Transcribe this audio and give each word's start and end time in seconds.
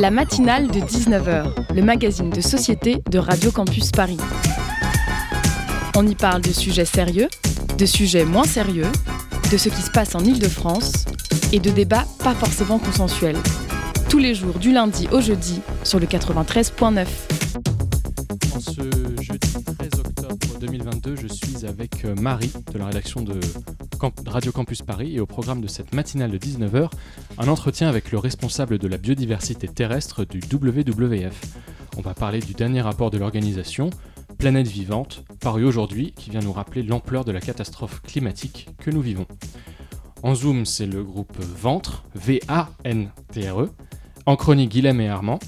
La 0.00 0.10
matinale 0.10 0.68
de 0.68 0.80
19h, 0.80 1.74
le 1.74 1.82
magazine 1.82 2.30
de 2.30 2.40
société 2.40 3.02
de 3.10 3.18
Radio 3.18 3.50
Campus 3.50 3.90
Paris. 3.90 4.16
On 5.94 6.06
y 6.06 6.14
parle 6.14 6.40
de 6.40 6.52
sujets 6.52 6.86
sérieux, 6.86 7.28
de 7.76 7.84
sujets 7.84 8.24
moins 8.24 8.44
sérieux, 8.44 8.86
de 9.52 9.58
ce 9.58 9.68
qui 9.68 9.82
se 9.82 9.90
passe 9.90 10.14
en 10.14 10.20
Ile-de-France 10.20 11.04
et 11.52 11.58
de 11.58 11.70
débats 11.70 12.06
pas 12.24 12.32
forcément 12.32 12.78
consensuels. 12.78 13.36
Tous 14.08 14.16
les 14.16 14.34
jours 14.34 14.58
du 14.58 14.72
lundi 14.72 15.06
au 15.12 15.20
jeudi 15.20 15.60
sur 15.84 16.00
le 16.00 16.06
93.9. 16.06 17.06
En 18.54 18.60
ce 18.60 18.80
jeudi 19.20 19.52
13 19.78 19.90
octobre 19.98 20.58
2022, 20.60 21.16
je 21.16 21.26
suis 21.26 21.66
avec 21.66 22.06
euh, 22.06 22.14
Marie 22.14 22.52
de 22.72 22.78
la 22.78 22.86
rédaction 22.86 23.20
de 23.20 23.38
Radio 24.26 24.52
Campus 24.52 24.82
Paris 24.82 25.16
et 25.16 25.20
au 25.20 25.26
programme 25.26 25.60
de 25.60 25.66
cette 25.66 25.94
matinale 25.94 26.30
de 26.30 26.38
19h, 26.38 26.90
un 27.38 27.48
entretien 27.48 27.88
avec 27.88 28.12
le 28.12 28.18
responsable 28.18 28.78
de 28.78 28.88
la 28.88 28.96
biodiversité 28.96 29.68
terrestre 29.68 30.24
du 30.24 30.40
WWF. 30.40 31.40
On 31.96 32.00
va 32.00 32.14
parler 32.14 32.40
du 32.40 32.54
dernier 32.54 32.80
rapport 32.80 33.10
de 33.10 33.18
l'organisation, 33.18 33.90
Planète 34.38 34.68
Vivante, 34.68 35.24
paru 35.40 35.64
aujourd'hui, 35.64 36.12
qui 36.16 36.30
vient 36.30 36.40
nous 36.40 36.52
rappeler 36.52 36.82
l'ampleur 36.82 37.24
de 37.24 37.32
la 37.32 37.40
catastrophe 37.40 38.00
climatique 38.02 38.68
que 38.78 38.90
nous 38.90 39.02
vivons. 39.02 39.26
En 40.22 40.34
Zoom, 40.34 40.64
c'est 40.64 40.86
le 40.86 41.02
groupe 41.02 41.36
Ventre, 41.38 42.04
V-A-N-T-R-E. 42.14 43.70
En 44.26 44.36
chronique, 44.36 44.70
Guilhem 44.70 45.00
et 45.00 45.08
Armand. 45.08 45.38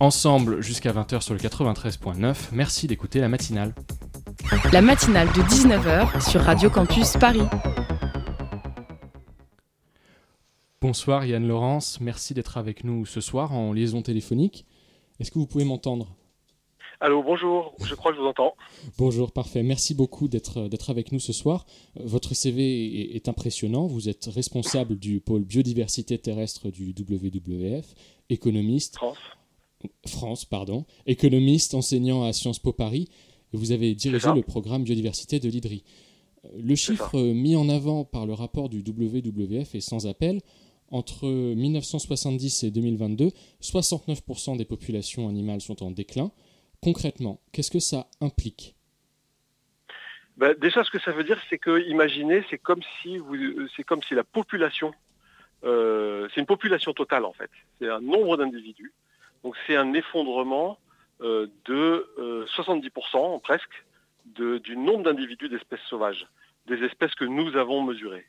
Ensemble 0.00 0.60
jusqu'à 0.60 0.92
20h 0.92 1.20
sur 1.20 1.34
le 1.34 1.40
93.9. 1.40 2.34
Merci 2.52 2.86
d'écouter 2.86 3.20
la 3.20 3.28
matinale. 3.28 3.74
La 4.72 4.82
matinale 4.82 5.28
de 5.28 5.42
19h 5.42 6.28
sur 6.30 6.42
Radio 6.42 6.70
Campus 6.70 7.14
Paris. 7.18 7.42
Bonsoir 10.80 11.26
Yann 11.26 11.44
Laurence, 11.44 12.00
merci 12.00 12.34
d'être 12.34 12.56
avec 12.56 12.84
nous 12.84 13.04
ce 13.04 13.20
soir 13.20 13.52
en 13.52 13.72
liaison 13.72 14.00
téléphonique. 14.00 14.64
Est-ce 15.18 15.32
que 15.32 15.40
vous 15.40 15.48
pouvez 15.48 15.64
m'entendre? 15.64 16.14
Allô, 17.00 17.20
bonjour, 17.20 17.74
je 17.84 17.96
crois 17.96 18.12
que 18.12 18.18
je 18.18 18.22
vous 18.22 18.28
entends. 18.28 18.54
Bonjour, 18.96 19.32
parfait. 19.32 19.64
Merci 19.64 19.96
beaucoup 19.96 20.28
d'être 20.28 20.88
avec 20.88 21.10
nous 21.10 21.18
ce 21.18 21.32
soir. 21.32 21.66
Votre 21.96 22.32
CV 22.32 23.16
est, 23.16 23.28
impressionnant. 23.28 23.88
Vous 23.88 24.08
êtes 24.08 24.26
responsable 24.26 24.96
du 24.96 25.18
pôle 25.18 25.42
biodiversité 25.42 26.16
terrestre 26.16 26.70
du 26.70 26.94
WWF, 26.96 27.94
économiste. 28.30 28.94
France. 28.94 29.18
France, 30.06 30.44
pardon. 30.44 30.84
Économiste, 31.06 31.74
enseignant 31.74 32.22
à 32.22 32.32
Sciences 32.32 32.60
Po 32.60 32.72
Paris. 32.72 33.08
vous 33.52 33.72
avez 33.72 33.96
dirigé 33.96 34.28
le 34.32 34.42
programme 34.42 34.84
biodiversité 34.84 35.40
de 35.40 35.48
l'IDRI. 35.48 35.82
Le 36.56 36.76
chiffre 36.76 37.18
mis 37.20 37.56
en 37.56 37.68
avant 37.68 38.04
par 38.04 38.26
le 38.26 38.32
rapport 38.32 38.68
du 38.68 38.78
WWF 38.78 39.74
est 39.74 39.80
sans 39.80 40.06
appel. 40.06 40.40
Entre 40.90 41.26
1970 41.26 42.64
et 42.64 42.70
2022, 42.70 43.30
69% 43.60 44.56
des 44.56 44.64
populations 44.64 45.28
animales 45.28 45.60
sont 45.60 45.82
en 45.82 45.90
déclin. 45.90 46.30
Concrètement, 46.82 47.40
qu'est-ce 47.52 47.70
que 47.70 47.80
ça 47.80 48.06
implique? 48.20 48.74
Ben, 50.38 50.54
Déjà, 50.54 50.84
ce 50.84 50.90
que 50.90 51.00
ça 51.00 51.12
veut 51.12 51.24
dire, 51.24 51.38
c'est 51.50 51.58
que, 51.58 51.86
imaginez, 51.88 52.44
c'est 52.48 52.58
comme 52.58 52.80
si 53.02 53.18
la 54.14 54.24
population, 54.24 54.92
euh, 55.64 56.28
c'est 56.32 56.40
une 56.40 56.46
population 56.46 56.94
totale 56.94 57.24
en 57.24 57.32
fait. 57.32 57.50
C'est 57.78 57.88
un 57.88 58.00
nombre 58.00 58.36
d'individus. 58.36 58.92
Donc 59.44 59.56
c'est 59.66 59.76
un 59.76 59.92
effondrement 59.94 60.78
euh, 61.20 61.48
de 61.66 62.46
70% 62.56 62.90
euh, 63.36 63.38
presque 63.40 63.84
du 64.36 64.76
nombre 64.76 65.04
d'individus 65.04 65.48
d'espèces 65.48 65.80
sauvages, 65.88 66.26
des 66.66 66.82
espèces 66.84 67.14
que 67.14 67.24
nous 67.24 67.56
avons 67.56 67.82
mesurées. 67.82 68.26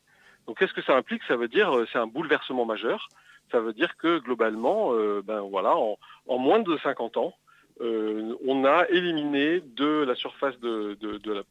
Donc 0.50 0.58
qu'est-ce 0.58 0.74
que 0.74 0.82
ça 0.82 0.96
implique? 0.96 1.22
Ça 1.28 1.36
veut 1.36 1.48
dire 1.48 1.72
c'est 1.94 2.00
un 2.00 2.08
bouleversement 2.08 2.66
majeur. 2.66 3.08
Ça 3.52 3.60
veut 3.60 3.72
dire 3.72 3.96
que 3.98 4.18
globalement, 4.18 4.94
ben 5.24 5.42
voilà, 5.42 5.76
en, 5.76 5.98
moins 6.40 6.58
de 6.58 6.76
50 6.82 7.18
ans, 7.18 7.36
euh, 7.82 8.36
on 8.46 8.66
a 8.66 8.88
éliminé 8.90 9.62
de 9.62 10.04
la 10.04 10.16
surface 10.16 10.60
de, 10.60 10.98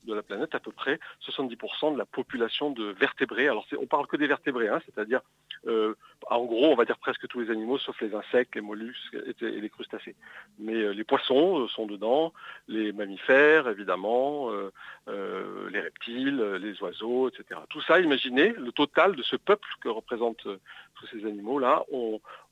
la, 0.07 0.23
planète 0.23 0.55
à 0.55 0.61
peu 0.61 0.73
près 0.73 0.99
70% 1.27 1.95
de 1.95 1.99
la 1.99 2.05
population 2.05 2.71
de 2.71 2.93
vertébrés. 2.93 3.49
Alors 3.49 3.67
on 3.79 3.87
parle 3.87 4.07
que 4.07 4.17
des 4.17 4.27
vertébrés, 4.27 4.69
hein, 4.69 4.81
c'est-à-dire 4.85 5.21
euh, 5.67 5.95
en 6.31 6.45
gros 6.45 6.67
on 6.67 6.75
va 6.75 6.85
dire 6.85 6.99
presque 6.99 7.27
tous 7.29 7.41
les 7.41 7.51
animaux 7.51 7.79
sauf 7.79 7.99
les 8.01 8.15
insectes, 8.15 8.55
les 8.55 8.61
mollusques 8.61 9.17
et, 9.41 9.61
les 9.61 9.71
crustacés. 9.71 10.17
Mais 10.59 10.75
euh, 10.75 10.91
les 10.91 11.05
poissons 11.05 11.67
sont 11.69 11.87
dedans, 11.87 12.35
les 12.67 12.93
mammifères 12.93 13.69
évidemment, 13.69 14.51
les 15.07 15.81
reptiles, 15.81 16.43
les 16.61 16.83
oiseaux, 16.83 17.29
etc. 17.29 17.61
Tout 17.71 17.81
ça, 17.83 18.01
imaginez 18.01 18.51
le 18.51 18.73
total 18.73 19.17
de 19.17 19.23
ce 19.23 19.37
peuple 19.37 19.69
que 19.81 19.89
représentent 19.89 20.43
tous 20.43 21.07
ces 21.07 21.25
animaux-là, 21.25 21.85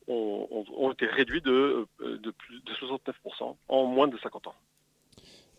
ont, 0.09 0.93
été 0.93 1.07
réduits 1.07 1.41
de, 1.41 1.87
euh, 2.01 2.19
de, 2.19 2.31
plus 2.31 2.61
de 2.61 2.73
69% 2.73 3.57
en 3.69 3.85
moins 3.87 4.09
de 4.09 4.17
50 4.19 4.47
ans. 4.49 4.55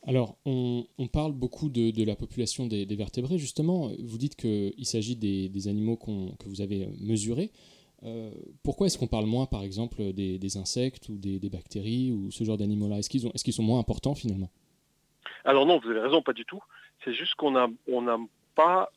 Alors, 0.05 0.37
on, 0.45 0.85
parle 1.11 1.33
beaucoup 1.33 1.69
de, 1.69 2.05
la 2.05 2.15
population 2.15 2.65
des, 2.65 2.85
vertébrés, 2.95 3.37
justement. 3.37 3.91
Vous 4.03 4.17
dites 4.17 4.35
qu'il 4.35 4.85
s'agit 4.85 5.17
des, 5.17 5.67
animaux 5.67 5.97
que 5.97 6.47
vous 6.47 6.61
avez 6.61 6.87
mesurés. 7.01 7.51
Euh, 8.03 8.31
pourquoi 8.63 8.87
est-ce 8.87 8.97
qu'on 8.97 9.07
parle 9.07 9.25
moins, 9.25 9.47
par 9.47 9.63
exemple, 9.63 10.13
des, 10.13 10.57
insectes 10.57 11.09
ou 11.09 11.17
des, 11.17 11.49
bactéries 11.49 12.11
ou 12.11 12.31
ce 12.31 12.43
genre 12.43 12.57
d'animaux-là? 12.57 12.99
Est-ce 12.99 13.09
qu'ils, 13.09 13.25
est 13.25 13.51
sont 13.51 13.63
moins 13.63 13.79
importants 13.79 14.15
finalement? 14.15 14.49
Alors 15.43 15.65
non, 15.65 15.79
vous 15.79 15.89
avez 15.89 15.99
raison, 15.99 16.21
pas 16.21 16.33
du 16.33 16.45
tout. 16.45 16.61
C'est 17.03 17.13
juste 17.13 17.35
qu'on 17.35 17.51
n'a 17.51 17.67
on 17.91 18.27
pas 18.55 18.91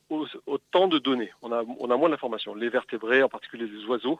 autant 0.46 0.88
de 0.88 0.98
données, 0.98 1.30
on 1.42 1.52
a, 1.52 1.62
on 1.78 1.90
a 1.90 1.96
moins 1.96 2.08
d'informations. 2.08 2.54
Les 2.54 2.70
vertébrés, 2.70 3.22
en 3.22 3.28
particulier 3.28 3.66
les 3.66 3.84
oiseaux, 3.84 4.18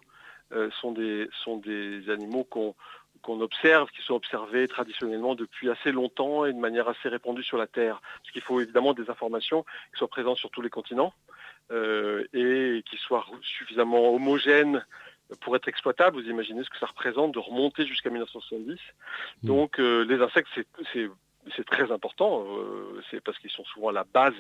sont, 0.81 0.93
des, 0.93 1.29
sont 1.45 1.59
des 1.59 2.11
animaux 2.11 2.45
qu'on 2.45 2.75
qu'on 3.23 3.41
observe, 3.41 3.91
qui 3.91 4.03
sont 4.03 4.15
observés 4.15 4.67
traditionnellement 4.69 5.35
depuis 5.35 5.71
assez 5.71 5.93
longtemps 5.93 6.45
et 6.45 6.53
de 6.53 6.59
manière 6.59 6.89
assez 6.89 7.09
répandue 7.09 7.43
sur 7.43 7.59
la 7.59 7.67
Terre. 7.67 8.01
Parce 8.23 8.33
qu'il 8.33 8.43
faut 8.43 8.61
évidemment 8.61 8.95
des 8.95 9.11
informations 9.11 9.65
qui 9.93 9.99
soient 9.99 10.09
présentes 10.09 10.39
sur 10.39 10.51
tous 10.51 10.63
les 10.63 10.71
continents 10.71 11.13
euh, 11.71 12.25
et 12.33 12.83
qui 12.89 12.97
soient 12.97 13.27
suffisamment 13.43 14.15
homogènes 14.15 14.85
pour 15.41 15.55
être 15.55 15.69
exploitables. 15.69 16.17
Vous 16.21 16.29
imaginez 16.29 16.65
ce 16.65 16.71
que 16.71 16.79
ça 16.79 16.87
représente 16.87 17.33
de 17.33 17.39
remonter 17.39 17.87
jusqu'à 17.87 18.11
1970. 18.11 18.73
Mmh. 18.73 19.47
Donc 19.47 19.79
euh, 19.79 20.05
les 20.05 20.21
insectes, 20.21 20.49
c'est 20.93 21.09
c'est 21.57 21.65
très 21.65 21.91
important, 21.91 22.45
euh, 22.47 23.01
c'est 23.11 23.21
parce 23.23 23.39
qu'ils 23.39 23.51
sont 23.51 23.65
souvent 23.65 23.89
à 23.89 23.93
la 23.93 24.05
base 24.05 24.35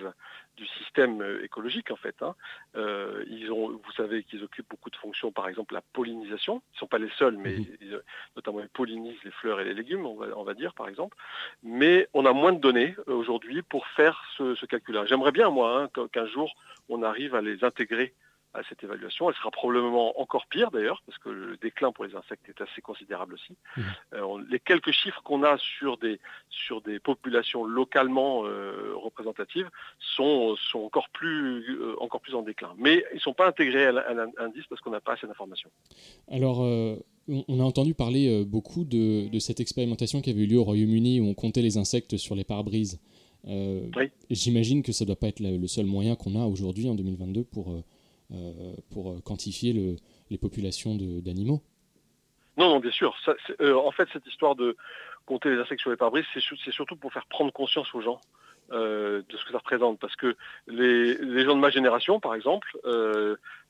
du 0.56 0.66
système 0.66 1.22
euh, 1.22 1.44
écologique 1.44 1.90
en 1.90 1.96
fait. 1.96 2.14
Hein. 2.22 2.34
Euh, 2.76 3.24
ils 3.28 3.50
ont, 3.50 3.68
vous 3.70 3.92
savez 3.96 4.22
qu'ils 4.24 4.44
occupent 4.44 4.68
beaucoup 4.68 4.90
de 4.90 4.96
fonctions, 4.96 5.32
par 5.32 5.48
exemple 5.48 5.74
la 5.74 5.80
pollinisation. 5.80 6.62
Ils 6.72 6.76
ne 6.76 6.78
sont 6.80 6.86
pas 6.86 6.98
les 6.98 7.10
seuls, 7.18 7.36
mais 7.36 7.56
mhm. 7.56 8.00
notamment 8.36 8.60
ils 8.60 8.68
pollinisent 8.68 9.22
les 9.24 9.30
fleurs 9.30 9.60
et 9.60 9.64
les 9.64 9.74
légumes, 9.74 10.06
on 10.06 10.44
va, 10.44 10.54
dire 10.54 10.74
par 10.74 10.88
exemple. 10.88 11.16
Mais 11.62 12.08
on 12.12 12.26
a 12.26 12.32
moins 12.32 12.52
de 12.52 12.60
données 12.60 12.94
aujourd'hui 13.06 13.62
pour 13.62 13.86
faire 13.88 14.22
ce, 14.36 14.66
calcul-là. 14.66 15.06
J'aimerais 15.06 15.32
bien 15.32 15.50
moi 15.50 15.82
hein, 15.82 16.06
qu'un 16.12 16.26
jour 16.26 16.54
on 16.88 17.02
arrive 17.02 17.34
à 17.34 17.40
les 17.40 17.64
intégrer 17.64 18.14
à 18.54 18.62
cette 18.68 18.82
évaluation. 18.82 19.30
Elle 19.30 19.36
sera 19.36 19.50
probablement 19.50 20.20
encore 20.20 20.46
pire 20.46 20.70
d'ailleurs, 20.70 21.02
parce 21.06 21.18
que 21.18 21.28
le 21.28 21.56
déclin 21.56 21.92
pour 21.92 22.04
les 22.04 22.14
insectes 22.14 22.48
est 22.48 22.60
assez 22.60 22.80
considérable 22.80 23.34
aussi. 23.34 23.56
Mmh. 23.76 23.82
Euh, 24.14 24.44
les 24.48 24.58
quelques 24.58 24.90
chiffres 24.90 25.22
qu'on 25.22 25.42
a 25.44 25.56
sur 25.58 25.98
des, 25.98 26.18
sur 26.48 26.80
des 26.80 26.98
populations 26.98 27.64
localement 27.64 28.44
euh, 28.44 28.92
représentatives 28.96 29.68
sont, 29.98 30.56
sont 30.56 30.80
encore, 30.80 31.08
plus, 31.10 31.78
euh, 31.80 31.94
encore 32.00 32.20
plus 32.20 32.34
en 32.34 32.42
déclin. 32.42 32.74
Mais 32.76 33.04
ils 33.12 33.16
ne 33.16 33.20
sont 33.20 33.34
pas 33.34 33.46
intégrés 33.46 33.86
à 33.86 33.92
l'indice 33.92 34.64
parce 34.68 34.80
qu'on 34.80 34.90
n'a 34.90 35.00
pas 35.00 35.12
assez 35.12 35.26
d'informations. 35.26 35.70
Alors, 36.28 36.60
on 36.60 37.60
a 37.60 37.62
entendu 37.62 37.94
parler 37.94 38.44
beaucoup 38.44 38.84
de, 38.84 39.28
de, 39.28 39.38
cette 39.38 39.60
expérimentation 39.60 40.20
qui 40.20 40.30
avait 40.30 40.42
eu 40.42 40.46
lieu 40.46 40.58
au 40.58 40.64
Royaume-Uni 40.64 41.20
où 41.20 41.26
on 41.26 41.34
comptait 41.34 41.62
les 41.62 41.76
insectes 41.76 42.16
sur 42.16 42.34
les 42.34 42.44
pare-brises. 42.44 43.00
J'imagine 44.30 44.82
que 44.82 44.92
ça 44.92 45.04
ne 45.04 45.06
doit 45.06 45.16
pas 45.16 45.28
être 45.28 45.40
le 45.40 45.66
seul 45.66 45.86
moyen 45.86 46.16
qu'on 46.16 46.34
a 46.34 46.44
aujourd'hui 46.46 46.88
en 46.88 46.94
2022 46.94 47.44
pour 47.44 47.82
pour 48.90 49.10
euh, 49.10 49.20
quantifier 49.24 49.98
les 50.30 50.38
populations 50.38 50.94
d'animaux. 50.94 51.62
Non, 52.56 52.68
non, 52.68 52.80
bien 52.80 52.90
sûr. 52.90 53.14
Euh, 53.60 53.74
en 53.74 53.90
fait, 53.90 54.08
cette 54.12 54.26
histoire 54.26 54.54
de 54.54 54.76
compter 55.26 55.50
les 55.50 55.58
insectes 55.58 55.80
sur 55.80 55.90
les 55.90 55.96
pare-brises, 55.96 56.24
c'est 56.34 56.72
surtout 56.72 56.96
pour 56.96 57.12
faire 57.12 57.26
prendre 57.26 57.52
conscience 57.52 57.94
aux 57.94 58.00
gens 58.00 58.20
de 58.70 59.24
ce 59.28 59.44
que 59.44 59.50
ça 59.50 59.58
représente. 59.58 59.98
Parce 59.98 60.14
que 60.14 60.36
les, 60.68 61.44
gens 61.44 61.56
de 61.56 61.60
ma 61.60 61.70
génération, 61.70 62.20
par 62.20 62.34
exemple, 62.34 62.78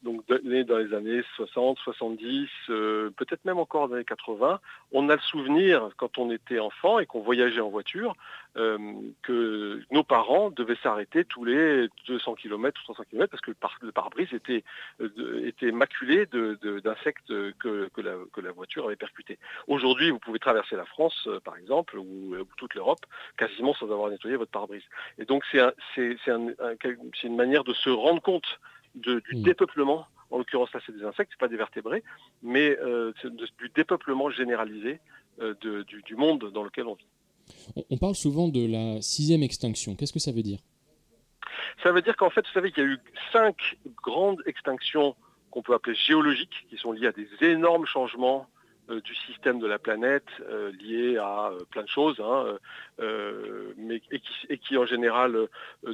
donc 0.02 0.26
dans 0.28 0.78
les 0.78 0.94
années 0.94 1.22
60, 1.36 1.78
70, 1.78 2.48
peut-être 2.66 3.44
même 3.44 3.58
encore 3.58 3.88
dans 3.88 3.94
les 3.94 4.00
années 4.00 4.04
80, 4.04 4.60
on 4.92 5.08
a 5.08 5.14
le 5.14 5.20
souvenir, 5.20 5.90
quand 5.96 6.18
on 6.18 6.30
était 6.30 6.58
enfant 6.58 6.98
et 6.98 7.06
qu'on 7.06 7.20
voyageait 7.20 7.60
en 7.60 7.70
voiture, 7.70 8.14
euh, 8.56 8.78
que 9.22 9.80
nos 9.92 10.02
parents 10.02 10.50
devaient 10.50 10.78
s'arrêter 10.82 11.24
tous 11.24 11.44
les 11.44 11.88
200 12.08 12.34
km 12.34 12.80
ou 12.80 12.92
300 12.92 13.04
km 13.08 13.30
parce 13.30 13.40
que 13.78 13.86
le 13.86 13.92
pare-brise 13.92 14.32
était, 14.32 14.64
euh, 15.00 15.46
était 15.46 15.70
maculé 15.70 16.26
d'insectes 16.26 17.28
que, 17.58 17.88
que, 17.88 18.00
la, 18.00 18.52
voiture 18.52 18.86
avait 18.86 18.96
percuté. 18.96 19.38
Aujourd'hui, 19.68 20.10
vous 20.10 20.18
pouvez 20.18 20.40
traverser 20.40 20.74
la 20.74 20.84
France, 20.84 21.28
euh, 21.28 21.38
par 21.38 21.56
exemple, 21.56 21.96
ou, 21.96 22.34
toute 22.56 22.74
l'Europe, 22.74 23.06
quasiment 23.36 23.72
sans 23.74 23.86
avoir 23.92 24.10
nettoyé 24.10 24.36
votre 24.36 24.50
pare-brise. 24.50 24.82
Et 25.18 25.24
donc, 25.24 25.44
c'est 25.52 26.16
une 26.26 27.36
manière 27.36 27.62
de 27.62 27.72
se 27.72 27.90
rendre 27.90 28.20
compte 28.20 28.58
du 28.94 29.22
mmh. 29.32 29.42
dépeuplement 29.42 30.06
en 30.30 30.38
l'occurrence 30.38 30.72
là 30.72 30.80
c'est 30.86 30.96
des 30.96 31.04
insectes, 31.04 31.30
c'est 31.32 31.40
pas 31.40 31.48
des 31.48 31.56
vertébrés, 31.56 32.02
mais 32.42 32.76
du 33.24 33.68
dépeuplement 33.74 34.30
généralisé 34.30 35.00
du, 35.60 36.16
monde 36.16 36.50
dans 36.52 36.62
lequel 36.62 36.86
on 36.86 36.94
vit. 36.94 37.06
On 37.90 37.96
parle 37.96 38.14
souvent 38.14 38.48
de 38.48 38.64
la 38.64 39.02
sixième 39.02 39.42
extinction. 39.42 39.96
Qu'est-ce 39.96 40.12
que 40.12 40.18
ça 40.20 40.32
veut 40.32 40.42
dire? 40.42 40.60
Ça 41.82 41.92
veut 41.92 42.02
dire 42.02 42.16
qu'en 42.16 42.30
fait, 42.30 42.46
vous 42.46 42.52
savez 42.52 42.72
qu'il 42.72 42.84
y 42.84 42.86
a 42.86 42.90
eu 42.90 42.98
cinq 43.32 43.78
grandes 44.02 44.42
extinctions 44.46 45.16
qu'on 45.50 45.62
peut 45.62 45.74
appeler 45.74 45.96
géologiques, 45.96 46.66
qui 46.68 46.76
sont 46.76 46.92
liées 46.92 47.08
à 47.08 47.12
des 47.12 47.28
énormes 47.40 47.86
changements 47.86 48.42
euh, 48.42 48.59
du 48.98 49.14
système 49.14 49.60
de 49.60 49.66
la 49.66 49.78
planète 49.78 50.26
euh, 50.48 50.72
liés 50.72 51.16
à 51.16 51.50
euh, 51.50 51.58
plein 51.70 51.82
de 51.82 51.88
choses, 51.88 52.20
hein, 52.20 52.56
et 52.98 54.58
qui, 54.58 54.76
en 54.76 54.86
général 54.86 55.36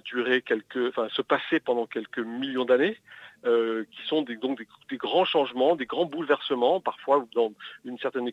duraient 0.05 0.43
quelques, 0.43 0.89
enfin, 0.89 1.09
se 1.11 1.23
passaient 1.23 1.61
pendant 1.61 1.87
quelques 1.87 2.19
millions 2.19 2.65
d'années. 2.65 2.99
Euh, 3.47 3.85
qui 3.93 4.05
sont 4.09 4.23
des, 4.23 4.37
donc 4.37 4.61
des, 4.91 4.97
grands 4.97 5.25
changements, 5.25 5.77
des 5.77 5.87
grands 5.87 6.05
bouleversements. 6.05 6.81
Parfois, 6.81 7.25
dans 7.33 7.53
une 7.85 7.97
certaine, 7.99 8.29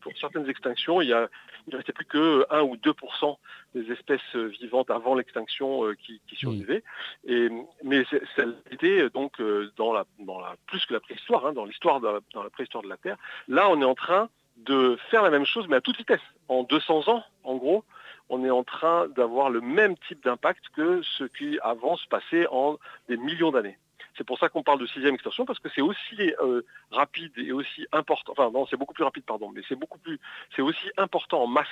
pour 0.00 0.12
certaines 0.20 0.48
extinctions, 0.48 1.00
il, 1.00 1.08
ne 1.08 1.76
restait 1.76 1.92
plus 1.92 2.04
que 2.04 2.46
1 2.50 2.62
ou 2.62 2.76
2% 2.76 3.36
des 3.74 3.90
espèces 3.90 4.36
vivantes 4.60 4.90
avant 4.90 5.16
l'extinction 5.16 5.86
euh, 5.86 5.94
qui, 5.94 6.20
survivaient. 6.36 6.84
Et, 7.26 7.48
mais 7.82 8.04
ça 8.04 8.42
a 8.42 8.72
été 8.72 9.10
donc 9.10 9.40
euh, 9.40 9.72
dans 9.76 9.92
la, 9.92 10.04
dans 10.20 10.38
la, 10.38 10.54
plus 10.66 10.86
que 10.86 10.94
la 10.94 11.00
préhistoire, 11.00 11.46
hein, 11.46 11.52
dans 11.52 11.64
l'histoire 11.64 12.00
dans 12.00 12.42
la 12.42 12.50
préhistoire 12.50 12.84
de 12.84 12.88
la 12.88 12.96
Terre. 12.96 13.16
Là, 13.48 13.68
on 13.70 13.80
est 13.80 13.86
en 13.86 13.96
train 13.96 14.28
de 14.58 14.96
faire 15.10 15.22
la 15.22 15.30
même 15.30 15.46
chose, 15.46 15.66
mais 15.68 15.76
à 15.76 15.80
toute 15.80 15.96
vitesse. 15.96 16.20
En 16.46 16.62
200 16.62 17.08
ans, 17.08 17.24
en 17.42 17.56
gros, 17.56 17.82
on 18.28 18.44
est 18.44 18.50
en 18.50 18.62
train 18.62 19.08
d'avoir 19.08 19.50
le 19.50 19.60
même 19.60 19.96
type 20.06 20.22
d'impact 20.22 20.62
que 20.76 21.02
ce 21.02 21.24
qui 21.24 21.58
avant 21.62 21.96
se 21.96 22.06
passait 22.06 22.46
en 22.52 22.78
des 23.08 23.16
millions 23.16 23.50
d'années. 23.50 23.78
C'est 24.16 24.24
pour 24.24 24.38
ça 24.38 24.48
qu'on 24.48 24.62
parle 24.62 24.80
de 24.80 24.86
sixième 24.86 25.14
extension, 25.14 25.44
parce 25.44 25.58
que 25.58 25.68
c'est 25.74 25.80
aussi 25.80 26.32
euh, 26.40 26.62
rapide 26.90 27.32
et 27.36 27.52
aussi 27.52 27.86
important, 27.92 28.32
enfin 28.32 28.50
non, 28.50 28.66
c'est 28.66 28.76
beaucoup 28.76 28.94
plus 28.94 29.04
rapide, 29.04 29.24
pardon, 29.24 29.50
mais 29.50 29.62
c'est 29.68 29.76
beaucoup 29.76 29.98
plus, 29.98 30.20
c'est 30.54 30.62
aussi 30.62 30.86
important 30.96 31.42
en 31.42 31.46
masse 31.46 31.66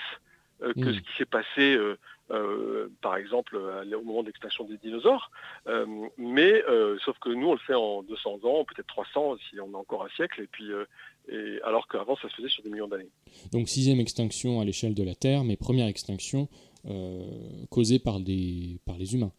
euh, 0.63 0.73
que 0.75 0.91
mm. 0.91 0.95
ce 0.95 1.01
qui 1.01 1.17
s'est 1.19 1.25
passé, 1.25 1.79
euh, 2.31 2.89
par 3.01 3.17
exemple, 3.17 3.57
au 3.57 4.03
moment 4.03 4.23
de 4.23 4.29
l'extinction 4.29 4.65
des 4.65 4.77
dinosaures. 4.79 5.31
mais 6.19 6.63
sauf 7.05 7.19
que 7.21 7.29
nous, 7.29 7.49
on 7.49 7.53
le 7.53 7.59
fait 7.59 7.75
en 7.75 8.03
200 8.03 8.41
ans, 8.45 8.65
peut-être 8.65 8.87
300 8.87 9.37
si 9.49 9.61
on 9.61 9.75
a 9.75 9.79
encore 9.79 10.05
un 10.05 10.09
siècle, 10.11 10.41
et 10.41 10.47
puis 10.47 10.71
et, 11.29 11.61
alors 11.63 11.87
qu'avant, 11.87 12.17
ça 12.17 12.29
se 12.29 12.35
faisait 12.35 12.49
sur 12.49 12.65
des 12.65 12.71
millions 12.71 12.89
d'années. 12.89 13.11
Donc 13.53 13.69
sixième 13.69 14.01
extinction 14.01 14.61
à 14.61 14.65
l'échelle 14.65 14.95
de 14.95 15.05
la 15.05 15.15
Terre, 15.15 15.45
mais 15.45 15.57
première 15.57 15.87
extinction 15.87 16.49
causée 17.71 18.01
par, 18.01 18.19
des, 18.19 18.81
par 18.85 18.97
les 18.97 19.15
humains. 19.15 19.33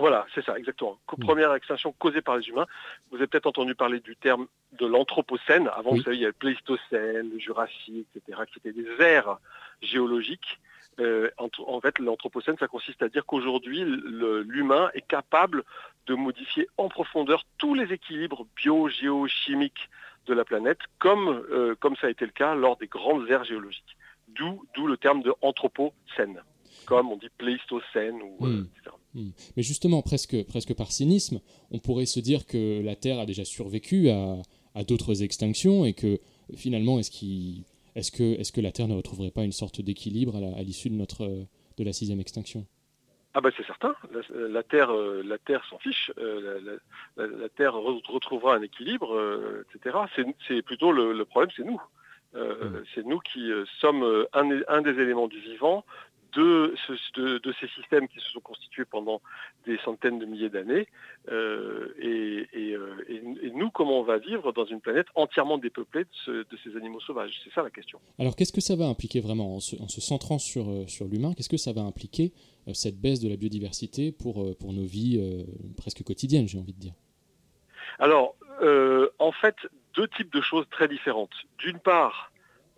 Voilà, 0.00 0.26
c'est 0.34 0.42
ça, 0.42 0.58
exactement. 0.58 0.98
Hmm. 1.12 1.20
Première 1.22 1.54
extinction 1.54 1.92
causée 1.92 2.22
par 2.22 2.38
les 2.38 2.48
humains. 2.48 2.66
Vous 3.10 3.18
avez 3.18 3.26
peut-être 3.26 3.46
entendu 3.46 3.74
parler 3.74 4.00
du 4.00 4.16
terme 4.16 4.46
de 4.72 4.86
l'anthropocène. 4.86 5.68
Avant, 5.76 5.90
vous 5.90 6.02
savez, 6.02 6.16
il 6.16 6.20
y 6.20 6.24
avait 6.24 6.32
le 6.32 6.38
Pléistocène, 6.38 7.30
le 7.30 7.38
Jurassique, 7.38 8.08
etc., 8.16 8.40
qui 8.50 8.58
étaient 8.58 8.72
des 8.72 8.88
ères 8.98 9.36
géologiques. 9.82 10.58
Euh, 11.00 11.30
en, 11.36 11.80
fait, 11.82 11.98
l'anthropocène, 11.98 12.56
ça 12.58 12.66
consiste 12.66 13.02
à 13.02 13.10
dire 13.10 13.26
qu'aujourd'hui, 13.26 13.84
l'humain 13.84 14.90
est 14.94 15.06
capable 15.06 15.64
de 16.06 16.14
modifier 16.14 16.66
en 16.78 16.88
profondeur 16.88 17.44
tous 17.58 17.74
les 17.74 17.92
équilibres 17.92 18.46
bio, 18.56 18.88
géo, 18.88 19.26
chimiques 19.28 19.90
de 20.26 20.32
la 20.32 20.46
planète, 20.46 20.80
comme, 20.98 21.28
euh, 21.50 21.74
comme 21.78 21.96
ça 21.96 22.06
a 22.06 22.10
été 22.10 22.24
le 22.24 22.32
cas 22.32 22.54
lors 22.54 22.78
des 22.78 22.86
grandes 22.86 23.30
ères 23.30 23.44
géologiques. 23.44 23.98
D'où 24.28 24.86
le 24.86 24.96
terme 24.96 25.22
de 25.22 25.34
anthropocène, 25.42 26.42
comme 26.86 27.12
on 27.12 27.16
dit 27.16 27.28
Pléistocène, 27.36 28.22
ou, 28.22 28.46
euh, 28.46 28.48
hmm. 28.48 28.68
etc. 28.76 28.96
Hmm. 29.14 29.30
Mais 29.56 29.62
justement, 29.62 30.02
presque, 30.02 30.44
presque 30.44 30.74
par 30.74 30.92
cynisme, 30.92 31.40
on 31.70 31.78
pourrait 31.78 32.06
se 32.06 32.20
dire 32.20 32.46
que 32.46 32.80
la 32.82 32.96
Terre 32.96 33.18
a 33.18 33.26
déjà 33.26 33.44
survécu 33.44 34.10
à, 34.10 34.42
d'autres 34.86 35.22
extinctions 35.22 35.84
et 35.84 35.94
que 35.94 36.20
finalement, 36.54 36.98
est-ce 36.98 37.10
est 37.96 38.16
que, 38.16 38.40
est 38.40 38.52
que 38.52 38.60
la 38.60 38.72
Terre 38.72 38.88
ne 38.88 38.94
retrouverait 38.94 39.32
pas 39.32 39.44
une 39.44 39.52
sorte 39.52 39.80
d'équilibre 39.80 40.36
à 40.36 40.62
l'issue 40.62 40.90
de, 40.90 40.94
notre, 40.94 41.26
de 41.76 41.84
la 41.84 41.92
sixième 41.92 42.20
extinction? 42.20 42.66
Ah 43.32 43.40
bah 43.40 43.50
c'est 43.56 43.64
certain, 43.64 43.94
la, 44.34 44.62
Terre, 44.64 44.90
euh, 44.90 45.22
la 45.24 45.38
Terre 45.38 45.64
s'en 45.70 45.78
fiche, 45.78 46.10
euh, 46.18 46.78
la, 47.16 47.48
Terre 47.50 47.74
retrouvera 47.74 48.56
un 48.56 48.62
équilibre, 48.62 49.14
euh, 49.14 49.64
etc. 49.72 49.98
C'est 50.48 50.62
plutôt 50.62 50.90
le, 50.90 51.24
problème, 51.24 51.50
c'est 51.56 51.62
nous. 51.62 51.80
Hmm. 52.34 52.82
C'est 52.94 53.04
nous 53.04 53.18
qui 53.20 53.50
sommes 53.80 54.26
un, 54.32 54.60
un, 54.68 54.82
des 54.82 55.00
éléments 55.00 55.28
du 55.28 55.38
vivant 55.40 55.84
de, 56.32 56.74
ces 57.60 57.68
systèmes 57.68 58.08
qui 58.08 58.18
se 58.20 58.30
sont 58.30 58.40
constitués 58.40 58.84
pendant 58.84 59.20
des 59.66 59.78
centaines 59.84 60.18
de 60.18 60.26
milliers 60.26 60.48
d'années. 60.48 60.88
Euh, 61.30 61.88
euh, 62.02 63.04
et, 63.08 63.50
nous, 63.54 63.70
comment 63.70 64.00
on 64.00 64.02
va 64.02 64.18
vivre 64.18 64.52
dans 64.52 64.64
une 64.64 64.80
planète 64.80 65.06
entièrement 65.14 65.58
dépeuplée 65.58 66.04
de, 66.26 66.46
ces 66.64 66.76
animaux 66.76 67.00
sauvages? 67.00 67.40
C'est 67.44 67.52
ça 67.52 67.62
la 67.62 67.70
question. 67.70 68.00
Alors 68.18 68.36
qu'est-ce 68.36 68.52
que 68.52 68.60
ça 68.60 68.76
va 68.76 68.86
impliquer 68.86 69.20
vraiment 69.20 69.56
en 69.56 69.60
se, 69.60 70.00
centrant 70.00 70.38
sur, 70.38 70.68
euh, 70.68 70.86
sur 70.86 71.06
l'humain? 71.06 71.34
Qu'est-ce 71.34 71.48
que 71.48 71.56
ça 71.56 71.72
va 71.72 71.82
impliquer 71.82 72.32
cette 72.74 73.00
baisse 73.00 73.20
de 73.20 73.28
la 73.28 73.36
biodiversité 73.36 74.12
pour, 74.12 74.56
pour 74.58 74.72
nos 74.72 74.84
vies 74.84 75.18
presque 75.76 76.04
quotidiennes, 76.04 76.46
j'ai 76.46 76.58
envie 76.58 76.74
de 76.74 76.78
dire? 76.78 76.92
Alors, 77.98 78.36
en 79.18 79.32
fait, 79.32 79.56
deux 79.94 80.06
types 80.08 80.32
de 80.32 80.40
choses 80.40 80.66
très 80.70 80.86
différentes. 80.86 81.32
D'une 81.58 81.78
part, 81.78 82.29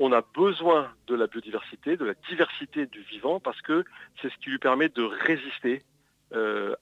on 0.03 0.13
a 0.13 0.23
besoin 0.35 0.93
de 1.07 1.15
la 1.15 1.29
biodiversité, 1.29 1.97
de 1.97 2.05
la 2.05 2.15
diversité 2.29 2.87
du 2.87 3.03
vivant, 3.03 3.39
parce 3.39 3.61
que 3.63 3.85
c'est 4.21 4.31
ce 4.31 4.37
qui 4.39 4.51
lui 4.51 4.59
permet 4.59 4.89
de 4.89 5.05
résister 5.05 5.83
euh, 6.35 6.75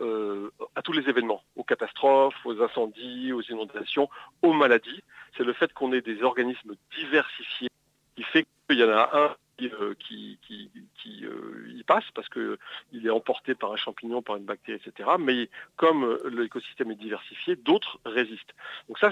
euh, 0.00 0.50
à, 0.74 0.82
tous 0.82 0.92
les 0.92 1.08
événements, 1.08 1.42
aux 1.54 1.62
catastrophes, 1.62 2.34
aux 2.44 2.60
incendies, 2.60 3.32
aux 3.32 3.42
inondations, 3.42 4.08
aux 4.42 4.52
maladies. 4.52 5.04
C'est 5.36 5.44
le 5.44 5.52
fait 5.52 5.72
qu'on 5.74 5.92
ait 5.92 6.00
des 6.00 6.24
organismes 6.24 6.74
diversifiés 6.98 7.68
qui 8.16 8.24
fait 8.24 8.46
qu'il 8.68 8.80
y 8.80 8.84
en 8.84 8.90
a 8.90 9.10
un 9.12 9.36
euh, 9.62 9.94
qui, 9.98 10.38
qui, 10.46 11.24
euh, 11.24 11.72
y 11.74 11.82
passe 11.82 12.04
parce 12.14 12.28
qu'il 12.28 13.06
est 13.06 13.10
emporté 13.10 13.54
par 13.54 13.72
un 13.72 13.76
champignon, 13.76 14.20
par 14.20 14.36
une 14.36 14.44
bactérie, 14.44 14.78
etc. 14.84 15.08
Mais 15.18 15.48
comme 15.76 16.04
euh, 16.04 16.28
l'écosystème 16.30 16.90
est 16.90 16.96
diversifié, 16.96 17.56
d'autres 17.56 17.98
résistent. 18.04 18.54
Donc 18.88 18.98
ça, 18.98 19.10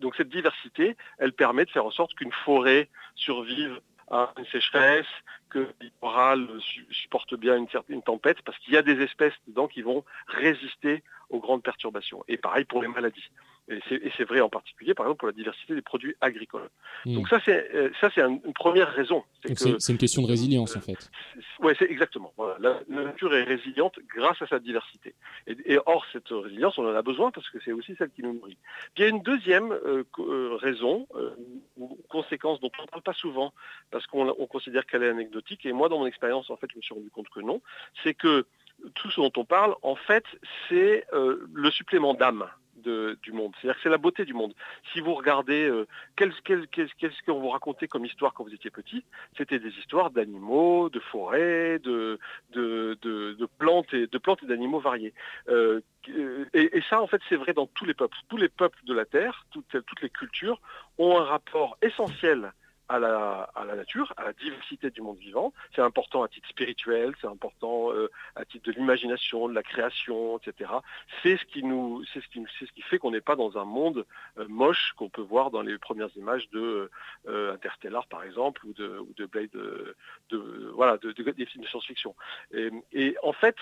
donc 0.00 0.14
cette 0.14 0.28
diversité, 0.28 0.96
elle 1.18 1.32
permet 1.32 1.64
de 1.64 1.70
faire 1.70 1.84
en 1.84 1.90
sorte 1.90 2.14
qu'une 2.14 2.30
forêt 2.30 2.88
survive 3.16 3.80
à 4.10 4.32
une 4.38 4.46
sécheresse, 4.46 5.06
que 5.50 5.58
le 5.58 5.74
littoral 5.80 6.48
supporte 6.90 7.34
bien 7.34 7.56
une, 7.88 8.02
tempête, 8.02 8.42
parce 8.42 8.58
qu'il 8.58 8.74
y 8.74 8.76
a 8.76 8.82
des 8.82 9.02
espèces 9.02 9.34
dedans 9.48 9.66
qui 9.66 9.82
vont 9.82 10.04
résister 10.28 11.02
aux 11.30 11.40
grandes 11.40 11.64
perturbations. 11.64 12.24
Et 12.28 12.36
pareil 12.36 12.64
pour 12.64 12.80
les 12.80 12.88
maladies. 12.88 13.28
Et 13.70 14.10
c'est 14.16 14.24
vrai 14.24 14.40
en 14.40 14.48
particulier, 14.48 14.94
par 14.94 15.06
exemple, 15.06 15.18
pour 15.18 15.28
la 15.28 15.34
diversité 15.34 15.74
des 15.74 15.82
produits 15.82 16.14
agricoles. 16.22 16.70
Hmm. 17.04 17.14
Donc 17.14 17.28
ça, 17.28 17.38
c'est 17.44 17.74
euh, 17.74 17.90
ça, 18.00 18.10
c'est 18.14 18.22
une 18.22 18.54
première 18.54 18.90
raison. 18.90 19.24
C'est 19.44 19.88
une 19.90 19.98
question 19.98 20.22
de 20.22 20.26
résilience, 20.26 20.74
en 20.76 20.80
fait. 20.80 21.10
Oui, 21.60 21.74
c'est 21.78 21.90
exactement. 21.90 22.32
La, 22.60 22.80
nature 22.88 23.34
est 23.34 23.44
résiliente 23.44 23.98
grâce 24.14 24.40
à 24.40 24.46
sa 24.46 24.58
diversité. 24.58 25.14
Et, 25.46 25.78
or, 25.84 26.04
cette 26.12 26.28
résilience, 26.28 26.78
on 26.78 26.86
en 26.86 26.94
a 26.94 27.02
besoin 27.02 27.30
parce 27.30 27.48
que 27.50 27.58
c'est 27.62 27.72
aussi 27.72 27.94
celle 27.96 28.10
qui 28.10 28.22
nous 28.22 28.32
nourrit. 28.32 28.56
Puis 28.94 29.02
il 29.02 29.02
y 29.02 29.06
a 29.06 29.08
une 29.08 29.22
deuxième 29.22 29.72
euh, 29.72 30.04
euh, 30.18 30.56
raison, 30.56 31.06
ou 31.76 31.98
conséquence 32.08 32.60
dont 32.60 32.70
on 32.78 32.82
ne 32.82 32.88
parle 32.88 33.02
pas 33.02 33.12
souvent, 33.12 33.52
parce 33.90 34.06
qu'on 34.06 34.32
considère 34.46 34.86
qu'elle 34.86 35.02
est 35.02 35.10
anecdotique. 35.10 35.66
Et 35.66 35.72
moi, 35.72 35.90
dans 35.90 35.98
mon 35.98 36.06
expérience, 36.06 36.48
en 36.48 36.56
fait, 36.56 36.70
je 36.72 36.76
me 36.76 36.82
suis 36.82 36.94
rendu 36.94 37.10
compte 37.10 37.28
que 37.28 37.40
non. 37.40 37.60
C'est 38.02 38.14
que 38.14 38.46
tout 38.94 39.10
ce 39.10 39.20
dont 39.20 39.32
on 39.36 39.44
parle, 39.44 39.74
en 39.82 39.96
fait, 39.96 40.24
c'est 40.68 41.04
le 41.12 41.70
supplément 41.70 42.14
d'âme 42.14 42.48
du 42.78 43.32
monde. 43.32 43.52
C'est-à-dire 43.60 43.76
que 43.76 43.82
c'est 43.82 43.88
la 43.88 43.98
beauté 43.98 44.24
du 44.24 44.34
monde. 44.34 44.54
Si 44.92 45.00
vous 45.00 45.14
regardez, 45.14 45.68
euh, 45.68 45.86
qu'est-ce 46.16 47.22
qu'on 47.24 47.40
vous 47.40 47.48
racontait 47.48 47.88
comme 47.88 48.04
histoire 48.04 48.34
quand 48.34 48.44
vous 48.44 48.54
étiez 48.54 48.70
petit? 48.70 49.04
C'était 49.36 49.58
des 49.58 49.70
histoires 49.78 50.10
d'animaux, 50.10 50.88
de 50.88 51.00
forêts, 51.00 51.78
de, 51.78 52.18
plantes 53.58 53.92
et 53.92 54.46
d'animaux 54.46 54.80
variés. 54.80 55.14
Euh, 55.48 55.80
et, 56.54 56.82
ça, 56.88 57.02
en 57.02 57.06
fait, 57.06 57.20
c'est 57.28 57.36
vrai 57.36 57.52
dans 57.52 57.66
tous 57.66 57.84
les 57.84 57.94
peuples. 57.94 58.16
Tous 58.28 58.36
les 58.36 58.48
peuples 58.48 58.78
de 58.84 58.94
la 58.94 59.04
Terre, 59.04 59.46
toutes 59.50 60.02
les 60.02 60.10
cultures 60.10 60.60
ont 60.98 61.18
un 61.18 61.24
rapport 61.24 61.76
essentiel 61.82 62.52
à 62.88 62.98
la, 62.98 63.74
nature, 63.76 64.12
à 64.16 64.24
la 64.24 64.32
diversité 64.32 64.90
du 64.90 65.02
monde 65.02 65.18
vivant. 65.18 65.52
C'est 65.74 65.82
important 65.82 66.22
à 66.22 66.28
titre 66.28 66.48
spirituel, 66.48 67.14
c'est 67.20 67.26
important 67.26 67.92
euh, 67.92 68.10
à 68.34 68.44
titre 68.44 68.66
de 68.66 68.72
l'imagination, 68.72 69.48
de 69.48 69.54
la 69.54 69.62
création, 69.62 70.38
etc. 70.38 70.70
C'est 71.22 71.36
ce 71.36 71.44
qui 71.44 71.62
nous, 71.62 72.02
c'est 72.12 72.22
ce 72.22 72.28
qui, 72.28 72.44
c'est 72.58 72.66
ce 72.66 72.72
qui 72.72 72.82
fait 72.82 72.98
qu'on 72.98 73.10
n'est 73.10 73.20
pas 73.20 73.36
dans 73.36 73.58
un 73.58 73.64
monde 73.64 74.06
euh, 74.38 74.46
moche 74.48 74.94
qu'on 74.96 75.08
peut 75.08 75.22
voir 75.22 75.50
dans 75.50 75.62
les 75.62 75.76
premières 75.78 76.14
images 76.16 76.48
de 76.50 76.90
euh, 77.28 77.54
Interstellar, 77.54 78.06
par 78.06 78.24
exemple, 78.24 78.64
ou 78.66 78.72
de, 78.72 79.26
Blade, 79.26 79.50
de, 79.50 80.72
voilà, 80.74 80.96
de, 80.98 81.12
des 81.12 81.46
films 81.46 81.64
de 81.64 81.68
science-fiction. 81.68 82.14
Et, 82.52 82.70
et, 82.92 83.16
en 83.22 83.32
fait, 83.32 83.56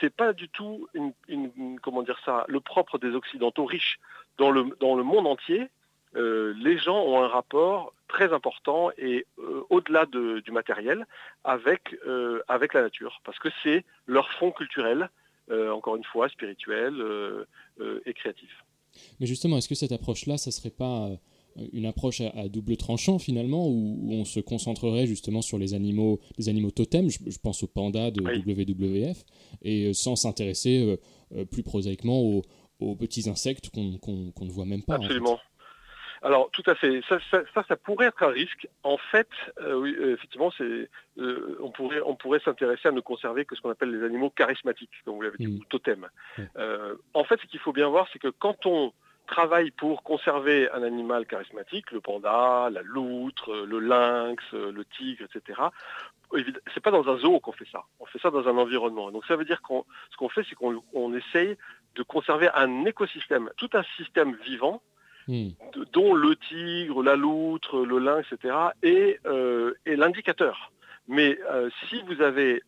c'est 0.00 0.14
pas 0.14 0.32
du 0.32 0.48
tout 0.48 0.88
une, 0.94 1.12
une, 1.28 1.78
comment 1.80 2.02
dire 2.02 2.18
ça, 2.24 2.44
le 2.48 2.60
propre 2.60 2.98
des 2.98 3.14
occidentaux 3.14 3.64
riches. 3.64 3.98
Dans 4.38 4.50
le, 4.50 4.74
dans 4.80 4.94
le 4.94 5.02
monde 5.02 5.26
entier, 5.26 5.68
les 6.14 6.78
gens 6.78 7.02
ont 7.04 7.22
un 7.22 7.28
rapport 7.28 7.94
très 8.10 8.32
important 8.32 8.90
et 8.98 9.26
euh, 9.38 9.62
au-delà 9.70 10.06
du 10.06 10.50
matériel 10.50 11.06
avec, 11.44 11.96
euh, 12.06 12.42
avec 12.48 12.74
la 12.74 12.82
nature, 12.82 13.20
parce 13.24 13.38
que 13.38 13.48
c'est 13.62 13.84
leur 14.06 14.30
fond 14.32 14.50
culturel, 14.50 15.08
euh, 15.50 15.70
encore 15.70 15.96
une 15.96 16.04
fois, 16.04 16.28
spirituel 16.28 16.94
et 18.04 18.12
créatif. 18.14 18.50
Mais 19.20 19.26
justement, 19.26 19.56
est-ce 19.56 19.68
que 19.68 19.74
cette 19.74 19.92
approche-là, 19.92 20.36
ça 20.36 20.50
ne 20.50 20.52
serait 20.52 20.70
pas 20.70 21.08
une 21.72 21.86
approche 21.86 22.20
à, 22.20 22.48
double 22.48 22.76
tranchant 22.76 23.18
finalement, 23.18 23.66
où, 23.66 24.08
on 24.10 24.24
se 24.24 24.40
concentrerait 24.40 25.06
justement 25.06 25.42
sur 25.42 25.58
les 25.58 25.74
animaux, 25.74 26.20
les 26.38 26.48
animaux 26.48 26.70
totems, 26.70 27.08
je, 27.08 27.38
pense 27.38 27.62
aux 27.62 27.68
pandas 27.68 28.10
de 28.10 28.20
WWF, 28.22 29.24
et 29.62 29.92
sans 29.94 30.16
s'intéresser 30.16 30.98
plus 31.50 31.62
prosaïquement 31.62 32.20
aux, 32.20 32.96
petits 32.96 33.28
insectes 33.28 33.70
qu'on 33.70 34.44
ne 34.44 34.50
voit 34.50 34.66
même 34.66 34.82
pas. 34.82 34.96
Absolument. 34.96 35.38
Alors 36.22 36.50
tout 36.50 36.62
à 36.66 36.74
fait. 36.74 37.00
Ça, 37.08 37.18
ça, 37.30 37.76
pourrait 37.76 38.06
être 38.06 38.22
un 38.22 38.28
risque. 38.28 38.68
En 38.82 38.98
fait, 38.98 39.28
euh, 39.60 39.74
oui, 39.74 39.96
effectivement, 39.98 40.50
c'est, 40.56 40.88
euh, 41.18 41.58
on 41.60 41.70
pourrait, 41.70 42.02
on 42.04 42.14
pourrait 42.14 42.40
s'intéresser 42.40 42.88
à 42.88 42.92
ne 42.92 43.00
conserver 43.00 43.44
que 43.44 43.56
ce 43.56 43.60
qu'on 43.60 43.70
appelle 43.70 43.90
les 43.90 44.04
animaux 44.04 44.30
charismatiques, 44.30 44.90
comme 45.04 45.14
vous 45.14 45.22
l'avez 45.22 45.38
dit, 45.38 45.46
mm. 45.46 45.60
ou 45.60 45.64
totems. 45.64 46.08
Euh, 46.56 46.94
en 47.14 47.24
fait, 47.24 47.40
ce 47.40 47.46
qu'il 47.46 47.60
faut 47.60 47.72
bien 47.72 47.88
voir, 47.88 48.06
c'est 48.12 48.18
que 48.18 48.28
quand 48.28 48.66
on 48.66 48.92
travaille 49.26 49.70
pour 49.70 50.02
conserver 50.02 50.70
un 50.72 50.82
animal 50.82 51.24
charismatique, 51.24 51.90
le 51.92 52.00
panda, 52.00 52.68
la 52.70 52.82
loutre, 52.82 53.54
le 53.54 53.78
lynx, 53.78 54.42
le 54.52 54.84
tigre, 54.84 55.24
etc. 55.24 55.60
C'est 56.74 56.82
pas 56.82 56.90
dans 56.90 57.08
un 57.08 57.16
zoo 57.18 57.38
qu'on 57.40 57.52
fait 57.52 57.68
ça. 57.70 57.84
On 58.00 58.06
fait 58.06 58.18
ça 58.18 58.30
dans 58.30 58.46
un 58.48 58.56
environnement. 58.56 59.10
Donc 59.10 59.24
ça 59.26 59.36
veut 59.36 59.44
dire 59.44 59.62
qu'on, 59.62 59.84
ce 60.10 60.16
qu'on 60.16 60.28
fait, 60.28 60.44
c'est 60.48 60.56
qu'on 60.56 61.14
essaye 61.14 61.56
de 61.94 62.02
conserver 62.02 62.48
un 62.54 62.84
écosystème, 62.84 63.50
tout 63.56 63.70
un 63.72 63.84
système 63.96 64.34
vivant 64.44 64.82
Hmm. 65.30 65.50
dont 65.92 66.12
le 66.12 66.34
tigre, 66.34 67.04
la 67.04 67.14
loutre, 67.14 67.86
le 67.86 68.00
lynx, 68.00 68.26
etc., 68.32 68.52
euh, 69.26 69.74
est, 69.86 69.94
l'indicateur. 69.94 70.72
Mais 71.06 71.38
euh, 71.52 71.70
si 71.88 72.02
vous 72.02 72.20
avez 72.20 72.64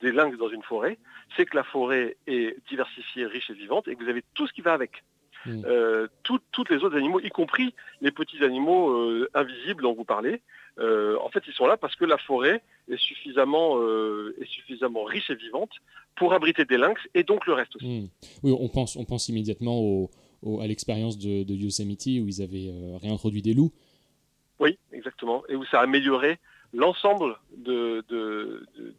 des 0.00 0.10
lynx 0.10 0.38
dans 0.38 0.48
une 0.48 0.62
forêt, 0.62 0.96
c'est 1.36 1.44
que 1.44 1.54
la 1.54 1.64
forêt 1.64 2.16
est 2.26 2.56
diversifiée, 2.70 3.26
riche 3.26 3.50
et 3.50 3.52
vivante, 3.52 3.88
et 3.88 3.94
que 3.94 4.02
vous 4.02 4.08
avez 4.08 4.24
tout 4.32 4.46
ce 4.46 4.54
qui 4.54 4.62
va 4.62 4.72
avec. 4.72 5.04
Euh, 5.46 6.06
toutes 6.22 6.70
les 6.70 6.76
autres 6.76 6.96
animaux, 6.96 7.20
y 7.20 7.28
compris 7.28 7.74
les 8.00 8.12
petits 8.12 8.42
animaux 8.42 9.26
invisibles 9.34 9.82
dont 9.82 9.92
vous 9.92 10.04
parlez, 10.04 10.40
en 10.78 11.28
fait, 11.28 11.42
ils 11.46 11.52
sont 11.52 11.66
là 11.66 11.76
parce 11.76 11.96
que 11.96 12.06
la 12.06 12.16
forêt 12.16 12.62
est 12.88 12.96
suffisamment, 12.96 13.82
est 14.40 14.46
suffisamment 14.46 15.04
riche 15.04 15.28
et 15.28 15.34
vivante 15.34 15.72
pour 16.16 16.32
abriter 16.32 16.64
des 16.64 16.78
lynx 16.78 16.98
et 17.14 17.22
donc 17.22 17.46
le 17.46 17.52
reste 17.52 17.76
aussi. 17.76 17.86
Hmm. 17.86 18.08
Oui, 18.44 18.56
on 18.58 18.68
pense, 18.68 18.96
on 18.96 19.04
pense 19.04 19.28
immédiatement 19.28 19.78
aux, 19.78 20.10
à 20.60 20.66
l'expérience 20.66 21.18
de, 21.18 21.54
Yosemite 21.54 22.06
où 22.06 22.28
ils 22.28 22.42
avaient 22.42 22.68
euh, 22.68 22.96
réintroduit 22.96 23.42
des 23.42 23.54
loups. 23.54 23.72
Oui, 24.58 24.78
exactement, 24.92 25.42
et 25.48 25.56
où 25.56 25.64
ça 25.64 25.80
a 25.80 25.82
amélioré 25.82 26.38
l'ensemble 26.74 27.36
de, 27.56 28.02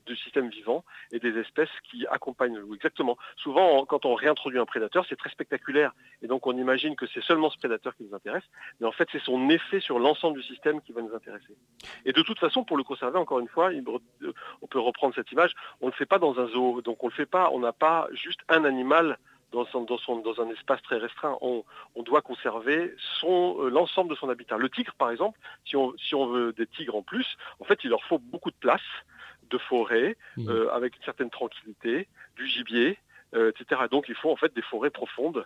du 0.05 0.15
système 0.17 0.49
vivant 0.49 0.83
et 1.11 1.19
des 1.19 1.37
espèces 1.39 1.69
qui 1.89 2.05
accompagnent 2.07 2.55
le 2.55 2.61
loup. 2.61 2.75
Exactement. 2.75 3.17
Souvent, 3.37 3.85
quand 3.85 4.05
on 4.05 4.13
réintroduit 4.13 4.59
un 4.59 4.65
prédateur, 4.65 5.05
c'est 5.09 5.15
très 5.15 5.29
spectaculaire. 5.29 5.93
Et 6.21 6.27
donc, 6.27 6.45
on 6.45 6.55
imagine 6.57 6.95
que 6.95 7.07
c'est 7.07 7.23
seulement 7.23 7.49
ce 7.49 7.57
prédateur 7.57 7.95
qui 7.95 8.03
nous 8.03 8.15
intéresse. 8.15 8.43
Mais 8.79 8.87
en 8.87 8.91
fait, 8.91 9.07
c'est 9.11 9.21
son 9.21 9.49
effet 9.49 9.79
sur 9.79 9.99
l'ensemble 9.99 10.39
du 10.39 10.43
système 10.43 10.81
qui 10.81 10.91
va 10.91 11.01
nous 11.01 11.15
intéresser. 11.15 11.55
Et 12.05 12.13
de 12.13 12.21
toute 12.21 12.39
façon, 12.39 12.63
pour 12.63 12.77
le 12.77 12.83
conserver, 12.83 13.17
encore 13.17 13.39
une 13.39 13.47
fois, 13.47 13.71
on 14.61 14.67
peut 14.67 14.79
reprendre 14.79 15.15
cette 15.15 15.31
image, 15.31 15.53
on 15.81 15.87
ne 15.87 15.91
le 15.91 15.95
fait 15.95 16.05
pas 16.05 16.19
dans 16.19 16.39
un 16.39 16.47
zoo. 16.47 16.81
Donc, 16.81 17.03
on 17.03 17.07
ne 17.07 17.11
le 17.11 17.15
fait 17.15 17.25
pas, 17.25 17.49
on 17.51 17.59
n'a 17.59 17.73
pas 17.73 18.07
juste 18.13 18.41
un 18.49 18.65
animal 18.65 19.17
dans, 19.53 20.41
un 20.41 20.49
espace 20.49 20.81
très 20.81 20.97
restreint. 20.97 21.37
On, 21.41 21.63
doit 22.03 22.21
conserver 22.21 22.93
euh, 23.23 23.69
l'ensemble 23.69 24.09
de 24.09 24.15
son 24.15 24.29
habitat. 24.29 24.57
Le 24.57 24.69
tigre, 24.69 24.93
par 24.97 25.11
exemple, 25.11 25.39
si 25.65 25.75
on, 25.75 26.27
veut 26.27 26.53
des 26.53 26.67
tigres 26.67 26.95
en 26.95 27.03
plus, 27.03 27.25
en 27.59 27.65
fait, 27.65 27.79
il 27.83 27.89
leur 27.89 28.03
faut 28.03 28.19
beaucoup 28.19 28.51
de 28.51 28.55
place, 28.59 28.81
de 29.49 29.57
forêt, 29.57 30.17
mmh. 30.37 30.49
euh, 30.49 30.73
avec 30.73 30.97
une 30.97 31.03
certaine 31.03 31.29
tranquillité, 31.29 32.07
du 32.35 32.47
gibier, 32.47 32.97
euh, 33.35 33.51
etc. 33.51 33.81
Donc, 33.89 34.05
il 34.09 34.15
faut 34.15 34.31
en 34.31 34.35
fait 34.35 34.53
des 34.55 34.61
forêts 34.61 34.89
profondes 34.89 35.45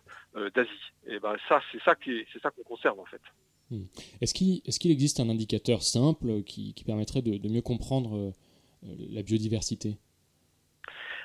d'Asie. 0.56 0.72
Et 1.08 1.20
ben 1.20 1.36
ça, 1.48 1.62
c'est 1.72 1.82
ça 1.84 1.96
c'est 2.06 2.42
ça 2.42 2.52
qu'on 2.52 2.64
conserve 2.64 3.00
en 3.00 3.06
fait. 3.06 3.22
Mmh. 3.70 3.84
Est-ce 4.22 4.34
qu'il 4.34 4.92
existe 4.92 5.20
un 5.20 5.30
indicateur 5.30 5.82
simple 5.84 6.44
qui, 6.44 6.74
permettrait 6.86 7.22
de 7.22 7.50
mieux 7.50 7.62
comprendre 7.62 8.34
la 8.84 9.24
biodiversité? 9.24 9.98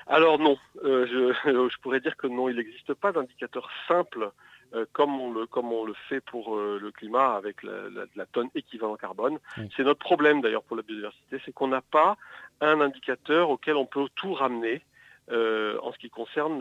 Alors 0.07 0.39
non, 0.39 0.57
euh, 0.83 1.05
je, 1.45 1.77
pourrais 1.81 1.99
dire 1.99 2.17
que 2.17 2.27
non, 2.27 2.49
il 2.49 2.57
n'existe 2.57 2.93
pas 2.93 3.11
d'indicateur 3.11 3.69
simple 3.87 4.31
euh, 4.73 4.85
comme, 4.91 5.19
on 5.19 5.31
le, 5.31 5.45
comme 5.45 5.71
on 5.71 5.85
le 5.85 5.93
fait 6.09 6.21
pour 6.21 6.55
euh, 6.55 6.79
le 6.81 6.91
climat 6.91 7.35
avec 7.35 7.63
la, 7.63 8.25
tonne 8.31 8.49
équivalent 8.55 8.95
carbone. 8.95 9.39
C'est 9.75 9.83
notre 9.83 9.99
problème 9.99 10.41
d'ailleurs 10.41 10.63
pour 10.63 10.75
la 10.75 10.83
biodiversité, 10.83 11.39
c'est 11.45 11.53
qu'on 11.53 11.67
n'a 11.67 11.81
pas 11.81 12.17
un 12.61 12.81
indicateur 12.81 13.49
auquel 13.49 13.75
on 13.75 13.85
peut 13.85 14.07
tout 14.15 14.33
ramener. 14.33 14.81
en 15.29 15.91
ce 15.93 15.97
qui 15.99 16.09
concerne 16.09 16.57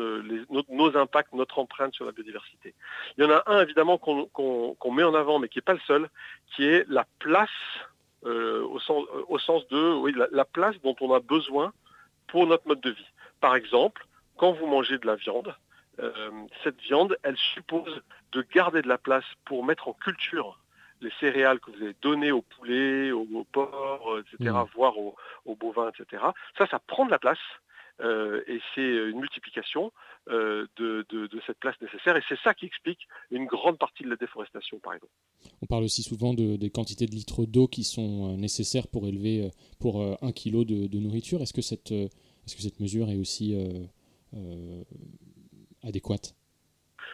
nos, 0.71 0.97
impacts, 0.97 1.33
notre 1.33 1.59
empreinte 1.59 1.95
sur 1.95 2.05
la 2.05 2.13
biodiversité. 2.13 2.75
Il 3.17 3.25
y 3.25 3.27
en 3.27 3.31
a 3.31 3.43
un 3.47 3.61
évidemment 3.61 3.99
qu'on 3.99 4.93
met 4.93 5.03
en 5.03 5.15
avant, 5.15 5.41
mais 5.41 5.49
qui 5.49 5.59
n'est 5.59 5.69
pas 5.71 5.75
le 5.75 5.87
seul, 5.87 6.09
qui 6.55 6.65
est 6.65 6.85
la 6.89 7.05
place, 7.19 7.51
au, 8.25 8.79
sens, 8.79 9.67
de 9.69 10.37
la, 10.37 10.45
place 10.45 10.77
dont 10.85 10.95
on 11.01 11.13
a 11.13 11.19
besoin 11.19 11.73
pour 12.29 12.47
notre 12.47 12.69
mode 12.69 12.81
de 12.81 12.91
vie. 12.91 13.13
Par 13.43 13.57
exemple, 13.57 14.07
quand 14.37 14.53
vous 14.53 14.67
mangez 14.67 14.99
de 14.99 15.07
la 15.07 15.17
viande, 15.17 15.55
euh, 15.99 16.31
cette 16.63 16.81
viande, 16.81 17.19
elle 17.25 17.37
suppose 17.37 18.01
de 18.31 18.47
garder 18.55 18.83
de 18.83 18.89
la 18.89 18.99
place 18.99 19.25
pour 19.45 19.65
mettre 19.65 19.89
en 19.89 19.95
culture 19.95 20.61
les 21.01 21.11
céréales 21.19 21.59
que 21.59 21.73
vous 21.73 21.83
avez 21.83 21.97
données 22.01 22.31
au 22.31 22.43
poulet, 22.43 23.11
au, 23.11 23.27
porc, 23.51 24.21
etc., 24.21 24.55
mmh. 24.55 24.65
voire 24.77 24.97
aux, 24.97 25.57
bovins, 25.57 25.91
etc. 25.91 26.23
Ça, 26.57 26.69
ça 26.69 26.79
prend 26.79 27.05
de 27.05 27.11
la 27.11 27.19
place. 27.19 27.41
Euh, 28.01 28.43
et 28.47 28.61
c'est 28.75 28.81
une 29.11 29.19
multiplication 29.19 29.93
euh, 30.31 30.67
de, 30.77 31.05
cette 31.45 31.59
place 31.59 31.75
nécessaire. 31.83 32.17
Et 32.17 32.23
c'est 32.29 32.39
ça 32.45 32.55
qui 32.55 32.67
explique 32.67 33.09
une 33.33 33.47
grande 33.47 33.77
partie 33.77 34.05
de 34.05 34.09
la 34.09 34.17
déforestation, 34.17 34.79
par 34.79 34.95
exemple. 34.95 35.13
On 35.63 35.67
parle 35.67 35.83
aussi 35.83 36.05
souvent 36.05 36.33
de, 36.33 36.55
des 36.57 36.71
quantités 36.71 37.07
de 37.07 37.11
litres 37.11 37.45
d'eau 37.45 37.67
qui 37.67 37.83
sont 37.83 38.37
nécessaires 38.37 38.87
pour 38.87 39.09
élever 39.09 39.51
pour 39.81 40.01
un 40.01 40.33
kilo 40.33 40.65
de, 40.65 40.87
de 40.87 40.99
nourriture. 41.01 41.43
Est-ce 41.43 41.53
que 41.53 41.63
cette 41.63 41.93
est-ce 42.47 42.57
que 42.57 42.63
cette 42.63 42.81
mesure 42.81 43.09
est 43.11 43.17
aussi 43.17 43.55
euh, 43.55 43.85
euh, 44.35 44.83
adéquate? 45.83 46.35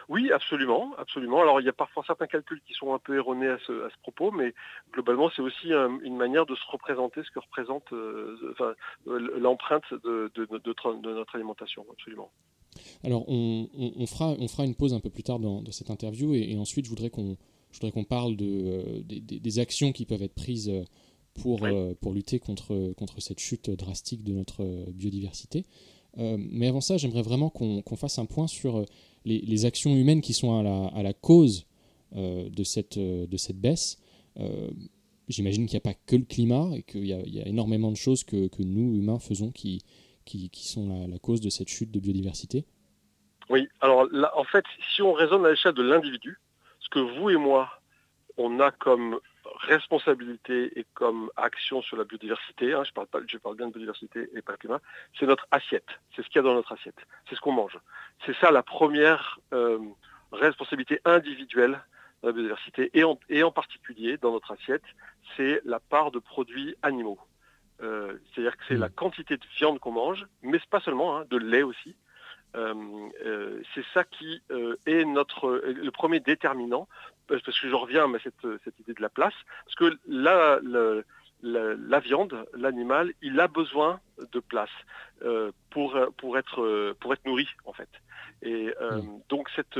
Oui, 0.07 0.31
absolument, 0.31 0.91
absolument. 0.97 1.41
Alors 1.41 1.61
il 1.61 1.65
y 1.65 1.69
a 1.69 1.73
parfois 1.73 2.03
certains 2.05 2.25
calculs 2.25 2.61
qui 2.65 2.73
sont 2.73 2.93
un 2.95 2.99
peu 2.99 3.15
erronés 3.15 3.47
à 3.47 3.59
ce, 3.67 3.87
propos, 4.01 4.31
mais 4.31 4.55
globalement 4.91 5.29
c'est 5.35 5.43
aussi 5.43 5.71
une 5.71 6.17
manière 6.17 6.47
de 6.47 6.55
se 6.55 6.71
représenter 6.71 7.21
ce 7.23 7.29
que 7.29 7.39
représente 7.39 7.93
euh, 7.93 8.55
l'empreinte 9.05 9.83
de, 9.91 10.31
notre, 10.49 11.35
alimentation, 11.35 11.85
absolument. 11.91 12.31
Alors 13.03 13.25
on, 13.27 14.05
fera, 14.07 14.29
on 14.39 14.47
fera 14.47 14.65
une 14.65 14.75
pause 14.75 14.95
un 14.95 14.99
peu 14.99 15.11
plus 15.11 15.23
tard 15.23 15.37
dans, 15.37 15.63
cette 15.71 15.91
interview 15.91 16.33
et, 16.33 16.57
ensuite 16.57 16.85
je 16.85 16.89
voudrais 16.89 17.11
qu'on 17.11 18.03
parle 18.03 18.35
de, 18.35 19.03
des, 19.03 19.59
actions 19.59 19.91
qui 19.91 20.05
peuvent 20.05 20.23
être 20.23 20.35
prises 20.35 20.71
pour, 21.41 21.63
euh, 21.63 21.93
pour 22.01 22.13
lutter 22.13 22.39
contre, 22.39 22.93
contre 22.93 23.21
cette 23.21 23.39
chute 23.39 23.69
drastique 23.69 24.23
de 24.23 24.33
notre 24.33 24.63
biodiversité. 24.91 25.65
Euh, 26.17 26.37
mais 26.39 26.67
avant 26.67 26.81
ça, 26.81 26.97
j'aimerais 26.97 27.21
vraiment 27.21 27.49
qu'on 27.49 27.95
fasse 27.95 28.19
un 28.19 28.25
point 28.25 28.47
sur 28.47 28.77
euh, 28.77 28.85
les, 29.25 29.65
actions 29.65 29.95
humaines 29.95 30.21
qui 30.21 30.33
sont 30.33 30.57
à 30.57 30.63
la, 30.63 30.87
à 30.87 31.03
la 31.03 31.13
cause 31.13 31.67
de, 32.15 32.63
cette, 32.63 32.97
de 32.97 33.37
cette 33.37 33.59
baisse. 33.59 33.99
J'imagine 35.27 35.67
qu'il 35.67 35.75
n'y 35.75 35.77
a 35.77 35.93
pas 35.93 35.99
que 36.07 36.15
le 36.15 36.23
climat 36.23 36.69
et 36.73 36.81
qu'il 36.81 37.05
y, 37.05 37.09
y, 37.09 37.41
a 37.41 37.47
énormément 37.47 37.91
de 37.91 37.97
choses 37.97 38.23
que, 38.23 38.47
que 38.47 38.63
nous, 38.63 38.95
humains, 38.95 39.19
faisons 39.19 39.51
qui, 39.51 39.83
qui, 40.25 40.49
qui 40.49 40.67
sont 40.67 40.87
la, 40.87 41.07
la, 41.07 41.19
cause 41.19 41.39
de 41.39 41.51
cette 41.51 41.67
chute 41.67 41.91
de 41.91 41.99
biodiversité. 41.99 42.65
Oui, 43.49 43.67
alors 43.81 44.07
là, 44.11 44.31
en 44.35 44.43
fait, 44.43 44.65
si 44.95 45.03
on 45.03 45.13
raisonne 45.13 45.45
à 45.45 45.51
l'échelle 45.51 45.73
de 45.73 45.83
l'individu, 45.83 46.39
ce 46.79 46.89
que 46.89 46.99
vous 46.99 47.29
et 47.29 47.37
moi, 47.37 47.69
on 48.37 48.59
a 48.59 48.71
comme 48.71 49.19
responsabilité 49.59 50.79
et 50.79 50.85
comme 50.93 51.29
action 51.35 51.81
sur 51.81 51.97
la 51.97 52.03
biodiversité, 52.03 52.73
hein, 52.73 52.83
je, 52.83 52.91
parle 52.91 53.07
pas, 53.07 53.19
je 53.27 53.37
parle 53.37 53.55
bien 53.55 53.67
de 53.67 53.73
biodiversité 53.73 54.29
et 54.33 54.41
pas 54.41 54.53
de 54.53 54.57
climat, 54.57 54.81
c'est 55.17 55.25
notre 55.25 55.47
assiette. 55.51 55.87
C'est 56.15 56.23
ce 56.23 56.27
qu'il 56.27 56.37
y 56.37 56.39
a 56.39 56.43
dans 56.43 56.53
notre 56.53 56.71
assiette. 56.71 56.99
C'est 57.27 57.35
ce 57.35 57.41
qu'on 57.41 57.51
mange. 57.51 57.77
C'est 58.25 58.35
ça 58.37 58.51
la 58.51 58.63
première 58.63 59.39
euh, 59.53 59.79
responsabilité 60.31 61.01
individuelle 61.05 61.81
de 62.23 62.27
la 62.27 62.33
biodiversité 62.33 62.89
et 62.93 63.03
en, 63.03 63.19
et 63.29 63.43
en 63.43 63.51
particulier 63.51 64.17
dans 64.17 64.31
notre 64.31 64.51
assiette, 64.51 64.83
c'est 65.35 65.61
la 65.65 65.79
part 65.79 66.11
de 66.11 66.19
produits 66.19 66.75
animaux. 66.81 67.19
Euh, 67.81 68.17
c'est-à-dire 68.33 68.57
que 68.57 68.63
c'est 68.67 68.75
mmh. 68.75 68.81
la 68.81 68.89
quantité 68.89 69.37
de 69.37 69.45
viande 69.57 69.79
qu'on 69.79 69.91
mange, 69.91 70.25
mais 70.41 70.59
pas 70.69 70.81
seulement, 70.81 71.17
hein, 71.17 71.25
de 71.29 71.37
lait 71.37 71.63
aussi. 71.63 71.95
Euh, 72.55 73.61
c'est 73.75 73.85
ça 73.93 74.03
qui 74.03 74.41
est 74.85 75.05
notre 75.05 75.61
le 75.65 75.91
premier 75.91 76.19
déterminant 76.19 76.87
parce 77.27 77.43
que 77.43 77.51
je 77.51 77.75
reviens 77.75 78.11
à 78.13 78.19
cette, 78.19 78.47
cette 78.63 78.79
idée 78.79 78.93
de 78.93 79.01
la 79.01 79.09
place, 79.09 79.35
parce 79.65 79.75
que 79.75 79.99
la, 80.07 80.59
la, 81.43 81.99
viande, 81.99 82.45
l'animal, 82.55 83.13
il 83.21 83.39
a 83.39 83.47
besoin 83.47 83.99
de 84.31 84.39
place 84.39 84.69
euh, 85.23 85.51
pour, 85.69 85.95
pour, 86.17 86.37
être, 86.37 86.95
pour 86.99 87.13
être 87.13 87.25
nourri, 87.25 87.47
en 87.65 87.73
fait. 87.73 87.89
Et 88.41 88.73
euh, 88.81 89.01
mm. 89.01 89.21
donc 89.29 89.49
cette, 89.55 89.79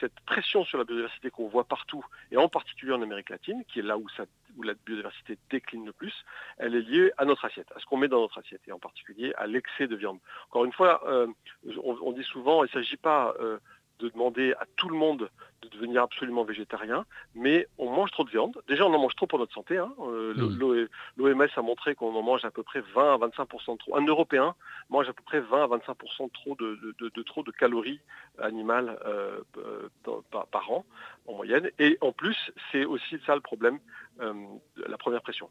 cette 0.00 0.18
pression 0.26 0.64
sur 0.64 0.78
la 0.78 0.84
biodiversité 0.84 1.30
qu'on 1.30 1.48
voit 1.48 1.64
partout, 1.64 2.04
et 2.30 2.36
en 2.36 2.48
particulier 2.48 2.92
en 2.92 3.02
Amérique 3.02 3.30
latine, 3.30 3.64
qui 3.68 3.78
est 3.78 3.82
là 3.82 3.96
où, 3.96 4.06
ça, 4.16 4.24
où 4.56 4.62
la 4.62 4.74
biodiversité 4.74 5.38
décline 5.50 5.86
le 5.86 5.92
plus, 5.92 6.14
elle 6.58 6.74
est 6.74 6.82
liée 6.82 7.12
à 7.18 7.24
notre 7.24 7.44
assiette, 7.44 7.68
à 7.74 7.80
ce 7.80 7.86
qu'on 7.86 7.96
met 7.96 8.08
dans 8.08 8.20
notre 8.20 8.38
assiette, 8.38 8.62
et 8.66 8.72
en 8.72 8.78
particulier 8.78 9.32
à 9.36 9.46
l'excès 9.46 9.86
de 9.86 9.96
viande. 9.96 10.18
Encore 10.48 10.64
une 10.64 10.72
fois, 10.72 11.02
euh, 11.08 11.26
on, 11.82 12.12
dit 12.12 12.24
souvent, 12.24 12.64
il 12.64 12.68
ne 12.68 12.72
s'agit 12.72 12.96
pas 12.96 13.34
de 14.02 14.08
demander 14.08 14.52
à 14.54 14.66
tout 14.76 14.88
le 14.88 14.96
monde 14.96 15.30
de 15.62 15.68
devenir 15.68 16.02
absolument 16.02 16.42
végétarien, 16.42 17.06
mais 17.36 17.68
on 17.78 17.88
mange 17.90 18.10
trop 18.10 18.24
de 18.24 18.30
viande. 18.30 18.60
Déjà, 18.68 18.84
on 18.84 18.92
en 18.92 18.98
mange 18.98 19.14
trop 19.14 19.28
pour 19.28 19.38
notre 19.38 19.54
santé. 19.54 19.78
Hein. 19.78 19.92
Euh, 20.00 20.34
mm. 20.34 20.88
L'OMS 21.16 21.48
a 21.54 21.62
montré 21.62 21.94
qu'on 21.94 22.14
en 22.14 22.22
mange 22.22 22.44
à 22.44 22.50
peu 22.50 22.64
près 22.64 22.80
20 22.94 23.14
à 23.14 23.18
25% 23.28 23.78
trop. 23.78 23.96
Un 23.96 24.04
Européen 24.04 24.56
mange 24.90 25.08
à 25.08 25.12
peu 25.12 25.22
près 25.22 25.40
20 25.40 25.62
à 25.62 25.66
25% 25.68 26.32
trop 26.32 26.56
de, 26.56 27.22
trop 27.22 27.44
de 27.44 27.52
calories 27.52 28.00
animales 28.38 28.98
euh, 29.06 29.38
par, 30.50 30.70
an 30.72 30.84
en 31.28 31.34
moyenne. 31.34 31.70
Et 31.78 31.96
en 32.00 32.10
plus, 32.10 32.36
c'est 32.72 32.84
aussi 32.84 33.20
ça 33.24 33.36
le 33.36 33.40
problème, 33.40 33.78
la 34.18 34.98
première 34.98 35.22
pression 35.22 35.48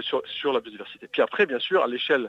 sur, 0.00 0.22
sur 0.26 0.52
la 0.52 0.60
biodiversité. 0.60 1.06
Puis 1.06 1.22
après, 1.22 1.46
bien 1.46 1.60
sûr, 1.60 1.82
à 1.84 1.86
l'échelle 1.86 2.24
euh, 2.24 2.28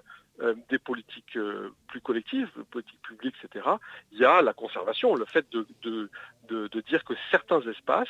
des 0.69 0.79
politiques 0.79 1.37
euh, 1.37 1.69
plus 1.87 2.01
collectives, 2.01 2.49
politiques 2.71 3.01
publiques, 3.01 3.35
etc., 3.43 3.65
il 4.11 4.19
y 4.19 4.25
a 4.25 4.41
la 4.41 4.53
conservation, 4.53 5.15
le 5.15 5.25
fait 5.25 5.45
de, 5.51 5.67
de, 5.83 6.81
dire 6.81 7.03
que 7.03 7.13
certains 7.31 7.61
espaces, 7.61 8.07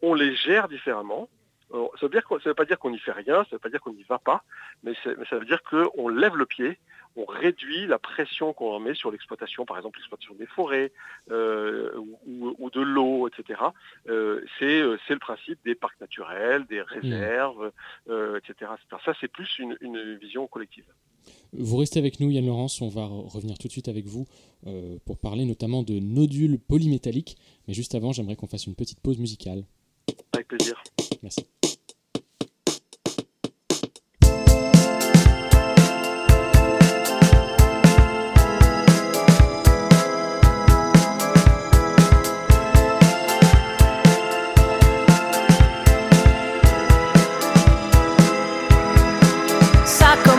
on 0.00 0.14
les 0.14 0.34
gère 0.36 0.68
différemment. 0.68 1.28
ça 1.70 1.76
ne 1.76 2.08
veut, 2.08 2.54
pas 2.54 2.64
dire 2.64 2.78
qu'on 2.78 2.90
n'y 2.90 2.98
fait 2.98 3.12
rien, 3.12 3.42
ça 3.44 3.48
ne 3.50 3.54
veut 3.56 3.58
pas 3.58 3.68
dire 3.70 3.80
qu'on 3.80 3.92
n'y 3.92 4.04
va 4.04 4.18
pas, 4.18 4.44
mais, 4.82 4.94
ça 5.02 5.38
veut 5.38 5.44
dire 5.44 5.62
qu'on 5.62 6.08
lève 6.08 6.36
le 6.36 6.46
pied, 6.46 6.78
on 7.16 7.24
réduit 7.24 7.86
la 7.86 7.98
pression 7.98 8.52
qu'on 8.52 8.74
en 8.74 8.80
met 8.80 8.94
sur 8.94 9.10
l'exploitation, 9.10 9.64
par 9.64 9.76
exemple 9.76 9.98
l'exploitation 9.98 10.34
des 10.34 10.46
forêts 10.46 10.92
euh, 11.30 11.92
ou, 12.26 12.70
de 12.70 12.80
l'eau, 12.80 13.28
etc. 13.28 13.60
c'est 14.58 14.80
le 14.80 15.18
principe 15.18 15.58
des 15.64 15.74
parcs 15.74 16.00
naturels, 16.00 16.66
des 16.66 16.82
réserves, 16.82 17.72
etc., 18.06 18.70
Ça, 19.04 19.12
c'est 19.20 19.28
plus 19.28 19.58
une 19.58 20.16
vision 20.16 20.46
collective. 20.46 20.86
Vous 21.56 21.76
restez 21.76 21.98
avec 21.98 22.20
nous, 22.20 22.30
Yann 22.30 22.46
Laurence, 22.46 22.80
on 22.80 22.88
va 22.88 23.06
revenir 23.06 23.58
tout 23.58 23.68
de 23.68 23.72
suite 23.72 23.88
avec 23.88 24.06
vous 24.06 24.26
euh, 24.66 24.98
pour 25.04 25.18
parler 25.18 25.44
notamment 25.44 25.82
de 25.82 25.98
nodules 25.98 26.58
polymétalliques. 26.58 27.36
Mais 27.68 27.74
juste 27.74 27.94
avant, 27.94 28.12
j'aimerais 28.12 28.36
qu'on 28.36 28.48
fasse 28.48 28.66
une 28.66 28.74
petite 28.74 29.00
pause 29.00 29.18
musicale. 29.18 29.64
Avec 30.32 30.48
plaisir. 30.48 30.82
Merci. 31.22 31.44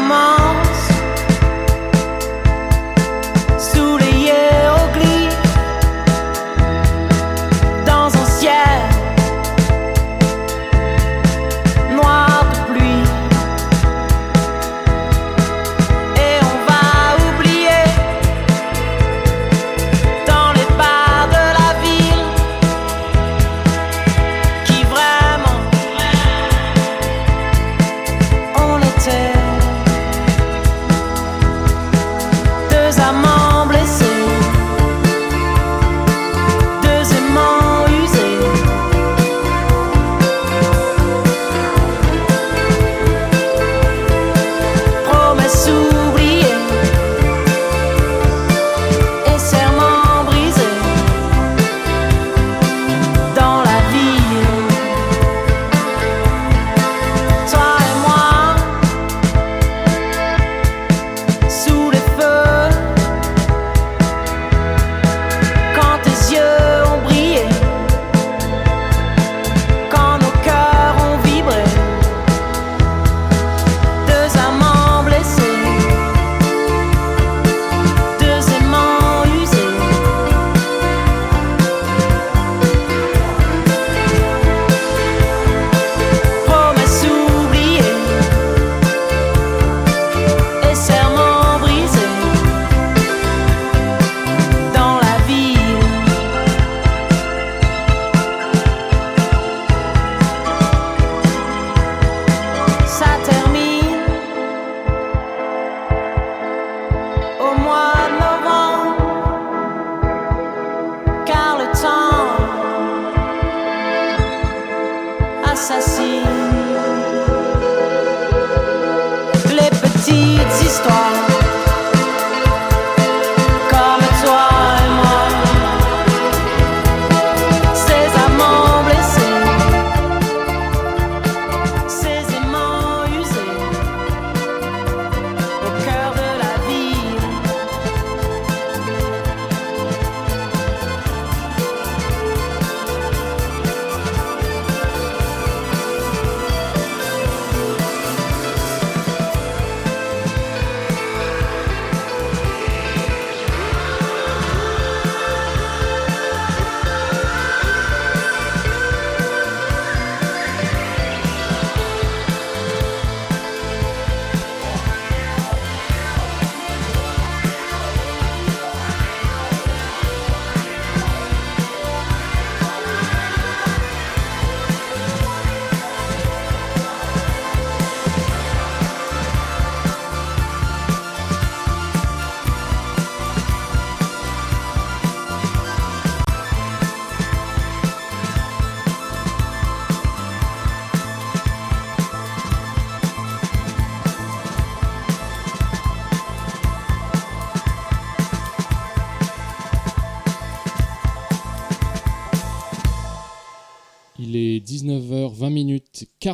Il 0.08 0.35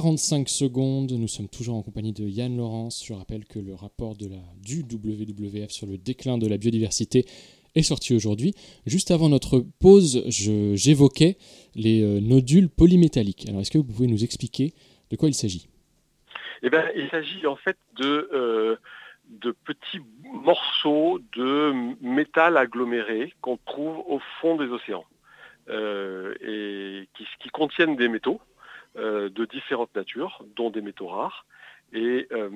45 0.01 0.49
secondes. 0.49 1.11
Nous 1.11 1.27
sommes 1.27 1.47
toujours 1.47 1.75
en 1.75 1.83
compagnie 1.83 2.11
de 2.11 2.23
Yann 2.23 2.57
Laurence. 2.57 3.05
Je 3.05 3.13
rappelle 3.13 3.45
que 3.45 3.59
le 3.59 3.75
rapport 3.75 4.15
de 4.15 4.27
la, 4.27 4.37
du 4.57 4.81
WWF 4.81 5.69
sur 5.69 5.85
le 5.85 5.99
déclin 5.99 6.39
de 6.39 6.47
la 6.47 6.57
biodiversité 6.57 7.25
est 7.75 7.83
sorti 7.83 8.15
aujourd'hui. 8.15 8.55
Juste 8.87 9.11
avant 9.11 9.29
notre 9.29 9.63
pause, 9.79 10.23
j'évoquais 10.27 11.37
les 11.75 12.19
nodules 12.19 12.67
polymétalliques. 12.67 13.47
Alors, 13.47 13.61
est-ce 13.61 13.69
que 13.69 13.77
vous 13.77 13.83
pouvez 13.83 14.07
nous 14.07 14.23
expliquer 14.23 14.73
de 15.11 15.17
quoi 15.17 15.29
il 15.29 15.35
s'agit? 15.35 15.67
Eh 16.63 16.71
bien, 16.71 16.83
il 16.95 17.07
s'agit 17.11 17.45
en 17.45 17.55
fait 17.55 17.77
de, 17.97 18.79
de 19.29 19.51
petits 19.51 19.99
morceaux 20.23 21.19
de 21.35 21.73
métal 22.01 22.57
aggloméré 22.57 23.35
qu'on 23.41 23.57
trouve 23.67 23.99
au 24.07 24.19
fond 24.41 24.55
des 24.55 24.65
océans 24.65 25.05
et 25.69 27.07
qui, 27.39 27.49
contiennent 27.49 27.95
des 27.95 28.07
métaux. 28.07 28.41
Euh, 28.97 29.29
de 29.29 29.45
différentes 29.45 29.95
natures, 29.95 30.43
dont 30.57 30.69
des 30.69 30.81
métaux 30.81 31.07
rares, 31.07 31.45
et 31.93 32.27
euh, 32.33 32.49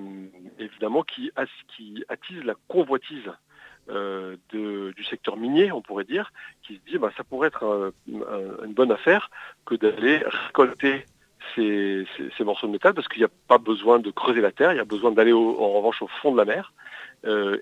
évidemment 0.59 1.01
qui, 1.01 1.31
qui 1.69 2.03
attise 2.09 2.43
la 2.43 2.55
convoitise 2.67 3.31
euh, 3.87 4.35
du 4.49 5.03
secteur 5.05 5.37
minier, 5.37 5.71
on 5.71 5.81
pourrait 5.81 6.03
dire, 6.03 6.33
qui 6.61 6.75
se 6.75 6.91
dit 6.91 6.97
bah, 6.97 7.09
ça 7.15 7.23
pourrait 7.23 7.47
être 7.47 7.93
une 8.09 8.73
bonne 8.73 8.91
affaire 8.91 9.31
que 9.65 9.75
d'aller 9.75 10.17
récolter 10.25 11.05
ces, 11.55 12.05
morceaux 12.41 12.67
de 12.67 12.73
métal 12.73 12.93
parce 12.93 13.07
qu'il 13.07 13.21
n'y 13.21 13.27
a 13.27 13.31
pas 13.47 13.57
besoin 13.57 13.99
de 13.99 14.11
creuser 14.11 14.41
la 14.41 14.51
terre, 14.51 14.73
il 14.73 14.77
y 14.77 14.81
a 14.81 14.85
besoin 14.85 15.11
d'aller 15.11 15.31
en 15.31 15.71
revanche 15.71 16.01
au 16.01 16.07
fond 16.07 16.33
de 16.33 16.37
la 16.37 16.43
mer 16.43 16.73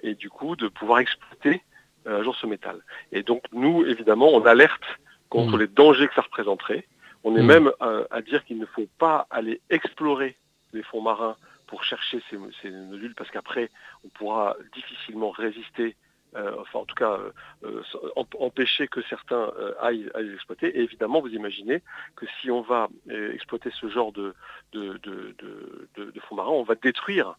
et 0.01 0.15
du 0.15 0.31
coup 0.31 0.55
de 0.55 0.67
pouvoir 0.67 0.97
exploiter 0.97 1.62
un 2.07 2.23
jour 2.23 2.36
ce 2.36 2.47
métal. 2.47 2.79
Et 3.12 3.21
donc 3.21 3.43
nous, 3.51 3.86
évidemment, 3.86 4.29
on 4.33 4.43
alerte 4.47 4.97
contre 5.29 5.57
mmh. 5.57 5.59
les 5.59 5.67
dangers 5.67 6.07
que 6.07 6.15
ça 6.15 6.21
représenterait. 6.21 6.88
On 7.23 7.36
est 7.36 7.41
hmm. 7.41 7.47
même 7.47 7.71
à, 7.79 8.21
dire 8.21 8.43
qu'il 8.45 8.59
ne 8.59 8.65
faut 8.65 8.88
pas 8.97 9.27
aller 9.29 9.62
explorer 9.69 10.36
les 10.73 10.83
fonds 10.83 11.01
marins 11.01 11.38
pour 11.67 11.83
chercher 11.83 12.21
ces, 12.29 12.69
nodules 12.69 13.15
parce 13.15 13.31
qu'après 13.31 13.69
on 14.03 14.09
pourra 14.09 14.55
difficilement 14.73 15.31
résister, 15.31 15.95
euh, 16.36 16.55
enfin 16.59 16.79
en 16.79 16.86
tout 16.86 16.95
cas 16.95 17.13
euh, 17.13 17.31
euh, 17.63 18.23
empêcher 18.39 18.88
que 18.88 19.01
certains 19.03 19.51
aillent, 19.79 20.09
les 20.19 20.33
exploiter. 20.33 20.77
Et 20.77 20.81
évidemment, 20.81 21.21
vous 21.21 21.33
imaginez 21.33 21.81
que 22.15 22.25
si 22.41 22.51
on 22.51 22.62
va 22.62 22.89
exploiter 23.07 23.71
ce 23.71 23.88
genre 23.88 24.12
de, 24.12 24.36
fonds 24.73 26.36
marins, 26.36 26.51
on 26.51 26.63
va 26.63 26.75
détruire 26.75 27.38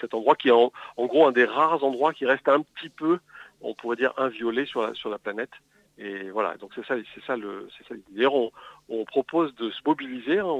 cet 0.00 0.14
endroit 0.14 0.36
qui 0.36 0.48
est 0.48 0.52
en, 0.52 0.72
gros 0.98 1.26
un 1.26 1.32
des 1.32 1.44
rares 1.44 1.84
endroits 1.84 2.14
qui 2.14 2.26
reste 2.26 2.48
un 2.48 2.62
petit 2.62 2.88
peu, 2.88 3.18
on 3.60 3.74
pourrait 3.74 3.96
dire, 3.96 4.14
inviolé 4.16 4.64
sur 4.64 5.10
la 5.10 5.18
planète. 5.18 5.52
Et 6.02 6.30
voilà, 6.30 6.56
donc 6.56 6.72
c'est 6.74 6.84
ça, 6.84 6.94
c'est 7.14 7.24
ça 7.24 7.36
le, 7.36 7.68
c'est 7.78 7.86
ça 7.86 7.94
D'ailleurs, 8.10 8.34
on, 8.34 8.50
propose 9.04 9.54
de 9.54 9.70
se 9.70 9.78
mobiliser 9.86 10.38
hein, 10.40 10.52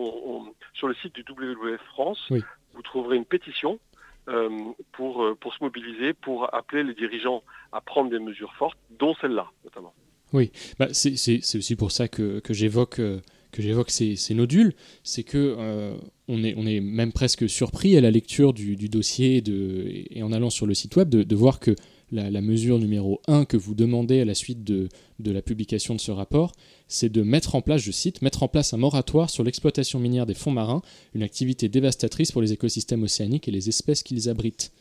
sur 0.72 0.86
le 0.86 0.94
site 0.94 1.14
du 1.14 1.24
WWF 1.28 1.80
France. 1.88 2.30
Vous 2.74 2.82
trouverez 2.82 3.16
une 3.16 3.24
pétition 3.24 3.80
euh, 4.28 4.48
pour, 4.92 5.24
euh, 5.24 5.34
pour 5.34 5.52
se 5.52 5.62
mobiliser, 5.64 6.12
pour 6.12 6.54
appeler 6.54 6.84
les 6.84 6.94
dirigeants 6.94 7.42
à 7.72 7.80
prendre 7.80 8.08
des 8.10 8.20
mesures 8.20 8.54
fortes, 8.54 8.78
dont 9.00 9.14
celle-là 9.20 9.50
notamment. 9.64 9.92
Oui, 10.32 10.52
bah, 10.78 10.86
c'est, 10.92 11.12
aussi 11.56 11.76
pour 11.76 11.90
ça 11.90 12.06
que, 12.06 12.38
que 12.38 12.54
j'évoque 12.54 13.00
euh, 13.00 13.20
que 13.50 13.62
j'évoque 13.62 13.90
ces, 13.90 14.16
ces, 14.16 14.32
nodules, 14.32 14.72
c'est 15.02 15.24
que 15.24 15.94
on, 16.26 16.42
est, 16.42 16.54
on 16.56 16.64
est 16.64 16.80
même 16.80 17.12
presque 17.12 17.46
surpris 17.50 17.98
à 17.98 18.00
la 18.00 18.10
lecture 18.10 18.54
du, 18.54 18.76
du 18.76 18.88
dossier 18.88 19.42
de, 19.42 19.84
et 20.08 20.22
en 20.22 20.32
allant 20.32 20.48
sur 20.48 20.64
le 20.64 20.72
site 20.72 20.96
web 20.96 21.10
de, 21.10 21.22
de 21.22 21.36
voir 21.36 21.60
que 21.60 21.74
la, 22.12 22.40
mesure 22.40 22.78
numéro 22.78 23.20
1 23.26 23.46
que 23.46 23.56
vous 23.56 23.74
demandez 23.74 24.20
à 24.20 24.24
la 24.24 24.34
suite 24.34 24.62
de, 24.62 24.88
la 25.24 25.42
publication 25.42 25.94
de 25.94 26.00
ce 26.00 26.10
rapport, 26.10 26.52
c'est 26.86 27.08
de 27.08 27.22
mettre 27.22 27.54
en 27.54 27.62
place, 27.62 27.80
je 27.80 27.90
cite, 27.90 28.22
mettre 28.22 28.42
en 28.42 28.48
place 28.48 28.74
un 28.74 28.76
moratoire 28.76 29.30
sur 29.30 29.42
l'exploitation 29.42 29.98
minière 29.98 30.26
des 30.26 30.34
fonds 30.34 30.50
marins, 30.50 30.82
une 31.14 31.22
activité 31.22 31.68
dévastatrice 31.68 32.30
pour 32.30 32.42
les 32.42 32.52
écosystèmes 32.52 33.02
océaniques 33.02 33.48
et 33.48 33.50
les 33.50 33.68
espèces 33.68 34.02
qu'ils 34.02 34.28
abritent. 34.28 34.72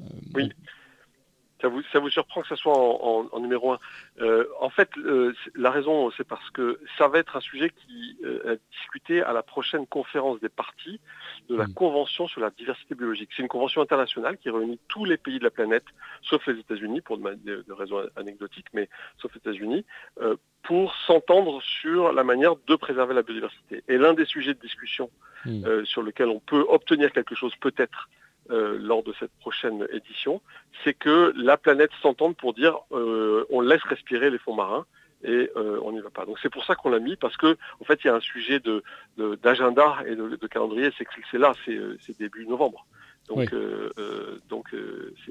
Euh, 0.00 0.04
oui. 0.34 0.48
Ça 1.62 1.68
vous, 1.68 1.82
ça 1.92 2.00
vous, 2.00 2.10
surprend 2.10 2.42
que 2.42 2.48
ce 2.48 2.56
soit 2.56 2.76
en, 2.76 3.40
numéro 3.40 3.72
un. 3.72 3.78
Euh, 4.20 4.46
en 4.60 4.68
fait, 4.68 4.90
euh, 4.98 5.32
la 5.54 5.70
raison, 5.70 6.10
c'est 6.16 6.26
parce 6.26 6.50
que 6.50 6.78
ça 6.98 7.08
va 7.08 7.18
être 7.18 7.36
un 7.36 7.40
sujet 7.40 7.70
qui 7.70 8.18
est 8.22 8.60
discuté 8.72 9.22
à 9.22 9.32
la 9.32 9.42
prochaine 9.42 9.86
conférence 9.86 10.40
des 10.40 10.48
parties 10.50 11.00
de 11.48 11.56
la 11.56 11.66
mm. 11.66 11.74
Convention 11.74 12.26
sur 12.28 12.40
la 12.40 12.50
diversité 12.50 12.94
biologique. 12.94 13.30
C'est 13.36 13.42
une 13.42 13.48
convention 13.48 13.80
internationale 13.80 14.38
qui 14.38 14.50
réunit 14.50 14.78
tous 14.88 15.04
les 15.04 15.16
pays 15.16 15.38
de 15.38 15.44
la 15.44 15.50
planète, 15.50 15.84
sauf 16.22 16.46
les 16.46 16.58
États-Unis, 16.58 17.00
pour 17.00 17.18
de, 17.18 17.64
raisons 17.70 18.02
anecdotiques, 18.16 18.66
mais 18.72 18.88
sauf 19.18 19.32
les 19.34 19.38
États-Unis, 19.38 19.84
euh, 20.20 20.36
pour 20.62 20.94
s'entendre 21.06 21.60
sur 21.62 22.12
la 22.12 22.24
manière 22.24 22.54
de 22.56 22.76
préserver 22.76 23.14
la 23.14 23.22
biodiversité. 23.22 23.82
Et 23.88 23.98
l'un 23.98 24.14
des 24.14 24.24
sujets 24.24 24.54
de 24.54 24.60
discussion 24.60 25.10
mm. 25.44 25.64
euh, 25.64 25.84
sur 25.84 26.02
lequel 26.02 26.28
on 26.28 26.40
peut 26.40 26.64
obtenir 26.68 27.12
quelque 27.12 27.34
chose 27.34 27.54
peut-être 27.60 28.08
euh, 28.52 28.78
lors 28.80 29.02
de 29.02 29.12
cette 29.18 29.32
prochaine 29.40 29.86
édition, 29.92 30.40
c'est 30.84 30.94
que 30.94 31.32
la 31.36 31.56
planète 31.56 31.90
s'entende 32.00 32.36
pour 32.36 32.54
dire 32.54 32.78
on 32.90 33.60
laisse 33.60 33.82
respirer 33.82 34.30
les 34.30 34.38
fonds 34.38 34.54
marins 34.54 34.86
et 35.24 35.50
euh, 35.56 35.78
on 35.84 35.92
n'y 35.92 36.00
va 36.00 36.10
pas. 36.10 36.26
Donc 36.26 36.38
c'est 36.42 36.50
pour 36.50 36.64
ça 36.64 36.74
qu'on 36.74 36.90
l'a 36.90 36.98
mis, 36.98 37.16
parce 37.16 37.36
que 37.36 37.56
en 37.80 37.84
fait 37.84 38.00
il 38.04 38.08
y 38.08 38.10
a 38.10 38.14
un 38.14 38.20
sujet 38.20 38.60
de, 38.60 38.82
d'agenda 39.42 39.98
et 40.06 40.16
de, 40.16 40.46
calendrier, 40.46 40.90
c'est 40.98 41.04
que 41.04 41.10
c'est 41.30 41.38
là, 41.38 41.54
c'est, 41.64 41.76
euh, 41.76 41.96
début 42.18 42.46
novembre. 42.46 42.86
Donc, 43.28 43.52
euh, 43.52 44.40
donc 44.48 44.74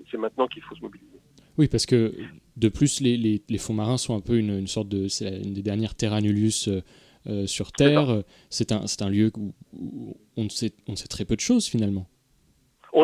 c'est, 0.10 0.17
maintenant 0.17 0.47
qu'il 0.47 0.62
faut 0.63 0.75
se 0.75 0.81
mobiliser. 0.81 1.19
Oui, 1.57 1.67
parce 1.67 1.86
que 1.86 2.13
de 2.55 2.69
plus, 2.69 3.01
les, 3.01 3.57
fonds 3.60 3.73
marins 3.73 3.97
sont 3.97 4.15
un 4.15 4.21
peu 4.21 4.38
une, 4.38 4.65
sorte 4.67 4.88
de. 4.88 5.10
C'est 5.10 5.41
une 5.41 5.53
des 5.53 5.62
dernières 5.62 5.93
terra 5.93 6.21
nullius 6.21 6.69
sur 7.45 7.71
Terre. 7.73 8.23
C'est 8.49 8.71
un, 8.71 9.10
lieu 9.10 9.31
où, 9.73 10.17
on, 10.38 10.49
sait, 10.49 10.73
on 10.88 10.95
sait 10.95 11.10
très 11.10 11.25
peu 11.25 11.36
de 11.36 11.41
choses 11.41 11.67
finalement. 11.67 12.07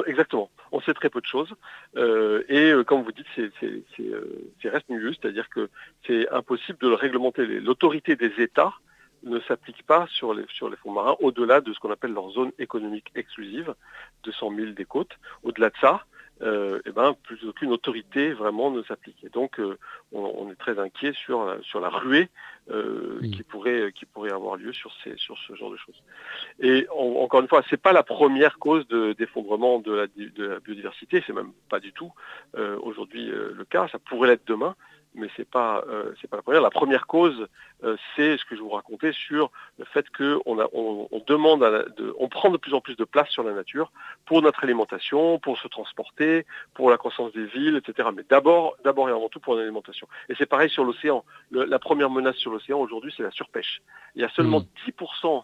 Exactement 0.06 0.50
on 0.71 0.82
sait 0.82 0.93
très 0.93 1.10
peu 1.10 1.21
de 1.21 1.26
choses. 1.26 1.54
Euh, 1.95 2.43
et 2.50 2.71
euh, 2.71 2.84
comme 2.84 3.04
vous 3.04 3.12
dites, 3.12 3.26
c'est 3.36 3.52
euh, 4.00 4.52
reste 4.65 4.86
c'est-à-dire 4.89 5.50
que 5.50 5.69
c'est 6.06 6.30
impossible 6.30 6.78
de 6.80 6.89
le 6.89 6.95
réglementer. 6.95 7.45
L'autorité 7.45 8.15
des 8.15 8.32
États 8.38 8.73
ne 9.23 9.39
s'applique 9.41 9.84
pas 9.84 10.08
sur 10.12 10.34
les, 10.34 10.45
sur 10.50 10.69
les 10.69 10.78
fonds 10.78 10.91
marins 10.91 11.15
au-delà 11.19 11.62
de 11.62 11.73
ce 11.73 11.80
qu'on 11.80 11.91
appelle 11.91 12.13
leur 12.13 12.30
zone 12.32 12.52
économique 12.60 13.12
exclusive, 13.15 13.73
200 14.23 14.52
000 14.56 14.71
des 14.71 14.86
côtes. 14.86 15.17
Au-delà 15.43 15.69
de 15.69 15.78
ça, 15.82 16.06
euh, 16.41 16.80
eh 16.86 16.91
ben, 16.91 17.15
plus 17.23 17.43
aucune 17.47 17.71
autorité 17.71 18.32
vraiment 18.32 18.69
ne 18.69 18.84
s'applique. 18.84 19.23
Et 19.23 19.30
donc, 19.30 19.60
euh, 19.60 19.78
on, 20.12 20.50
est 20.52 20.56
très 20.56 20.78
inquiet 20.78 21.13
sur, 21.13 21.45
la, 21.45 21.62
sur 21.63 21.80
la 21.80 21.89
ruée 21.89 22.30
euh, 22.69 23.19
qui, 23.21 23.43
pourrait, 23.43 23.91
qui 23.93 24.06
pourrait 24.06 24.32
avoir 24.32 24.56
lieu 24.56 24.71
sur, 24.71 24.91
ces, 25.04 25.17
sur 25.17 25.38
ce 25.47 25.56
genre 25.56 25.71
de 25.71 25.78
choses. 25.78 26.02
Et 26.60 26.88
encore 26.91 27.41
une 27.41 27.47
fois, 27.47 27.63
c'est 27.69 27.82
pas 27.82 27.93
la 27.93 28.04
première 28.04 28.60
cause 28.60 28.88
d'effondrement 28.88 29.80
de, 29.80 29.93
la, 29.93 30.08
de 30.08 30.45
la 30.45 30.60
biodiversité, 30.60 31.23
c'est 31.26 31.34
même 31.34 31.52
pas 31.69 31.80
du 31.80 31.93
tout 31.93 32.12
aujourd'hui 32.82 33.26
le 33.26 33.65
cas, 33.65 33.88
ça 33.88 34.00
pourrait 34.00 34.30
l'être 34.30 34.47
demain, 34.47 34.76
mais 35.17 35.27
c'est 35.36 35.49
pas 35.49 35.84
euh, 35.89 36.13
pas 36.30 36.38
la 36.38 36.41
première. 36.43 36.62
La 36.62 36.69
première 36.69 37.08
cause, 37.08 37.47
euh, 37.84 37.97
c'est 38.15 38.38
ce 38.38 38.45
que 38.45 38.56
je 38.56 38.62
vous 38.62 38.69
racontais 38.69 39.12
sur 39.12 39.51
le 39.77 39.86
fait 39.86 40.06
qu'on 40.15 40.41
on, 40.45 41.08
on, 41.12 41.23
demande, 41.25 41.62
de, 41.97 42.15
on 42.19 42.30
prend 42.30 42.49
de 42.49 42.58
plus 42.58 42.73
en 42.73 42.82
plus 42.82 42.95
de 42.95 43.03
place 43.03 43.30
sur 43.30 43.43
la 43.43 43.53
nature 43.53 43.91
pour 44.25 44.41
notre 44.41 44.63
alimentation, 44.63 45.39
pour 45.39 45.58
se 45.58 45.67
transporter, 45.67 46.45
pour 46.73 46.89
la 46.89 46.97
croissance 46.97 47.34
des 47.34 47.45
villes, 47.45 47.75
etc. 47.75 48.10
Mais 48.15 48.23
d'abord, 48.30 48.77
d'abord 48.84 49.10
et 49.10 49.12
avant 49.12 49.30
tout 49.30 49.39
pour 49.39 49.56
l'alimentation. 49.56 50.08
Et 50.30 50.36
c'est 50.36 50.45
pareil 50.45 50.69
sur 50.69 50.84
l'océan. 50.84 51.25
La 51.51 51.80
première 51.80 52.10
menace 52.10 52.38
sur 52.38 52.51
l'océan 52.51 52.80
aujourd'hui, 52.80 53.13
c'est 53.15 53.23
la 53.23 53.32
surpêche. 53.32 53.82
Il 54.15 54.21
y 54.21 54.25
a 54.25 54.30
seulement 54.30 54.62
10% 54.88 55.39
mmh. 55.39 55.41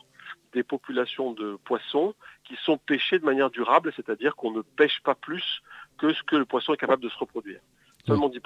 des 0.53 0.63
populations 0.63 1.31
de 1.31 1.57
poissons 1.63 2.13
qui 2.43 2.55
sont 2.63 2.77
pêchées 2.77 3.19
de 3.19 3.25
manière 3.25 3.49
durable, 3.49 3.91
c'est-à-dire 3.95 4.35
qu'on 4.35 4.51
ne 4.51 4.61
pêche 4.61 5.01
pas 5.03 5.15
plus 5.15 5.61
que 5.97 6.13
ce 6.13 6.23
que 6.23 6.35
le 6.35 6.45
poisson 6.45 6.73
est 6.73 6.77
capable 6.77 7.03
de 7.03 7.09
se 7.09 7.17
reproduire. 7.17 7.59
Seulement 8.05 8.29
10%. 8.29 8.39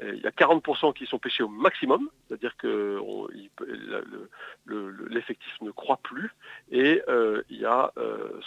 Euh, 0.00 0.14
il 0.14 0.22
y 0.22 0.26
a 0.26 0.30
40% 0.30 0.92
qui 0.94 1.06
sont 1.06 1.18
pêchés 1.18 1.42
au 1.42 1.48
maximum, 1.48 2.10
c'est-à-dire 2.28 2.56
que 2.56 3.00
l'effectif 5.08 5.52
ne 5.62 5.70
croît 5.70 5.98
plus, 6.02 6.30
et 6.70 7.00
euh, 7.08 7.42
il 7.48 7.58
y 7.58 7.64
a, 7.64 7.92
euh, 7.96 8.40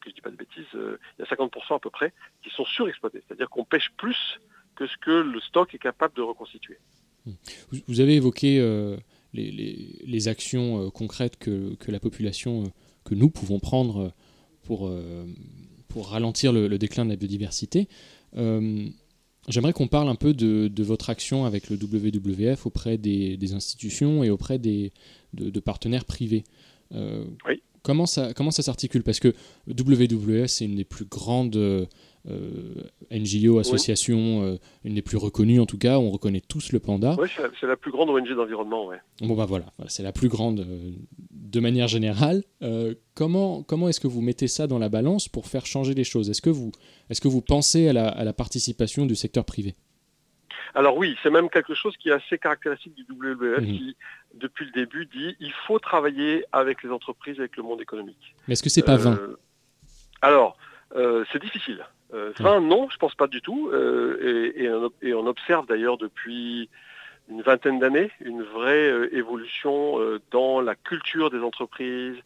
que 0.00 0.08
je 0.08 0.14
dis 0.14 0.20
pas 0.22 0.30
de 0.30 0.36
bêtises, 0.36 0.64
il 0.74 0.98
y 1.18 1.22
a 1.22 1.26
50% 1.26 1.76
à 1.76 1.78
peu 1.78 1.90
près 1.90 2.12
qui 2.42 2.50
sont 2.50 2.64
surexploités, 2.64 3.22
c'est-à-dire 3.26 3.50
qu'on 3.50 3.64
pêche 3.64 3.90
plus 3.98 4.40
que 4.74 4.86
ce 4.86 4.96
que 4.96 5.10
le 5.10 5.40
stock 5.40 5.74
est 5.74 5.78
capable 5.78 6.14
de 6.14 6.22
reconstituer. 6.22 6.78
Vous 7.86 8.00
avez 8.00 8.16
évoqué 8.16 8.58
les, 9.34 10.28
actions 10.28 10.90
concrètes 10.90 11.38
que, 11.38 11.76
la 11.88 12.00
population, 12.00 12.72
que 13.04 13.14
nous 13.14 13.28
pouvons 13.28 13.60
prendre 13.60 14.14
pour 14.64 14.88
ralentir 16.08 16.54
le, 16.54 16.78
déclin 16.78 17.04
de 17.04 17.10
la 17.10 17.16
biodiversité. 17.16 17.88
J'aimerais 19.48 19.72
qu'on 19.72 19.88
parle 19.88 20.08
un 20.08 20.14
peu 20.14 20.34
de, 20.34 20.82
votre 20.82 21.10
action 21.10 21.44
avec 21.44 21.68
le 21.68 21.76
WWF 21.76 22.66
auprès 22.66 22.98
des, 22.98 23.54
institutions 23.54 24.22
et 24.22 24.30
auprès 24.30 24.58
des, 24.58 24.92
de, 25.34 25.60
partenaires 25.60 26.04
privés. 26.04 26.44
Euh, 26.94 27.24
comment 27.82 28.06
ça, 28.06 28.32
comment 28.34 28.50
ça 28.50 28.62
s'articule? 28.62 29.02
Parce 29.02 29.20
que 29.20 29.34
WWF, 29.66 30.46
c'est 30.46 30.64
une 30.64 30.76
des 30.76 30.84
plus 30.84 31.06
grandes 31.06 31.88
euh, 32.30 32.74
NGO, 33.10 33.58
associations, 33.58 34.58
une 34.84 34.94
des 34.94 35.02
plus 35.02 35.16
reconnues 35.16 35.60
en 35.60 35.66
tout 35.66 35.78
cas. 35.78 35.98
On 35.98 36.10
reconnaît 36.10 36.40
tous 36.40 36.72
le 36.72 36.78
panda. 36.78 37.16
Oui, 37.18 37.28
c'est 37.60 37.66
la 37.66 37.76
plus 37.76 37.90
grande 37.90 38.10
ONG 38.10 38.34
d'environnement. 38.34 38.86
Ouais. 38.86 38.98
Bon, 39.20 39.34
bah 39.34 39.46
voilà, 39.46 39.66
c'est 39.88 40.02
la 40.02 40.12
plus 40.12 40.28
grande 40.28 40.66
de 41.30 41.60
manière 41.60 41.88
générale. 41.88 42.42
comment 43.14 43.62
comment 43.62 43.88
est-ce 43.88 44.00
que 44.00 44.08
vous 44.08 44.20
mettez 44.20 44.48
ça 44.48 44.66
dans 44.66 44.78
la 44.78 44.88
balance 44.88 45.28
pour 45.28 45.46
faire 45.46 45.66
changer 45.66 45.94
les 45.94 46.04
choses? 46.04 46.30
Est-ce 46.30 46.42
que, 46.42 46.50
vous, 46.50 46.72
est 47.10 47.20
que 47.20 47.28
vous 47.28 47.42
pensez 47.42 47.88
à 47.88 47.92
la, 47.92 48.08
à 48.08 48.24
la 48.24 48.32
participation 48.32 49.06
du 49.06 49.14
secteur 49.14 49.44
privé? 49.44 49.74
Alors 50.74 50.96
oui, 50.96 51.16
c'est 51.22 51.30
même 51.30 51.50
quelque 51.50 51.74
chose 51.74 51.96
qui 51.96 52.08
est 52.08 52.12
assez 52.12 52.38
caractéristique 52.38 52.94
du 52.94 53.04
WWF 53.10 53.60
mhm. 53.60 53.66
qui, 53.66 53.96
depuis 54.34 54.64
le 54.64 54.72
début, 54.72 55.06
dit 55.06 55.36
il 55.40 55.52
faut 55.66 55.78
travailler 55.78 56.44
avec 56.52 56.82
les 56.82 56.90
entreprises, 56.90 57.38
avec 57.38 57.56
le 57.56 57.62
monde 57.62 57.80
économique. 57.80 58.34
Mais 58.48 58.52
est-ce 58.54 58.62
que 58.62 58.70
c'est 58.70 58.82
pas 58.82 58.96
vain? 58.96 59.18
euh, 59.20 59.36
Alors, 60.22 60.56
euh, 60.96 61.24
c'est 61.32 61.42
difficile. 61.42 61.84
Euh, 62.12 62.32
vain, 62.38 62.60
non, 62.60 62.88
je 62.90 62.96
pense 62.96 63.14
pas 63.14 63.26
du 63.26 63.40
tout. 63.40 63.70
Et, 63.72 64.68
et, 65.02 65.14
on, 65.14 65.26
observe 65.26 65.66
d'ailleurs 65.66 65.96
depuis 65.96 66.68
une 67.30 67.42
vingtaine 67.42 67.78
d'années 67.78 68.10
une 68.20 68.42
vraie 68.42 69.08
évolution 69.12 69.98
dans 70.30 70.60
la 70.60 70.74
culture 70.74 71.30
des 71.30 71.38
entreprises, 71.38 72.18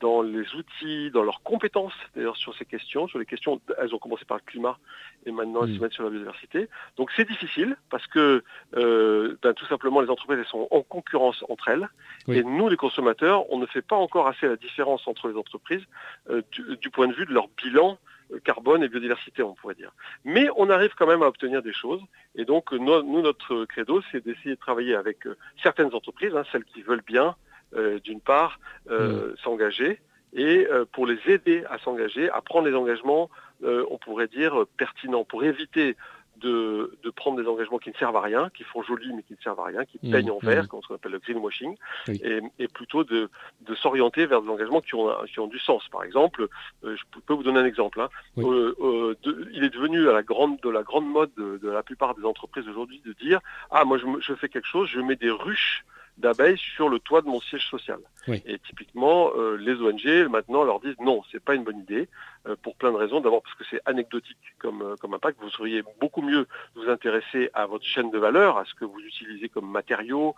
dans 0.00 0.22
les 0.22 0.54
outils, 0.54 1.10
dans 1.10 1.22
leurs 1.22 1.42
compétences 1.42 1.92
d'ailleurs 2.16 2.36
sur 2.36 2.54
ces 2.56 2.64
questions, 2.64 3.06
sur 3.06 3.18
les 3.18 3.26
questions, 3.26 3.60
elles 3.78 3.94
ont 3.94 3.98
commencé 3.98 4.24
par 4.24 4.38
le 4.38 4.42
climat 4.44 4.78
et 5.26 5.30
maintenant 5.30 5.64
elles 5.64 5.74
se 5.74 5.80
mettent 5.80 5.92
sur 5.92 6.04
la 6.04 6.10
biodiversité. 6.10 6.68
Donc 6.96 7.10
c'est 7.14 7.28
difficile 7.28 7.76
parce 7.90 8.06
que 8.06 8.42
euh, 8.76 9.36
ben, 9.42 9.52
tout 9.52 9.66
simplement 9.66 10.00
les 10.00 10.08
entreprises 10.08 10.38
elles 10.40 10.46
sont 10.46 10.68
en 10.70 10.82
concurrence 10.82 11.44
entre 11.48 11.68
elles 11.68 11.88
et 12.28 12.42
nous 12.42 12.68
les 12.68 12.76
consommateurs 12.76 13.50
on 13.52 13.58
ne 13.58 13.66
fait 13.66 13.82
pas 13.82 13.96
encore 13.96 14.26
assez 14.26 14.48
la 14.48 14.56
différence 14.56 15.06
entre 15.06 15.28
les 15.28 15.36
entreprises 15.36 15.84
euh, 16.30 16.42
du, 16.80 16.90
point 16.90 17.06
de 17.06 17.12
vue 17.12 17.26
de 17.26 17.32
leur 17.32 17.48
bilan 17.62 17.92
euh, 17.92 17.96
carbone 18.44 18.82
et 18.82 18.88
biodiversité, 18.88 19.42
on 19.42 19.54
pourrait 19.54 19.74
dire. 19.74 19.92
Mais 20.24 20.48
on 20.56 20.70
arrive 20.70 20.94
quand 20.96 21.06
même 21.06 21.22
à 21.22 21.26
obtenir 21.26 21.62
des 21.62 21.72
choses. 21.72 22.00
Et 22.34 22.44
donc, 22.44 22.72
nous, 22.72 23.22
notre 23.22 23.64
credo, 23.64 24.00
c'est 24.10 24.24
d'essayer 24.24 24.54
de 24.54 24.60
travailler 24.60 24.94
avec 24.94 25.26
certaines 25.62 25.94
entreprises, 25.94 26.34
hein, 26.34 26.44
celles 26.52 26.64
qui 26.64 26.82
veulent 26.82 27.02
bien, 27.06 27.34
euh, 27.76 28.00
d'une 28.00 28.20
part, 28.20 28.58
euh, 28.90 29.32
mm. 29.32 29.36
s'engager 29.44 30.00
et 30.32 30.66
euh, 30.66 30.84
pour 30.90 31.06
les 31.06 31.18
aider 31.26 31.64
à 31.70 31.78
s'engager, 31.78 32.28
à 32.30 32.40
prendre 32.40 32.68
les 32.68 32.74
engagements, 32.74 33.30
on 33.62 33.98
pourrait 33.98 34.26
dire, 34.26 34.64
pertinents, 34.78 35.24
pour 35.24 35.44
éviter 35.44 35.94
de, 36.40 37.10
prendre 37.16 37.40
des 37.40 37.48
engagements 37.48 37.78
qui 37.78 37.90
ne 37.90 37.94
servent 37.94 38.16
à 38.16 38.20
rien, 38.20 38.50
qui 38.54 38.64
font 38.64 38.82
joli 38.82 39.12
mais 39.12 39.22
qui 39.22 39.32
ne 39.34 39.42
servent 39.42 39.60
à 39.60 39.64
rien, 39.64 39.84
qui 39.84 39.98
mm. 40.02 40.10
peignent 40.10 40.30
en 40.30 40.38
vert, 40.38 40.68
comme 40.68 40.82
ce 40.82 40.88
qu'on 40.88 40.94
appelle 40.94 41.12
le 41.12 41.18
greenwashing, 41.18 41.76
et, 42.08 42.68
plutôt 42.68 43.04
de, 43.04 43.28
s'orienter 43.76 44.26
vers 44.26 44.42
des 44.42 44.48
engagements 44.48 44.80
qui 44.80 44.94
ont, 44.94 45.10
qui 45.26 45.40
ont 45.40 45.46
du 45.46 45.58
sens. 45.58 45.86
Par 45.88 46.04
exemple, 46.04 46.48
je 46.82 47.02
peux 47.26 47.34
vous 47.34 47.42
donner 47.42 47.60
un 47.60 47.64
exemple. 47.64 48.00
Hein. 48.00 48.08
il 48.36 49.64
est 49.64 49.70
devenu 49.70 50.08
à 50.08 50.12
la 50.12 50.22
grande, 50.22 50.60
de 50.60 50.70
la 50.70 50.82
grande 50.82 51.06
mode 51.06 51.30
de, 51.36 51.68
la 51.68 51.82
plupart 51.82 52.14
des 52.14 52.24
entreprises 52.24 52.68
aujourd'hui 52.68 53.00
de 53.04 53.12
dire 53.12 53.40
ah 53.70 53.84
moi 53.84 53.98
je, 53.98 54.06
je, 54.20 54.34
fais 54.34 54.48
quelque 54.48 54.66
chose, 54.66 54.88
je 54.88 55.00
mets 55.00 55.16
des 55.16 55.30
ruches 55.30 55.84
d'abeilles 56.20 56.58
sur 56.58 56.88
le 56.88 56.98
toit 56.98 57.22
de 57.22 57.26
mon 57.26 57.40
siège 57.40 57.68
social. 57.68 57.98
Et 58.28 58.58
typiquement, 58.58 59.32
euh, 59.34 59.56
les 59.56 59.74
ONG 59.80 60.30
maintenant 60.30 60.62
leur 60.62 60.78
disent 60.80 60.98
non, 61.00 61.22
c'est 61.32 61.42
pas 61.42 61.54
une 61.54 61.64
bonne 61.64 61.80
idée 61.80 62.08
euh, 62.46 62.54
pour 62.62 62.76
plein 62.76 62.92
de 62.92 62.96
raisons. 62.96 63.20
D'abord 63.20 63.42
parce 63.42 63.54
que 63.56 63.64
c'est 63.68 63.80
anecdotique 63.86 64.36
comme, 64.58 64.82
euh, 64.82 64.94
comme 65.00 65.14
impact. 65.14 65.38
Vous 65.40 65.50
seriez 65.50 65.82
beaucoup 66.00 66.22
mieux 66.22 66.46
vous 66.76 66.88
intéresser 66.88 67.50
à 67.54 67.66
votre 67.66 67.84
chaîne 67.84 68.10
de 68.10 68.18
valeur, 68.18 68.58
à 68.58 68.64
ce 68.66 68.74
que 68.74 68.84
vous 68.84 69.00
utilisez 69.00 69.48
comme 69.48 69.68
matériaux, 69.68 70.36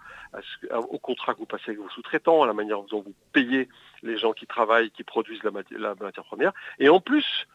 au 0.70 0.98
contrat 0.98 1.34
que 1.34 1.40
vous 1.40 1.46
passez 1.46 1.70
avec 1.70 1.80
vos 1.80 1.90
sous-traitants, 1.90 2.42
à 2.42 2.46
la 2.46 2.54
manière 2.54 2.82
dont 2.84 3.02
vous 3.02 3.14
payez 3.32 3.68
les 4.02 4.16
gens 4.16 4.32
qui 4.32 4.46
travaillent, 4.46 4.90
qui 4.90 5.04
produisent 5.04 5.42
la, 5.42 5.50
la 5.76 5.94
matière 5.96 6.24
première. 6.24 6.52
Et 6.78 6.88
en 6.88 7.00
plus, 7.00 7.46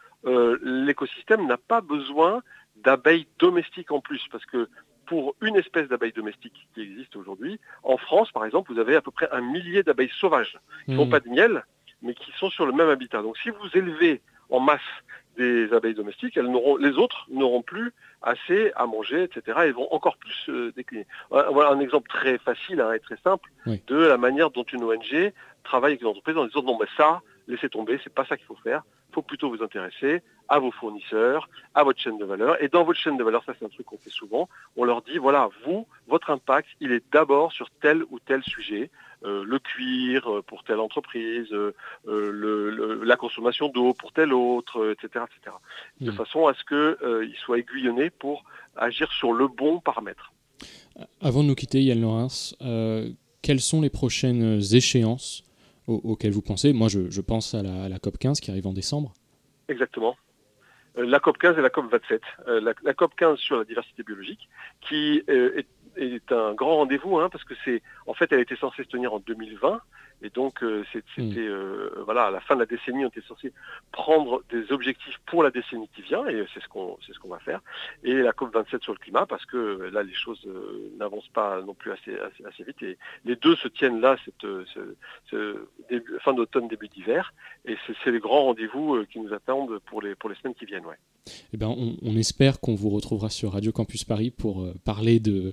l'écosystème 0.62 1.46
n'a 1.46 1.56
pas 1.56 1.80
besoin 1.80 2.42
d'abeilles 2.76 3.26
domestiques 3.38 3.90
en 3.90 4.00
plus, 4.00 4.22
parce 4.30 4.44
que 4.46 4.68
pour 5.08 5.34
une 5.40 5.56
espèce 5.56 5.88
d'abeille 5.88 6.12
domestique 6.12 6.68
qui 6.74 6.82
existe 6.82 7.16
aujourd'hui, 7.16 7.58
en 7.82 7.96
France, 7.96 8.30
par 8.30 8.44
exemple, 8.44 8.72
vous 8.72 8.78
avez 8.78 8.94
à 8.94 9.00
peu 9.00 9.10
près 9.10 9.28
un 9.32 9.40
millier 9.40 9.82
d'abeilles 9.82 10.12
sauvages 10.20 10.58
qui 10.84 10.92
n'ont 10.92 11.06
hmm. 11.06 11.10
pas 11.10 11.20
de 11.20 11.28
miel, 11.30 11.64
mais 12.02 12.14
qui 12.14 12.30
sont 12.32 12.50
sur 12.50 12.66
le 12.66 12.72
même 12.72 12.90
habitat. 12.90 13.22
Donc 13.22 13.38
si 13.38 13.48
vous 13.48 13.68
élevez 13.74 14.20
en 14.50 14.60
masse 14.60 14.80
des 15.38 15.72
abeilles 15.72 15.94
domestiques, 15.94 16.36
elles 16.36 16.50
les 16.80 16.98
autres 16.98 17.26
n'auront 17.30 17.62
plus 17.62 17.92
assez 18.22 18.72
à 18.76 18.86
manger, 18.86 19.22
etc. 19.22 19.58
Elles 19.62 19.72
vont 19.72 19.90
encore 19.92 20.18
plus 20.18 20.48
euh, 20.48 20.72
décliner. 20.76 21.06
Voilà 21.30 21.70
un 21.70 21.80
exemple 21.80 22.08
très 22.08 22.38
facile 22.38 22.80
hein, 22.80 22.92
et 22.92 23.00
très 23.00 23.16
simple 23.24 23.50
de 23.66 23.96
la 23.96 24.18
manière 24.18 24.50
dont 24.50 24.64
une 24.64 24.84
ONG 24.84 25.32
travaille 25.64 25.92
avec 25.92 26.02
les 26.02 26.08
entreprises 26.08 26.36
en 26.36 26.46
disant 26.46 26.62
non 26.62 26.76
mais 26.78 26.88
ça, 26.96 27.22
laissez 27.46 27.68
tomber, 27.68 28.00
c'est 28.02 28.12
pas 28.12 28.24
ça 28.24 28.36
qu'il 28.36 28.46
faut 28.46 28.58
faire. 28.62 28.82
Il 29.10 29.14
faut 29.14 29.22
plutôt 29.22 29.50
vous 29.50 29.62
intéresser 29.62 30.22
à 30.48 30.58
vos 30.58 30.70
fournisseurs, 30.70 31.48
à 31.74 31.84
votre 31.84 32.00
chaîne 32.00 32.18
de 32.18 32.24
valeur. 32.24 32.62
Et 32.62 32.68
dans 32.68 32.84
votre 32.84 32.98
chaîne 32.98 33.16
de 33.16 33.24
valeur, 33.24 33.44
ça 33.44 33.52
c'est 33.58 33.64
un 33.64 33.68
truc 33.68 33.86
qu'on 33.86 33.98
fait 33.98 34.10
souvent, 34.10 34.48
on 34.76 34.84
leur 34.84 35.02
dit, 35.02 35.18
voilà, 35.18 35.48
vous, 35.64 35.86
votre 36.06 36.30
impact, 36.30 36.68
il 36.80 36.92
est 36.92 37.04
d'abord 37.12 37.52
sur 37.52 37.68
tel 37.82 38.02
ou 38.10 38.18
tel 38.18 38.42
sujet. 38.42 38.90
Euh, 39.24 39.42
le 39.44 39.58
cuir 39.58 40.30
euh, 40.30 40.42
pour 40.42 40.62
telle 40.62 40.78
entreprise, 40.78 41.48
euh, 41.52 43.02
la 43.04 43.16
consommation 43.16 43.68
d'eau 43.68 43.92
pour 43.92 44.12
telle 44.12 44.32
autre, 44.32 44.92
etc. 44.92 45.24
etc. 45.24 45.56
De 46.00 46.12
hmm. 46.12 46.14
façon 46.14 46.46
à 46.46 46.54
ce 46.54 46.62
qu'il 46.62 47.34
soit 47.34 47.58
aiguillonné 47.58 48.10
pour 48.10 48.44
agir 48.76 49.10
sur 49.12 49.32
le 49.32 49.48
bon 49.48 49.80
paramètre. 49.80 50.32
Avant 51.20 51.42
de 51.42 51.48
nous 51.48 51.56
quitter, 51.56 51.82
Yann 51.82 52.00
Laurens, 52.00 52.54
quelles 53.42 53.60
sont 53.60 53.80
les 53.80 53.90
prochaines 53.90 54.60
échéances 54.72 55.42
auxquelles 55.88 56.32
vous 56.32 56.42
pensez 56.42 56.72
Moi, 56.72 56.88
je, 56.88 57.20
pense 57.20 57.54
à 57.54 57.62
la, 57.62 57.84
à 57.84 57.88
la 57.88 57.98
COP 57.98 58.18
15 58.18 58.40
qui 58.40 58.50
arrive 58.50 58.66
en 58.66 58.72
décembre. 58.72 59.12
Exactement. 59.68 60.16
Euh, 60.98 61.06
la 61.06 61.20
COP 61.20 61.38
15 61.38 61.58
et 61.58 61.62
la 61.62 61.70
COP 61.70 61.90
27. 61.90 62.22
Euh, 62.46 62.72
la, 62.82 62.94
COP 62.94 63.14
15 63.16 63.38
sur 63.38 63.56
la 63.56 63.64
diversité 63.64 64.02
biologique, 64.02 64.48
qui 64.80 65.22
euh, 65.28 65.62
est, 65.96 66.32
un 66.32 66.54
grand 66.54 66.76
rendez-vous, 66.76 67.18
hein, 67.18 67.28
parce 67.30 67.44
que 67.44 67.54
c'est, 67.64 67.82
en 68.06 68.14
fait, 68.14 68.32
elle 68.32 68.40
était 68.40 68.56
censée 68.56 68.84
se 68.84 68.88
tenir 68.88 69.12
en 69.12 69.18
2020, 69.20 69.80
et 70.22 70.30
donc 70.30 70.64
c'était, 70.92 71.22
mm. 71.22 72.02
voilà, 72.04 72.26
à 72.26 72.30
la 72.30 72.40
fin 72.40 72.54
de 72.54 72.60
la 72.60 72.66
décennie, 72.66 73.04
on 73.04 73.08
était 73.08 73.22
censé 73.22 73.52
prendre 73.92 74.42
des 74.50 74.72
objectifs 74.72 75.18
pour 75.26 75.42
la 75.42 75.50
décennie 75.50 75.88
qui 75.94 76.02
vient, 76.02 76.26
et 76.26 76.44
c'est 76.52 76.62
ce 76.62 76.68
qu'on, 76.68 76.96
c'est 77.06 77.12
ce 77.12 77.18
qu'on 77.18 77.28
va 77.28 77.38
faire. 77.38 77.60
Et 78.04 78.14
la 78.14 78.32
COP 78.32 78.52
27 78.54 78.82
sur 78.82 78.92
le 78.92 78.98
climat, 78.98 79.26
parce 79.26 79.44
que 79.46 79.90
là, 79.92 80.02
les 80.02 80.14
choses 80.14 80.46
n'avancent 80.98 81.30
pas 81.32 81.62
non 81.62 81.74
plus 81.74 81.92
assez, 81.92 82.16
assez, 82.46 82.64
vite, 82.64 82.82
et 82.82 82.98
les 83.24 83.36
deux 83.36 83.56
se 83.56 83.68
tiennent 83.68 84.00
là, 84.00 84.16
cette, 84.24 84.46
fin 86.20 86.34
d'automne, 86.34 86.68
début 86.68 86.88
d'hiver, 86.88 87.32
et 87.64 87.76
c'est, 87.86 88.10
les 88.10 88.20
grands 88.20 88.44
rendez-vous 88.44 89.04
qui 89.10 89.20
nous 89.20 89.32
attendent 89.32 89.78
pour 89.86 90.02
les, 90.02 90.14
pour 90.14 90.30
les 90.30 90.36
semaines 90.36 90.54
qui 90.54 90.64
viennent. 90.64 90.86
Ouais. 90.86 90.96
Eh 91.52 91.56
ben, 91.56 91.74
on, 92.02 92.16
espère 92.16 92.60
qu'on 92.60 92.74
vous 92.74 92.90
retrouvera 92.90 93.30
sur 93.30 93.52
Radio 93.52 93.72
Campus 93.72 94.04
Paris 94.04 94.30
pour 94.30 94.62
euh, 94.62 94.74
parler 94.84 95.20
de, 95.20 95.52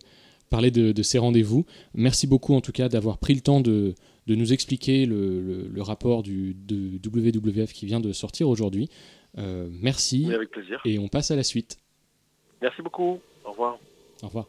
parler 0.49 0.71
de, 0.71 1.04
ces 1.04 1.17
rendez-vous. 1.17 1.65
Merci 1.93 2.28
beaucoup 2.28 2.56
en 2.56 2.62
tout 2.62 2.71
cas 2.71 2.89
d'avoir 2.89 3.17
pris 3.17 3.34
le 3.34 3.41
temps 3.41 3.62
de, 3.62 3.95
nous 4.33 4.53
expliquer 4.53 5.05
le, 5.05 5.81
rapport 5.81 6.23
du, 6.23 6.55
de 6.55 6.97
WWF 6.97 7.73
qui 7.73 7.85
vient 7.85 7.99
de 7.99 8.11
sortir 8.11 8.49
aujourd'hui. 8.49 8.89
Euh, 9.38 9.67
merci. 9.71 10.33
avec 10.33 10.49
plaisir. 10.49 10.81
Et 10.85 10.97
on 10.97 11.07
passe 11.07 11.29
à 11.29 11.35
la 11.35 11.43
suite. 11.43 11.77
Merci 12.61 12.81
beaucoup. 12.81 13.19
Au 13.43 13.51
revoir. 13.51 13.77
Au 14.23 14.27
revoir. 14.27 14.47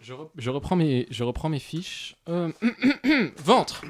Je, 0.00 0.12
re- 0.14 0.28
je 0.36 0.50
reprends 0.50 0.76
mes, 0.76 1.06
je 1.10 1.24
reprends 1.24 1.48
mes 1.48 1.58
fiches. 1.58 2.16
Euh, 2.28 2.50
ventre. 3.44 3.82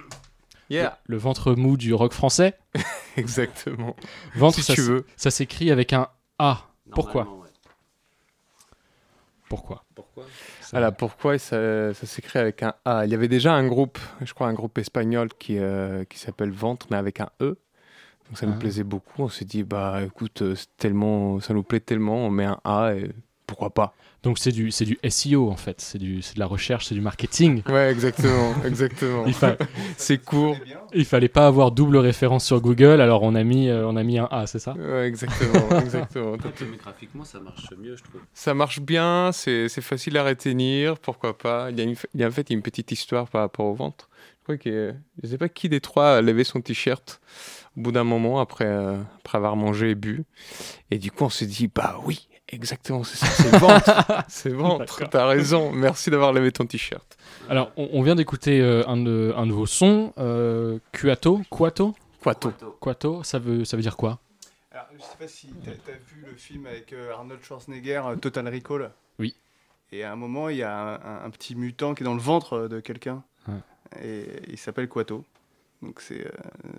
Yeah, 0.70 0.98
Le 1.06 1.16
ventre 1.16 1.54
mou 1.54 1.76
du 1.76 1.94
rock 1.94 2.12
français. 2.12 2.54
exactement. 3.16 3.96
Ventre, 4.34 4.56
si 4.56 4.62
ça, 4.62 4.74
tu 4.74 4.82
veux. 4.82 5.06
ça 5.16 5.30
s'écrit 5.30 5.70
avec 5.70 5.92
un 5.92 6.08
A. 6.38 6.62
Pourquoi 6.92 7.24
Normalement, 7.24 7.42
ouais. 7.44 7.48
Pourquoi 9.48 9.84
Pourquoi? 9.94 10.24
Voilà, 10.72 10.92
pourquoi 10.92 11.38
ça, 11.38 11.94
ça 11.94 12.06
s'écrit 12.06 12.38
avec 12.38 12.62
un 12.62 12.74
A? 12.84 13.06
Il 13.06 13.10
y 13.10 13.14
avait 13.14 13.28
déjà 13.28 13.54
un 13.54 13.66
groupe, 13.66 13.98
je 14.20 14.34
crois 14.34 14.46
un 14.48 14.52
groupe 14.52 14.76
espagnol 14.76 15.28
qui, 15.38 15.58
euh, 15.58 16.04
qui 16.04 16.18
s'appelle 16.18 16.50
Ventre, 16.50 16.86
mais 16.90 16.98
avec 16.98 17.20
un 17.20 17.30
E. 17.40 17.56
Donc 18.28 18.36
ça 18.36 18.44
Ah. 18.46 18.50
nous 18.50 18.58
plaisait 18.58 18.84
beaucoup. 18.84 19.22
On 19.22 19.28
s'est 19.30 19.46
dit, 19.46 19.62
bah 19.62 20.02
écoute, 20.04 20.42
euh, 20.42 20.54
tellement, 20.76 21.40
ça 21.40 21.54
nous 21.54 21.62
plaît 21.62 21.80
tellement, 21.80 22.16
on 22.26 22.30
met 22.30 22.44
un 22.44 22.60
A 22.64 22.92
et 22.94 23.10
pourquoi 23.46 23.70
pas? 23.70 23.94
Donc 24.24 24.38
c'est 24.38 24.50
du, 24.50 24.72
c'est 24.72 24.84
du 24.84 24.98
SEO 25.08 25.48
en 25.50 25.56
fait. 25.56 25.80
C'est 25.80 25.98
du, 25.98 26.22
c'est 26.22 26.34
de 26.34 26.40
la 26.40 26.46
recherche, 26.46 26.86
c'est 26.86 26.94
du 26.94 27.00
marketing. 27.00 27.62
Ouais, 27.68 27.90
exactement, 27.90 28.52
exactement. 28.64 29.26
Fa- 29.32 29.56
C'est 29.96 30.18
court. 30.18 30.56
il 30.92 31.04
fallait 31.04 31.28
pas 31.28 31.46
avoir 31.46 31.70
double 31.70 31.96
référence 31.98 32.44
sur 32.44 32.60
Google, 32.60 33.00
alors 33.00 33.22
on 33.22 33.34
a 33.36 33.44
mis, 33.44 33.68
euh, 33.68 33.86
on 33.86 33.94
a 33.96 34.02
mis 34.02 34.18
un 34.18 34.26
A, 34.30 34.46
c'est 34.48 34.58
ça? 34.58 34.72
Ouais, 34.74 35.06
exactement, 35.06 35.78
exactement. 35.80 36.32
Mais 36.32 36.76
graphiquement, 36.76 37.24
ça 37.24 37.38
marche 37.38 37.66
mieux, 37.78 37.94
je 37.96 38.02
trouve. 38.02 38.20
Ça 38.34 38.54
marche 38.54 38.80
bien, 38.80 39.30
c'est 39.32 39.68
c'est 39.68 39.82
facile 39.82 40.16
à 40.16 40.24
retenir, 40.24 40.98
pourquoi 40.98 41.36
pas. 41.38 41.70
Il 41.70 41.78
y, 41.78 41.80
a 41.80 41.84
une, 41.84 41.94
il 42.14 42.20
y 42.20 42.24
a 42.24 42.28
en 42.28 42.32
fait 42.32 42.50
une 42.50 42.62
petite 42.62 42.90
histoire 42.90 43.28
par 43.28 43.42
rapport 43.42 43.66
au 43.66 43.74
ventre. 43.74 44.08
Je 44.40 44.42
crois 44.44 44.56
que 44.56 44.94
je 45.22 45.28
sais 45.28 45.38
pas 45.38 45.48
qui 45.50 45.68
des 45.68 45.80
trois 45.80 46.16
a 46.16 46.22
levé 46.22 46.42
son 46.42 46.60
t-shirt 46.62 47.20
au 47.76 47.80
bout 47.82 47.92
d'un 47.92 48.04
moment 48.04 48.40
après, 48.40 48.64
euh, 48.64 48.96
après 49.18 49.36
avoir 49.36 49.56
mangé 49.56 49.90
et 49.90 49.94
bu. 49.94 50.24
Et 50.90 50.98
du 50.98 51.10
coup, 51.12 51.24
on 51.24 51.28
s'est 51.28 51.46
dit, 51.46 51.68
bah 51.72 51.98
oui, 52.04 52.27
exactement, 52.50 53.04
c'est 53.04 53.16
ça, 53.16 53.26
c'est 53.26 53.56
ventre. 53.58 54.24
c'est 54.28 54.50
ventre, 54.52 55.02
t'as 55.10 55.26
raison, 55.26 55.70
merci 55.72 56.10
d'avoir 56.10 56.32
levé 56.32 56.52
ton 56.52 56.66
t-shirt. 56.66 57.16
Alors 57.48 57.70
on, 57.76 57.88
on 57.92 58.02
vient 58.02 58.14
d'écouter 58.14 58.60
euh, 58.60 58.82
un, 58.86 58.96
de, 58.96 59.32
un 59.36 59.46
de 59.46 59.52
vos 59.52 59.66
sons, 59.66 60.12
euh, 60.18 60.78
Kuato, 60.92 61.40
Kuato, 61.50 61.94
Quato. 62.22 62.52
Kuato, 62.80 63.22
ça 63.22 63.38
veut, 63.38 63.64
ça 63.64 63.76
veut 63.76 63.82
dire 63.82 63.96
quoi? 63.96 64.18
Alors, 64.72 64.86
je 64.96 65.02
sais 65.02 65.16
pas 65.18 65.28
si 65.28 65.48
t'as 65.64 65.70
as 65.92 65.96
vu 65.96 66.24
le 66.30 66.36
film 66.36 66.66
avec 66.66 66.92
euh, 66.92 67.12
Arnold 67.12 67.42
Schwarzenegger, 67.42 68.02
euh, 68.06 68.16
Total 68.16 68.46
Recall. 68.48 68.90
Oui. 69.18 69.34
Et 69.90 70.04
à 70.04 70.12
un 70.12 70.16
moment, 70.16 70.48
il 70.50 70.58
y 70.58 70.62
a 70.62 70.78
un, 70.78 70.94
un- 70.94 71.24
un 71.24 71.30
petit 71.30 71.54
mutant 71.56 71.94
qui 71.94 72.02
est 72.02 72.04
dans 72.04 72.14
le 72.14 72.20
ventre 72.20 72.68
de 72.68 72.78
quelqu'un. 72.80 73.22
Ouais. 73.48 73.54
Et 74.04 74.26
il 74.48 74.58
s'appelle 74.58 74.88
Quato. 74.88 75.24
Donc 75.82 76.00
c'est. 76.00 76.26
euh, 76.26 76.30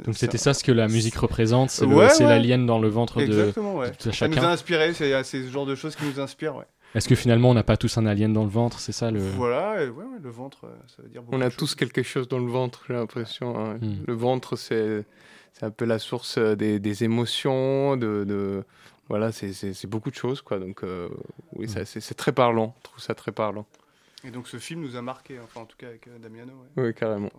Donc 0.05 0.15
c'était 0.17 0.37
ça 0.37 0.53
ce 0.53 0.63
que 0.63 0.71
la 0.73 0.87
musique 0.87 1.15
représente, 1.15 1.69
c'est 1.69 1.85
Ouais, 1.85 2.07
l'alien 2.19 2.65
dans 2.65 2.79
le 2.79 2.89
ventre 2.89 3.21
de, 3.21 3.51
ouais. 3.61 3.91
de 3.91 3.95
Ça 3.99 4.07
nous 4.09 4.11
chacun. 4.13 4.43
a 4.43 4.51
inspiré, 4.51 4.93
c'est 4.93 5.13
euh, 5.13 5.23
c'est 5.23 5.43
ce 5.43 5.49
genre 5.49 5.65
de 5.65 5.75
choses 5.75 5.95
qui 5.95 6.03
nous 6.05 6.19
inspirent, 6.19 6.55
ouais. 6.57 6.65
Est-ce 6.95 7.07
que 7.07 7.15
finalement 7.15 7.51
on 7.51 7.53
n'a 7.53 7.63
pas 7.63 7.77
tous 7.77 7.97
un 7.99 8.05
alien 8.07 8.33
dans 8.33 8.43
le 8.43 8.49
ventre, 8.49 8.79
c'est 8.79 8.91
ça 8.91 9.11
le... 9.11 9.19
Voilà, 9.19 9.75
ouais, 9.75 9.89
ouais, 9.89 10.05
le 10.21 10.29
ventre, 10.31 10.65
euh, 10.65 10.75
ça 10.87 11.03
veut 11.03 11.09
dire 11.09 11.21
beaucoup 11.21 11.37
On 11.37 11.41
a 11.41 11.49
tous 11.51 11.75
quelque 11.75 12.01
chose 12.03 12.27
dans 12.27 12.39
le 12.39 12.49
ventre, 12.51 12.83
j'ai 12.87 12.93
l'impression. 12.95 13.57
hein. 13.57 13.77
Hmm. 13.79 13.97
Le 14.07 14.13
ventre, 14.13 14.55
c'est 14.55 15.05
c'est 15.53 15.65
un 15.65 15.71
peu 15.71 15.85
la 15.85 15.99
source 15.99 16.37
euh, 16.37 16.55
des, 16.55 16.79
des 16.79 17.03
émotions, 17.03 17.95
de, 17.95 18.23
de- 18.27 18.63
voilà, 19.07 19.31
c'est- 19.31 19.85
beaucoup 19.87 20.09
de 20.11 20.15
choses, 20.15 20.41
quoi. 20.41 20.59
Donc, 20.59 20.83
euh, 20.83 21.09
oui, 21.55 21.67
ça, 21.69 21.83
c'est 21.85 22.13
très 22.15 22.31
parlant. 22.31 22.75
Je 22.79 22.83
trouve 22.89 22.99
ça 23.01 23.15
très 23.15 23.31
parlant. 23.31 23.65
Et 24.23 24.31
donc 24.31 24.47
ce 24.47 24.57
film 24.57 24.81
nous 24.81 24.95
a 24.97 25.01
marqué, 25.01 25.39
enfin 25.43 25.61
en 25.61 25.65
tout 25.65 25.77
cas 25.77 25.87
avec 25.87 26.07
Damiano. 26.21 26.51
Ouais. 26.75 26.83
Oui, 26.87 26.93
carrément. 26.93 27.29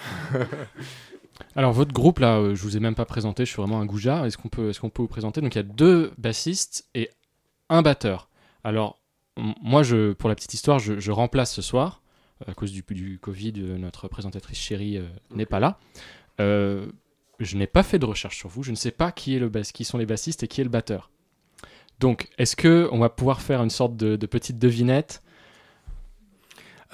Alors 1.56 1.72
votre 1.72 1.92
groupe 1.92 2.20
là, 2.20 2.38
euh, 2.38 2.54
je 2.54 2.62
vous 2.62 2.76
ai 2.76 2.80
même 2.80 2.94
pas 2.94 3.04
présenté, 3.04 3.44
je 3.44 3.50
suis 3.50 3.60
vraiment 3.60 3.80
un 3.80 3.86
goujat. 3.86 4.26
Est-ce 4.26 4.38
qu'on 4.38 4.48
peut, 4.48 4.70
est-ce 4.70 4.80
qu'on 4.80 4.90
peut 4.90 5.02
vous 5.02 5.08
présenter? 5.08 5.40
Donc 5.40 5.54
il 5.54 5.58
y 5.58 5.60
a 5.60 5.64
deux 5.64 6.12
bassistes 6.18 6.88
et 6.94 7.10
un 7.68 7.82
batteur. 7.82 8.28
Alors 8.62 9.00
moi, 9.36 9.82
je, 9.82 10.12
pour 10.12 10.28
la 10.28 10.34
petite 10.34 10.54
histoire, 10.54 10.78
je, 10.78 11.00
je 11.00 11.10
remplace 11.10 11.52
ce 11.52 11.62
soir 11.62 12.02
à 12.46 12.54
cause 12.54 12.72
du, 12.72 12.84
du 12.90 13.18
Covid. 13.18 13.54
euh, 13.58 13.78
Notre 13.78 14.08
présentatrice 14.08 14.58
chérie 14.58 14.98
euh, 14.98 15.06
n'est 15.30 15.46
pas 15.46 15.60
là. 15.60 15.78
Euh, 16.40 16.86
je 17.40 17.56
n'ai 17.56 17.66
pas 17.66 17.82
fait 17.82 17.98
de 17.98 18.06
recherche 18.06 18.36
sur 18.36 18.48
vous. 18.48 18.62
Je 18.62 18.70
ne 18.70 18.76
sais 18.76 18.90
pas 18.90 19.12
qui 19.12 19.34
est 19.34 19.38
le 19.38 19.50
qui 19.50 19.84
sont 19.84 19.98
les 19.98 20.06
bassistes 20.06 20.42
et 20.42 20.48
qui 20.48 20.60
est 20.60 20.64
le 20.64 20.70
batteur. 20.70 21.10
Donc 22.00 22.28
est-ce 22.38 22.56
que 22.56 22.88
on 22.92 22.98
va 22.98 23.08
pouvoir 23.08 23.40
faire 23.40 23.62
une 23.62 23.70
sorte 23.70 23.96
de, 23.96 24.16
de 24.16 24.26
petite 24.26 24.58
devinette 24.58 25.22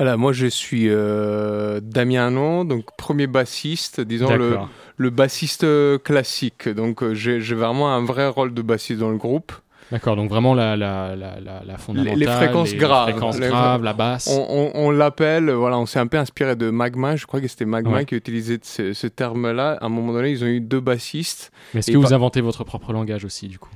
Alors, 0.00 0.18
moi, 0.18 0.32
je 0.32 0.46
suis 0.46 0.86
euh, 0.88 1.80
Damiano, 1.82 2.64
donc 2.64 2.86
premier 2.96 3.26
bassiste, 3.26 4.00
disons 4.00 4.34
le, 4.34 4.56
le 4.96 5.10
bassiste 5.10 5.64
euh, 5.64 5.98
classique. 5.98 6.68
Donc, 6.68 7.02
euh, 7.02 7.14
j'ai 7.14 7.54
vraiment 7.54 7.92
un 7.94 8.02
vrai 8.04 8.26
rôle 8.28 8.54
de 8.54 8.62
bassiste 8.62 8.98
dans 9.00 9.10
le 9.10 9.18
groupe. 9.18 9.52
D'accord. 9.92 10.14
Donc 10.14 10.30
vraiment 10.30 10.54
la, 10.54 10.76
la, 10.76 11.16
la, 11.16 11.40
la, 11.40 11.62
la 11.66 11.76
fondamentale, 11.76 12.16
les 12.16 12.26
fréquences 12.26 12.74
graves. 12.74 13.08
les 13.08 13.12
fréquences 13.12 13.40
Les- 13.40 13.48
graves, 13.48 13.82
la 13.82 13.92
basse. 13.92 14.28
On, 14.32 14.46
on- 14.48 14.86
on 14.86 14.90
l'appelle, 14.92 15.50
voilà, 15.50 15.78
on 15.78 15.84
s'est 15.86 15.98
un 15.98 16.06
peu 16.06 16.16
inspiré 16.16 16.54
de 16.54 16.70
Magma. 16.70 17.16
Je 17.16 17.26
crois 17.26 17.40
que 17.40 17.48
c'était 17.48 17.64
Magma 17.64 17.96
Ouais. 17.96 18.04
qui 18.04 18.14
utilisait 18.14 18.60
ce, 18.62 18.92
ce 18.92 19.06
terme-là. 19.08 19.78
À 19.80 19.86
un 19.86 19.88
moment 19.88 20.12
donné, 20.12 20.30
ils 20.30 20.44
ont 20.44 20.46
eu 20.46 20.60
deux 20.60 20.78
bassistes. 20.78 21.50
Mais 21.74 21.80
est-ce 21.80 21.90
que 21.90 21.96
vous 21.96 22.04
pas- 22.04 22.14
inventez 22.14 22.40
votre 22.40 22.62
propre 22.62 22.92
langage 22.92 23.24
aussi 23.24 23.48
du 23.48 23.58
coup? 23.58 23.68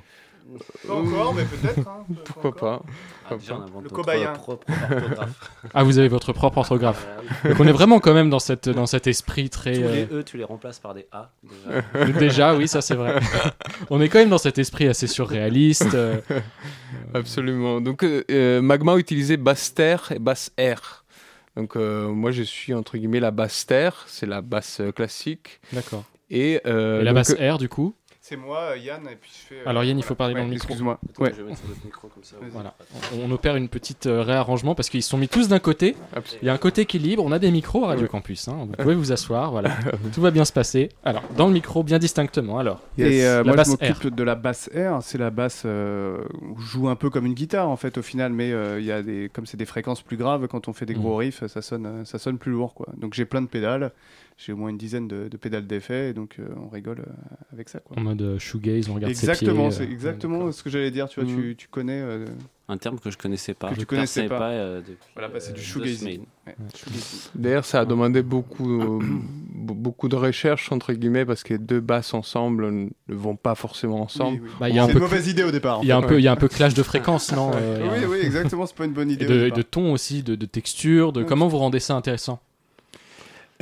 Pas 0.86 0.94
encore, 0.94 1.34
mais 1.34 1.42
peut-être. 1.42 1.80
hein, 1.88 2.04
Pourquoi 2.24 2.50
encore. 2.50 2.82
pas 2.82 2.82
Ah, 3.30 3.36
déjà, 3.36 3.58
on 3.74 3.80
Le 3.80 3.88
cobayen. 3.88 4.32
propre 4.32 4.66
orthographe. 4.70 5.50
Ah, 5.74 5.82
vous 5.82 5.98
avez 5.98 6.08
votre 6.08 6.32
propre 6.32 6.58
orthographe. 6.58 7.06
Ah. 7.44 7.48
Donc 7.48 7.60
on 7.60 7.66
est 7.66 7.72
vraiment 7.72 7.98
quand 8.00 8.14
même 8.14 8.30
dans, 8.30 8.38
cette, 8.38 8.68
dans 8.68 8.86
cet 8.86 9.06
esprit 9.06 9.48
très... 9.50 9.72
Tous 9.74 9.80
les 9.80 10.02
euh, 10.12 10.20
E, 10.20 10.22
tu 10.22 10.36
les 10.36 10.44
remplaces 10.44 10.78
par 10.78 10.94
des 10.94 11.06
A. 11.12 11.30
Déjà. 11.42 12.04
déjà, 12.18 12.54
oui, 12.54 12.68
ça 12.68 12.80
c'est 12.82 12.94
vrai. 12.94 13.18
on 13.90 14.00
est 14.00 14.08
quand 14.08 14.18
même 14.18 14.28
dans 14.30 14.38
cet 14.38 14.58
esprit 14.58 14.86
assez 14.88 15.06
surréaliste. 15.06 15.94
euh, 15.94 16.20
Absolument. 17.14 17.80
Donc, 17.80 18.02
euh, 18.04 18.24
euh, 18.30 18.60
Magma 18.62 18.96
utilisait 18.96 19.36
basse 19.36 19.74
terre 19.74 20.12
et 20.14 20.18
basse 20.18 20.52
air. 20.56 21.04
Donc, 21.56 21.76
euh, 21.76 22.08
moi, 22.08 22.30
je 22.32 22.42
suis 22.42 22.74
entre 22.74 22.96
guillemets 22.98 23.20
la 23.20 23.30
basse 23.30 23.66
terre, 23.66 24.04
c'est 24.08 24.26
la 24.26 24.40
basse 24.42 24.82
classique. 24.94 25.60
D'accord. 25.72 26.04
Et, 26.30 26.60
euh, 26.66 27.00
Et 27.00 27.04
la 27.04 27.12
donc, 27.12 27.16
basse 27.20 27.34
R 27.38 27.58
du 27.58 27.68
coup 27.68 27.94
C'est 28.26 28.36
moi, 28.36 28.78
Yann, 28.78 29.02
et 29.06 29.16
puis 29.16 29.30
je 29.30 29.48
fais. 29.54 29.60
euh, 29.60 29.68
Alors, 29.68 29.84
Yann, 29.84 29.98
il 29.98 30.02
faut 30.02 30.14
parler 30.14 30.32
ouais, 30.32 30.40
dans 30.40 30.46
le 30.46 30.52
micro. 30.52 30.68
Excuse-moi. 30.68 30.98
Attends, 31.10 31.22
Ouais. 31.24 31.32
Je 31.36 31.42
vais 31.42 31.48
mettre 31.50 31.58
sur 31.58 31.68
votre 31.68 31.84
micro 31.84 32.08
comme 32.08 32.24
ça. 32.24 32.36
Vas-y. 32.40 32.48
Voilà. 32.52 32.74
On, 33.14 33.28
on 33.28 33.30
opère 33.30 33.54
une 33.56 33.68
petite 33.68 34.06
euh, 34.06 34.22
réarrangement 34.22 34.74
parce 34.74 34.88
qu'ils 34.88 35.02
se 35.02 35.10
sont 35.10 35.18
mis 35.18 35.28
tous 35.28 35.48
d'un 35.48 35.58
côté. 35.58 35.94
Il 36.40 36.46
y 36.46 36.48
a 36.48 36.54
un 36.54 36.56
côté 36.56 36.80
équilibre. 36.80 37.22
On 37.22 37.32
a 37.32 37.38
des 37.38 37.50
micros 37.50 37.84
à 37.84 37.88
Radio 37.88 38.04
Ouais. 38.04 38.08
Campus. 38.08 38.48
hein. 38.48 38.66
Vous 38.66 38.82
pouvez 38.82 38.94
vous 38.94 39.12
asseoir. 39.12 39.50
Voilà. 39.50 39.72
Tout 40.14 40.22
va 40.22 40.30
bien 40.30 40.46
se 40.46 40.54
passer. 40.54 40.88
Alors, 41.04 41.22
dans 41.36 41.48
le 41.48 41.52
micro, 41.52 41.82
bien 41.82 41.98
distinctement. 41.98 42.58
Alors, 42.58 42.80
Et 42.96 43.26
euh, 43.26 43.38
La 43.38 43.44
moi, 43.44 43.56
basse 43.56 43.66
je 43.66 43.72
m'occupe 43.88 44.14
de 44.14 44.22
la 44.22 44.36
basse 44.36 44.70
R. 44.74 45.02
C'est 45.02 45.18
la 45.18 45.28
basse 45.28 45.64
euh, 45.66 46.24
joue 46.58 46.88
un 46.88 46.96
peu 46.96 47.10
comme 47.10 47.26
une 47.26 47.34
guitare 47.34 47.68
en 47.68 47.76
fait 47.76 47.98
au 47.98 48.02
final, 48.02 48.32
mais 48.32 48.52
euh, 48.52 48.80
il 48.80 48.86
y 48.86 48.92
a 48.92 49.02
des, 49.02 49.30
comme 49.34 49.44
c'est 49.44 49.58
des 49.58 49.66
fréquences 49.66 50.00
plus 50.00 50.16
graves, 50.16 50.48
quand 50.48 50.66
on 50.68 50.72
fait 50.72 50.86
des 50.86 50.94
gros 50.94 51.16
riffs, 51.16 51.46
ça 51.46 51.60
sonne, 51.60 52.06
ça 52.06 52.18
sonne 52.18 52.38
plus 52.38 52.52
lourd 52.52 52.72
quoi. 52.72 52.86
Donc 52.96 53.12
j'ai 53.12 53.26
plein 53.26 53.42
de 53.42 53.48
pédales. 53.48 53.92
J'ai 54.36 54.52
au 54.52 54.56
moins 54.56 54.68
une 54.70 54.76
dizaine 54.78 55.06
de, 55.06 55.28
de 55.28 55.36
pédales 55.36 55.66
d'effet, 55.66 56.10
et 56.10 56.12
donc 56.12 56.36
euh, 56.40 56.48
on 56.56 56.68
rigole 56.68 56.98
euh, 57.06 57.12
avec 57.52 57.68
ça 57.68 57.78
quoi. 57.78 57.96
en 57.96 58.00
mode 58.00 58.20
euh, 58.20 58.38
shoegaze, 58.38 58.88
on 58.88 58.94
regarde 58.94 59.12
Exactement, 59.12 59.68
pieds, 59.68 59.78
c'est 59.78 59.84
euh, 59.84 59.92
exactement 59.92 60.50
ce 60.50 60.62
que 60.64 60.70
j'allais 60.70 60.90
dire. 60.90 61.08
Tu 61.08 61.20
vois, 61.20 61.32
tu, 61.32 61.54
tu 61.56 61.68
connais. 61.68 62.00
euh, 62.00 62.26
Un 62.68 62.76
terme 62.76 62.98
que 62.98 63.12
je 63.12 63.16
connaissais 63.16 63.54
pas. 63.54 63.70
Que 63.70 63.76
tu 63.78 63.86
connaissais 63.86 64.26
pas. 64.28 64.50
euh, 64.50 64.80
depuis, 64.80 64.96
Voilà, 65.14 65.28
bah, 65.28 65.38
c'est 65.38 65.52
du 65.52 65.62
semaines. 65.62 66.24
ouais. 66.48 66.56
D'ailleurs, 67.36 67.64
ça 67.64 67.80
a 67.80 67.84
demandé 67.84 68.22
beaucoup, 68.22 68.66
be- 69.00 69.72
beaucoup 69.74 70.08
de 70.08 70.16
recherche, 70.16 70.72
entre 70.72 70.92
guillemets, 70.94 71.24
parce 71.24 71.44
que 71.44 71.54
deux 71.54 71.80
basses 71.80 72.12
ensemble 72.12 72.70
ne 72.72 72.88
vont 73.14 73.36
pas 73.36 73.54
forcément 73.54 74.02
ensemble. 74.02 74.40
Oui, 74.42 74.48
oui. 74.60 74.74
Bah, 74.74 74.86
C'est 74.86 74.92
peu- 74.92 74.98
une 74.98 75.04
mauvaise 75.04 75.28
idée 75.28 75.44
au 75.44 75.52
départ. 75.52 75.78
Il 75.82 75.88
y 75.88 75.92
a 75.92 75.96
un 75.96 76.02
peu, 76.02 76.18
il 76.18 76.24
y 76.24 76.28
a 76.28 76.32
un 76.32 76.36
peu 76.36 76.48
clash 76.48 76.74
de 76.74 76.82
fréquences, 76.82 77.30
non 77.36 77.52
euh, 77.54 77.88
Oui, 78.00 78.04
oui, 78.10 78.18
exactement. 78.24 78.66
C'est 78.66 78.76
pas 78.76 78.84
une 78.84 78.92
bonne 78.94 79.10
idée. 79.10 79.26
De, 79.26 79.62
ton 79.62 79.92
aussi, 79.92 80.24
de, 80.24 80.34
texture, 80.44 81.12
de 81.12 81.22
comment 81.22 81.46
vous 81.46 81.58
rendez 81.58 81.78
ça 81.80 81.94
intéressant? 81.94 82.40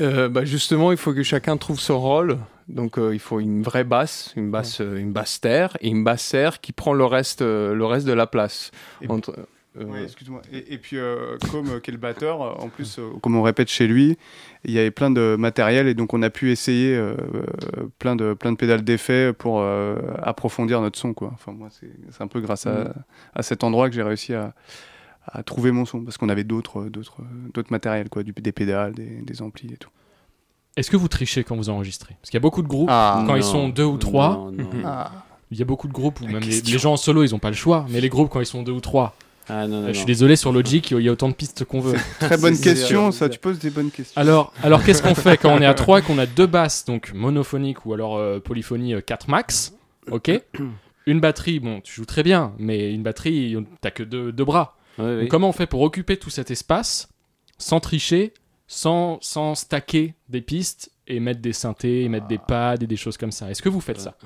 Euh, 0.03 0.29
bah, 0.29 0.45
justement, 0.45 0.91
il 0.93 0.99
faut 0.99 1.15
que 1.15 1.23
chacun 1.23 1.57
trouve 1.57 1.81
son 1.81 2.01
rôle. 2.01 2.39
Donc, 2.69 2.99
euh, 2.99 3.15
il 3.15 3.19
faut 3.21 3.41
une 3.41 3.63
vraie 3.63 3.85
basse, 3.85 4.33
une 4.37 4.51
basse, 4.51 4.81
euh, 4.81 4.97
une 4.97 5.13
basse 5.13 5.41
terre 5.41 5.77
et 5.81 5.89
une 5.89 6.05
basse 6.05 6.35
air 6.35 6.61
qui 6.61 6.73
prend 6.73 6.93
le 6.93 7.05
reste, 7.05 7.41
le 7.43 7.85
reste 7.85 8.07
de 8.07 8.13
la 8.13 8.27
place. 8.27 8.71
Et- 9.01 9.09
Entre, 9.09 9.35
excuse-moi. 10.05 10.43
Et, 10.53 10.75
et 10.75 10.79
puis, 10.79 10.99
comme 11.51 11.67
le 11.87 11.97
batteur, 11.97 12.41
en 12.63 12.69
plus, 12.69 13.01
comme 13.23 13.37
on 13.37 13.43
répète 13.43 13.69
chez 13.69 13.87
lui, 13.87 14.17
il 14.65 14.71
y 14.73 14.79
avait 14.79 14.91
plein 14.91 15.11
de 15.11 15.35
matériel 15.39 15.89
et 15.89 15.95
donc 15.95 16.13
on 16.15 16.23
a 16.23 16.31
pu 16.31 16.51
essayer 16.51 16.95
euh, 16.95 17.15
plein, 17.99 18.15
de, 18.17 18.35
plein 18.35 18.53
de 18.53 18.57
pédales 18.57 18.85
d'effet 18.85 19.33
pour 19.33 19.61
euh, 19.61 19.97
approfondir 20.23 20.81
notre 20.83 20.99
son. 20.99 21.15
Quoi. 21.15 21.31
Enfin, 21.35 21.53
moi, 21.53 21.69
c'est 21.71 21.91
c'est 22.11 22.23
un 22.23 22.27
peu 22.29 22.41
grâce 22.41 22.67
à, 22.67 22.73
Mm. 22.85 22.93
à 23.35 23.43
cet 23.43 23.65
endroit 23.65 23.89
que 23.89 23.95
j'ai 23.95 24.03
réussi 24.03 24.35
à, 24.35 24.53
à 25.31 25.43
trouver 25.43 25.71
mon 25.71 25.85
son 25.85 26.01
parce 26.03 26.17
qu'on 26.19 26.29
avait 26.29 26.45
d'autres 26.45 26.85
d'autres 26.85 27.23
d'autres 27.55 27.71
matériels, 27.73 28.09
quoi, 28.09 28.23
du, 28.23 28.33
des 28.33 28.53
pédales, 28.53 28.93
des, 28.93 29.23
des 29.23 29.43
amplis 29.43 29.73
et 29.73 29.77
tout. 29.77 29.91
Est-ce 30.77 30.91
que 30.91 30.97
vous 30.97 31.09
trichez 31.09 31.45
quand 31.45 31.57
vous 31.57 31.69
enregistrez? 31.69 32.17
Parce 32.21 32.31
qu'il 32.31 32.39
y 32.39 32.41
a 32.41 32.41
beaucoup 32.41 32.63
de 32.63 32.69
groupes, 32.69 32.89
Ah, 32.91 33.23
quand 33.27 33.37
ils 33.37 33.43
sont 33.45 33.69
deux 33.69 33.85
ou 33.85 33.99
trois, 33.99 34.31
non, 34.31 34.53
non. 34.53 34.69
il 35.51 35.59
y 35.59 35.63
a 35.63 35.67
beaucoup 35.67 35.87
de 35.87 35.93
groupes 35.93 36.21
où 36.23 36.27
La 36.27 36.33
même 36.33 36.43
les, 36.43 36.79
gens 36.79 36.95
en 36.95 36.97
solo, 36.97 37.25
ils 37.25 37.33
n'ont 37.33 37.39
pas 37.39 37.51
le 37.51 37.57
choix, 37.57 37.85
mais 37.91 38.01
les 38.01 38.09
groupes, 38.09 38.31
quand 38.31 38.41
ils 38.41 38.47
sont 38.47 38.63
deux 38.63 38.73
ou 38.73 38.81
trois, 38.81 39.15
Ah 39.51 39.67
non, 39.69 39.83
non, 39.83 39.89
euh, 39.89 39.93
je 39.93 39.99
suis 39.99 40.07
désolé, 40.07 40.35
sur 40.35 40.51
Logic, 40.51 40.91
il 40.91 41.01
y 41.03 41.09
a 41.11 41.13
autant 41.13 41.29
de 41.29 41.35
pistes 41.35 41.67
qu'on 41.67 41.81
veut. 41.81 41.99
Très 42.21 42.39
bonne 42.39 42.59
question, 42.59 43.13
ça. 43.13 43.29
Tu 43.29 43.39
poses 43.39 43.59
des 43.59 43.69
bonnes 43.69 43.91
questions. 43.91 44.19
Alors, 44.19 44.55
alors 44.63 44.83
qu'est-ce 44.83 45.03
qu'on 45.03 45.15
fait 45.15 45.37
quand 45.37 45.53
on 45.53 45.61
est 45.61 45.67
à 45.67 45.75
trois 45.83 45.99
et 45.99 46.03
qu'on 46.03 46.17
a 46.19 46.25
deux 46.27 46.47
basses, 46.47 46.87
donc 46.87 47.13
monophoniques 47.13 47.85
ou 47.85 47.93
alors 47.93 48.17
euh, 48.17 48.41
polyphonie 48.41 48.95
euh, 48.95 49.03
4 49.03 49.29
max 49.29 49.75
Ok? 50.11 50.31
Une 51.05 51.21
batterie, 51.21 51.61
bon, 51.61 51.81
tu 51.83 51.93
joues 51.95 52.07
très 52.07 52.23
bien, 52.23 52.53
mais 52.59 52.93
une 52.95 53.03
batterie, 53.03 53.57
t'as 53.83 53.91
que 53.91 54.03
deux, 54.03 54.33
deux 54.33 54.45
bras. 54.45 54.77
Comment 55.29 55.49
on 55.49 55.53
fait 55.53 55.67
pour 55.67 55.81
occuper 55.83 56.17
tout 56.17 56.31
cet 56.31 56.51
espace 56.51 57.09
sans 57.59 57.81
tricher, 57.81 58.33
sans, 58.67 59.19
sans 59.21 59.55
stacker 59.55 60.15
des 60.29 60.41
pistes 60.41 60.91
et 61.07 61.21
mettre 61.21 61.41
des 61.41 61.53
synthés, 61.53 62.03
et 62.03 62.09
mettre 62.09 62.27
des 62.27 62.39
pads 62.39 62.77
et 62.81 62.87
des 62.87 62.97
choses 62.97 63.17
comme 63.17 63.33
ça? 63.33 63.51
Est-ce 63.51 63.63
que 63.63 63.69
vous 63.69 63.81
faites 63.81 64.01
ça? 64.01 64.17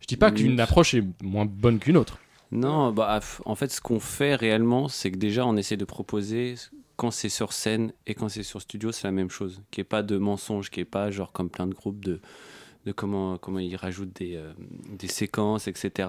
Je 0.00 0.06
dis 0.06 0.16
pas 0.16 0.30
qu'une 0.32 0.56
Mm. 0.56 0.60
approche 0.60 0.94
est 0.94 1.04
moins 1.22 1.44
bonne 1.44 1.78
qu'une 1.78 1.96
autre. 1.96 2.18
Non, 2.50 2.92
bah, 2.92 3.20
en 3.46 3.54
fait, 3.54 3.70
ce 3.70 3.80
qu'on 3.80 4.00
fait 4.00 4.34
réellement, 4.34 4.88
c'est 4.88 5.10
que 5.10 5.16
déjà, 5.16 5.46
on 5.46 5.56
essaie 5.56 5.76
de 5.78 5.84
proposer 5.86 6.54
quand 6.96 7.10
c'est 7.10 7.28
sur 7.30 7.52
scène 7.52 7.92
et 8.06 8.14
quand 8.14 8.28
c'est 8.28 8.42
sur 8.42 8.60
studio, 8.60 8.92
c'est 8.92 9.04
la 9.06 9.12
même 9.12 9.30
chose. 9.30 9.62
Qu'il 9.70 9.80
n'y 9.80 9.86
ait 9.86 9.88
pas 9.88 10.02
de 10.02 10.18
mensonge, 10.18 10.68
qu'il 10.70 10.80
n'y 10.80 10.82
ait 10.82 10.90
pas, 10.90 11.10
genre, 11.10 11.32
comme 11.32 11.48
plein 11.48 11.66
de 11.66 11.72
groupes, 11.74 12.04
de, 12.04 12.20
de 12.84 12.92
comment, 12.92 13.38
comment 13.38 13.58
ils 13.60 13.74
rajoutent 13.76 14.14
des, 14.14 14.36
euh, 14.36 14.52
des 14.98 15.08
séquences, 15.08 15.66
etc. 15.66 16.08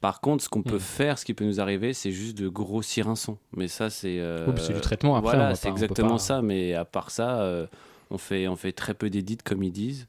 Par 0.00 0.20
contre, 0.20 0.44
ce 0.44 0.48
qu'on 0.48 0.62
peut 0.62 0.76
Mm. 0.76 0.80
faire, 0.80 1.18
ce 1.18 1.24
qui 1.24 1.34
peut 1.34 1.44
nous 1.44 1.60
arriver, 1.60 1.92
c'est 1.92 2.12
juste 2.12 2.38
de 2.38 2.48
grossir 2.48 3.08
un 3.08 3.16
son. 3.16 3.36
Mais 3.56 3.66
ça, 3.66 3.90
c'est. 3.90 4.20
euh, 4.20 4.56
c'est 4.56 4.72
du 4.72 4.80
traitement 4.80 5.16
après, 5.16 5.36
Voilà, 5.36 5.54
c'est 5.56 5.68
exactement 5.68 6.10
pas- 6.12 6.18
ça. 6.18 6.40
Mais 6.42 6.74
à 6.74 6.84
part 6.84 7.10
ça, 7.10 7.40
euh, 7.40 7.66
on, 8.10 8.18
fait, 8.18 8.46
on 8.46 8.54
fait 8.56 8.72
très 8.72 8.94
peu 8.94 9.10
d'édits, 9.10 9.38
comme 9.44 9.62
ils 9.62 9.72
disent. 9.72 10.06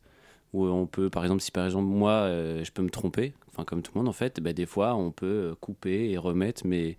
Où 0.54 0.66
on 0.66 0.86
peut, 0.88 1.10
par 1.12 1.24
exemple, 1.24 1.42
si 1.42 1.52
par 1.52 1.66
exemple, 1.66 1.86
moi, 1.86 2.12
euh, 2.12 2.64
je 2.64 2.72
peux 2.72 2.82
me 2.82 2.90
tromper, 2.90 3.34
enfin, 3.52 3.64
comme 3.66 3.82
tout 3.84 3.92
le 3.94 4.00
monde, 4.00 4.10
en 4.10 4.14
fait, 4.14 4.40
ben, 4.42 4.52
des 4.54 4.66
fois, 4.66 4.96
on 4.96 5.12
peut 5.12 5.26
euh, 5.26 5.56
couper 5.60 6.10
et 6.10 6.18
remettre, 6.18 6.64
mais 6.66 6.98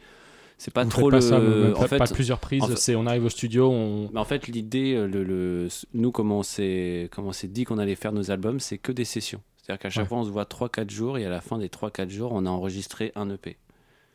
c'est 0.56 0.72
pas 0.72 0.84
Vous 0.84 0.90
trop 0.90 1.10
pas 1.10 1.16
le. 1.16 1.20
ça, 1.20 1.36
en 1.76 1.86
fait, 1.88 1.98
pas 1.98 2.06
plusieurs 2.06 2.38
prises. 2.38 2.62
en 2.62 2.68
fait- 2.68 2.76
c'est 2.76 2.94
on 2.94 3.06
arrive 3.06 3.24
au 3.24 3.28
studio, 3.28 3.70
on. 3.70 4.08
mais 4.12 4.20
en 4.20 4.24
fait, 4.24 4.46
l'idée, 4.46 4.94
euh, 4.94 5.06
le, 5.08 5.24
le- 5.24 5.68
nous, 5.94 6.12
comment 6.12 6.38
on 6.38 6.42
s'est 6.44 7.08
dit 7.44 7.64
qu'on 7.64 7.78
allait 7.78 7.94
faire 7.96 8.12
nos 8.12 8.30
albums, 8.30 8.60
c'est 8.60 8.78
que 8.78 8.92
des 8.92 9.04
sessions. 9.04 9.40
C'est-à-dire 9.70 9.82
qu'à 9.82 9.90
chaque 9.90 10.02
Ouais. 10.04 10.08
fois, 10.08 10.18
on 10.18 10.24
se 10.24 10.30
voit 10.30 10.44
3-4 10.46 10.90
jours 10.90 11.16
et 11.18 11.24
à 11.24 11.30
la 11.30 11.40
fin 11.40 11.56
des 11.58 11.68
3-4 11.68 12.10
jours, 12.10 12.32
on 12.34 12.44
a 12.44 12.50
enregistré 12.50 13.12
un 13.14 13.30
EP. 13.30 13.56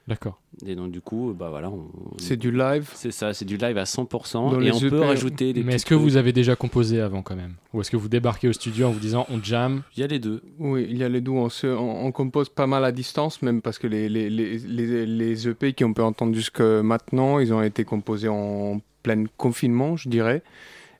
D'accord. 0.08 0.39
Et 0.66 0.76
donc, 0.76 0.91
du 0.91 0.99
coup, 1.01 1.34
bah 1.38 1.47
voilà. 1.49 1.70
on- 1.72 1.88
C'est 2.20 2.36
du 2.38 2.51
live. 2.51 2.91
C'est 2.93 3.10
ça, 3.12 3.34
c'est 3.34 3.45
du 3.45 3.56
live 3.58 3.78
à 3.78 3.86
100% 3.86 4.51
Dans 4.51 4.62
et 4.62 4.72
on 4.72 4.80
peut 4.80 4.88
EP, 4.88 4.97
rajouter 5.06 5.53
des 5.53 5.64
Mais 5.64 5.76
est-ce 5.76 5.86
que 5.86 5.95
trucs. 5.95 6.03
vous 6.03 6.18
avez 6.18 6.32
déjà 6.34 6.56
composé 6.56 6.99
avant 7.01 7.22
quand 7.24 7.36
même? 7.38 7.53
Ou 7.74 7.82
est-ce 7.82 7.89
que 7.89 7.97
vous 7.97 8.10
débarquez 8.10 8.47
au 8.49 8.53
studio 8.53 8.88
en 8.88 8.91
vous 8.91 8.99
disant 8.99 9.26
on 9.32 9.41
jam? 9.41 9.82
Il 9.95 10.01
y 10.01 10.03
a 10.03 10.08
les 10.08 10.20
deux. 10.20 10.43
Oui, 10.60 10.86
il 10.89 10.97
y 10.97 11.03
a 11.03 11.10
les 11.10 11.22
deux. 11.22 11.32
On, 11.32 11.49
se- 11.49 11.66
on- 11.66 12.06
on 12.06 12.12
compose 12.12 12.49
pas 12.49 12.68
mal 12.68 12.84
à 12.86 12.91
distance, 12.91 13.41
même 13.41 13.62
parce 13.64 13.80
que 13.80 13.88
les, 13.88 14.08
les, 14.10 14.30
les, 14.30 14.58
les, 14.60 15.06
les 15.08 15.47
EP 15.47 15.74
qu'on 15.74 15.93
peut 15.93 16.03
entendre 16.03 16.36
jusque 16.36 16.60
maintenant, 16.62 17.39
ils 17.39 17.51
ont 17.53 17.64
été 17.64 17.84
composés 17.86 18.28
en 18.28 18.82
plein 19.01 19.24
confinement, 19.38 19.95
je 19.95 20.10
dirais. 20.10 20.43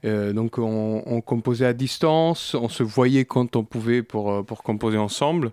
Euh, 0.06 0.34
donc 0.34 0.58
on, 0.60 1.02
on 1.06 1.22
composait 1.22 1.66
à 1.66 1.74
distance, 1.74 2.54
on 2.54 2.70
se 2.70 2.84
voyait 2.84 3.26
quand 3.26 3.56
on 3.56 3.64
pouvait 3.64 4.04
pour, 4.04 4.32
euh, 4.32 4.44
pour 4.44 4.62
composer 4.64 4.98
ensemble. 4.98 5.52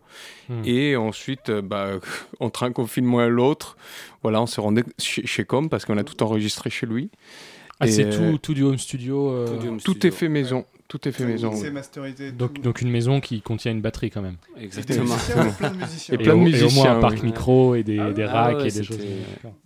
Hmm. 0.48 0.62
Et 0.64 0.94
ensuite, 0.96 1.48
euh, 1.48 1.62
bah, 1.62 1.92
entre 2.40 2.64
un 2.64 2.72
confinement 2.72 3.22
et 3.24 3.28
l'autre, 3.30 3.76
voilà, 4.22 4.42
on 4.42 4.46
se 4.46 4.60
rendait 4.60 4.84
chez, 4.98 5.26
chez 5.26 5.44
Com 5.44 5.68
parce 5.70 5.84
qu'on 5.84 5.96
a 5.96 6.04
tout 6.04 6.22
enregistré 6.22 6.68
chez 6.70 6.86
lui. 6.86 7.10
Ah, 7.80 7.86
Et, 7.86 7.90
c'est 7.92 8.10
tout, 8.10 8.38
tout 8.38 8.54
du 8.54 8.62
home 8.62 8.78
studio. 8.78 9.30
euh, 9.30 9.46
Tout 9.48 9.56
du 9.56 9.68
home 9.68 9.80
Tout 9.80 9.92
studio. 9.92 10.08
est 10.08 10.12
fait 10.12 10.28
maison. 10.28 10.64
Tout 10.92 11.08
est 11.08 11.12
fait 11.12 11.24
maison. 11.24 11.52
C'est 11.54 11.68
oui. 11.68 11.70
masterisé. 11.70 12.32
Donc, 12.32 12.60
donc 12.60 12.82
une 12.82 12.90
maison 12.90 13.20
qui 13.22 13.40
contient 13.40 13.72
une 13.72 13.80
batterie 13.80 14.10
quand 14.10 14.20
même. 14.20 14.36
Et 14.58 14.64
Exactement. 14.64 15.04
musiciens, 15.14 15.46
plein 15.58 15.70
de 15.70 15.76
musiciens. 15.78 16.14
Et 16.14 16.18
plein 16.18 16.34
de 16.36 16.64
au, 16.66 16.70
moins 16.70 16.98
un 16.98 17.00
parc 17.00 17.22
micro 17.22 17.74
et 17.74 17.82
des, 17.82 17.98
Ah 17.98 18.08
ouais. 18.08 18.12
des 18.12 18.22
Ah 18.24 18.32
racks 18.42 18.56
ouais, 18.58 18.68
et 18.68 18.70
des 18.72 18.82
choses. 18.84 18.98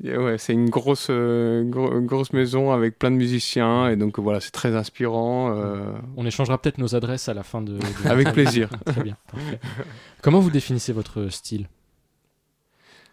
Et 0.04 0.16
ouais, 0.16 0.38
c'est 0.38 0.52
une 0.52 0.70
grosse, 0.70 1.08
euh, 1.10 1.64
gro- 1.64 2.00
grosse 2.00 2.32
maison 2.32 2.70
avec 2.70 2.96
plein 2.96 3.10
de 3.10 3.16
musiciens 3.16 3.88
et 3.88 3.96
donc 3.96 4.20
voilà, 4.20 4.38
c'est 4.38 4.52
très 4.52 4.76
inspirant. 4.76 5.52
euh, 5.56 5.90
On 6.16 6.24
échangera 6.24 6.62
peut-être 6.62 6.78
nos 6.78 6.94
adresses 6.94 7.28
à 7.28 7.34
la 7.34 7.42
fin 7.42 7.60
de. 7.60 7.72
de 7.72 7.80
avec 8.08 8.32
plaisir. 8.32 8.70
Très 8.86 9.02
bien. 9.02 9.16
parfait. 9.32 9.58
Comment 10.22 10.38
vous 10.38 10.50
définissez 10.52 10.92
votre 10.92 11.26
style? 11.30 11.66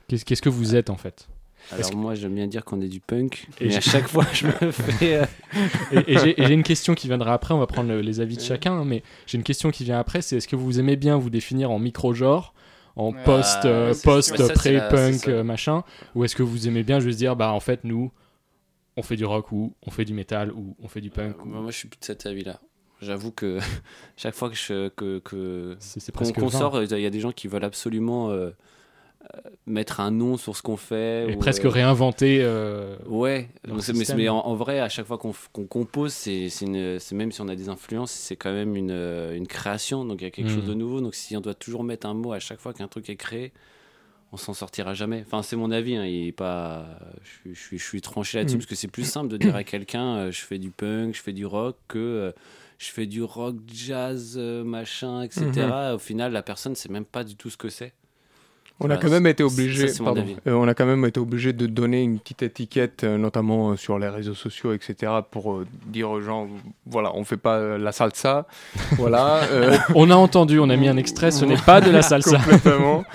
Qu'est-ce 0.08 0.24
qu'est-ce 0.24 0.44
que 0.44 0.50
vous 0.50 0.76
êtes 0.76 0.92
en 0.92 0.98
fait? 0.98 1.28
Alors 1.72 1.96
moi 1.96 2.14
j'aime 2.14 2.36
bien 2.36 2.48
dire 2.48 2.66
qu'on 2.66 2.82
est 2.82 2.88
du 2.88 3.00
punk, 3.00 3.48
Et 3.60 3.68
mais 3.68 3.76
à 3.78 3.82
chaque 3.82 4.08
fois 4.08 4.26
je 4.34 4.48
me 4.48 4.72
fais... 4.72 5.16
euh, 5.16 5.26
Et, 5.92 6.14
et 6.14 6.18
j'ai 6.20 6.42
et 6.42 6.46
j'ai 6.46 6.54
une 6.54 6.64
question 6.64 6.94
qui 6.94 7.08
viendra 7.08 7.34
après, 7.34 7.54
on 7.54 7.60
va 7.60 7.68
prendre 7.68 7.90
le- 7.90 8.02
les 8.02 8.20
avis 8.20 8.36
de 8.38 8.42
chacun, 8.42 8.74
hein, 8.74 8.86
mais 8.86 9.02
j'ai 9.26 9.38
une 9.38 9.44
question 9.44 9.72
qui 9.72 9.84
vient 9.84 9.98
après, 9.98 10.22
c'est 10.22 10.38
est-ce 10.38 10.48
que 10.48 10.56
vous 10.56 10.80
aimez 10.80 10.96
bien 10.96 11.18
vous 11.18 11.30
définir 11.30 11.72
en 11.72 11.80
micro-genre, 11.80 12.54
en 12.96 13.12
Ah, 13.14 13.24
post, 13.24 13.66
euh, 13.66 13.94
post 14.04 14.38
la- 14.38 14.50
pré-punk, 14.50 15.28
euh, 15.28 15.44
machin, 15.44 15.84
ou 16.16 16.24
est-ce 16.26 16.36
que 16.36 16.44
vous 16.44 16.68
aimez 16.68 16.84
bien 16.84 17.00
juste 17.00 17.18
dire, 17.18 17.36
bah 17.36 17.52
en 17.52 17.60
fait 17.60 17.84
nous, 17.84 18.12
on 18.98 19.02
fait 19.02 19.16
du 19.16 19.26
rock 19.26 19.52
ou 19.52 19.74
on 19.88 19.90
fait 19.92 20.06
du 20.06 20.14
métal 20.14 20.52
ou 20.52 20.76
on 20.84 20.88
fait 20.88 21.02
du 21.02 21.10
punk 21.10 21.44
ou- 21.44 21.48
Moi 21.50 21.72
je 21.72 21.78
suis 21.78 21.88
plus 21.88 22.00
de 22.00 22.06
cet 22.06 22.26
avis-là. 22.28 22.60
J'avoue 23.02 23.32
que 23.32 23.58
chaque 24.18 24.36
fois 24.36 24.50
que 24.50 24.56
je, 24.56 24.90
que, 24.90 25.20
que, 25.20 25.76
C'est 25.80 26.00
c'est 26.00 26.12
qu'on 26.12 26.18
presque 26.20 26.36
qu'on 26.40 26.48
20. 26.48 26.60
sort, 26.60 26.84
il 26.84 27.00
y 27.00 27.06
a 27.06 27.10
des 27.10 27.20
gens 27.20 27.32
qui 27.32 27.48
veulent 27.48 27.64
absolument 27.66 28.30
euh, 28.30 28.34
euh, 28.34 28.52
mettre 29.66 30.00
un 30.00 30.12
nom 30.12 30.38
sur 30.38 30.56
ce 30.56 30.62
qu'on 30.62 30.78
fait. 30.78 31.30
et 31.30 31.36
ou, 31.36 31.40
presque 31.40 31.66
euh, 31.66 31.70
réinventer. 31.70 32.40
euh, 32.42 32.96
Ouais, 33.06 33.50
mais, 34.16 34.30
en, 34.30 34.38
en 34.40 34.56
vrai, 34.56 34.80
à 34.80 34.90
chaque 34.90 35.06
fois 35.06 35.18
qu'on 35.18 35.34
qu'on 35.54 35.66
compose, 35.66 36.14
c'est 36.14 36.50
même 37.14 37.32
si 37.32 37.42
on 37.42 37.48
a 37.48 37.56
des 37.56 37.70
influences, 37.70 38.12
c'est 38.12 38.36
quand 38.36 38.52
même 38.54 38.76
une, 38.76 38.92
euh, 38.92 39.36
une 39.36 39.48
création, 39.48 40.06
donc 40.06 40.22
il 40.22 40.26
y 40.26 40.28
a 40.28 40.32
quelque 40.32 40.50
chose 40.50 40.66
de 40.66 40.74
nouveau. 40.74 41.02
Donc 41.02 41.16
si 41.16 41.36
on 41.38 41.42
doit 41.42 41.54
toujours 41.56 41.84
mettre 41.84 42.08
un 42.08 42.14
mot 42.14 42.34
à 42.34 42.40
chaque 42.40 42.60
fois 42.60 42.74
qu'un 42.74 42.88
truc 42.88 43.10
est 43.10 43.16
créé, 43.16 43.52
on 44.32 44.38
s'en 44.38 44.54
sortira 44.54 44.94
jamais. 44.96 45.24
Enfin, 45.26 45.44
c'est 45.44 45.56
mon 45.56 45.70
avis, 45.72 45.96
hein, 45.96 46.06
il 46.06 46.28
est 46.28 46.32
pas, 46.32 46.88
je, 47.24 47.30
suis- 47.30 47.56
je, 47.56 47.60
suis- 47.62 47.78
je 47.80 47.84
suis 47.86 48.02
tranché 48.02 48.40
là-dessus 48.40 48.56
Mm. 48.56 48.60
parce 48.60 48.70
que 48.70 48.76
c'est 48.76 48.88
plus 48.88 49.04
simple 49.10 49.28
de 49.30 49.38
dire 49.38 49.56
à 49.56 49.64
quelqu'un, 49.64 50.16
euh, 50.18 50.32
je 50.32 50.42
fais 50.42 50.58
du 50.58 50.72
punk, 50.72 51.16
je 51.16 51.22
fais 51.22 51.34
du 51.34 51.46
rock, 51.46 51.78
que 51.88 52.00
euh, 52.00 52.32
je 52.80 52.88
fais 52.90 53.06
du 53.06 53.22
rock, 53.24 53.56
jazz, 53.72 54.38
machin, 54.38 55.22
etc. 55.22 55.46
Mm-hmm. 55.52 55.94
Au 55.94 56.00
final, 56.00 56.32
la 56.34 56.42
personne 56.42 56.74
sait 56.76 56.90
même 56.90 57.06
pas 57.06 57.24
du 57.24 57.36
tout 57.36 57.50
ce 57.52 57.58
que 57.58 57.70
c'est. 57.70 57.94
On 58.80 58.90
a 58.90 58.98
quand 58.98 59.10
même 59.10 59.28
été 59.28 59.44
obligé, 59.44 59.88
euh, 60.02 60.34
on 60.48 60.68
a 60.68 60.74
quand 60.74 60.86
même 60.86 61.06
été 61.06 61.20
obligé 61.20 61.54
de 61.54 61.68
donner 61.68 62.02
une 62.02 62.20
petite 62.20 62.44
étiquette, 62.44 63.04
euh, 63.04 63.18
notamment 63.18 63.72
euh, 63.72 63.76
sur 63.78 63.98
les 63.98 64.10
réseaux 64.10 64.34
sociaux, 64.34 64.74
etc., 64.74 65.12
pour 65.30 65.62
dire 65.86 66.10
aux 66.10 66.20
gens, 66.20 66.50
voilà, 66.86 67.12
on 67.16 67.24
fait 67.24 67.38
pas 67.38 67.78
la 67.78 67.92
salsa, 67.92 68.46
voilà. 68.98 69.42
On 69.96 70.10
a 70.10 70.16
entendu, 70.16 70.60
on 70.60 70.70
a 70.70 70.76
mis 70.76 70.90
un 70.90 70.98
extrait, 70.98 71.32
ce 71.32 71.46
n'est 71.46 71.56
pas 71.56 71.82
de 71.82 71.92
la 71.92 72.02
salsa. 72.02 72.38
Complètement. 72.40 73.06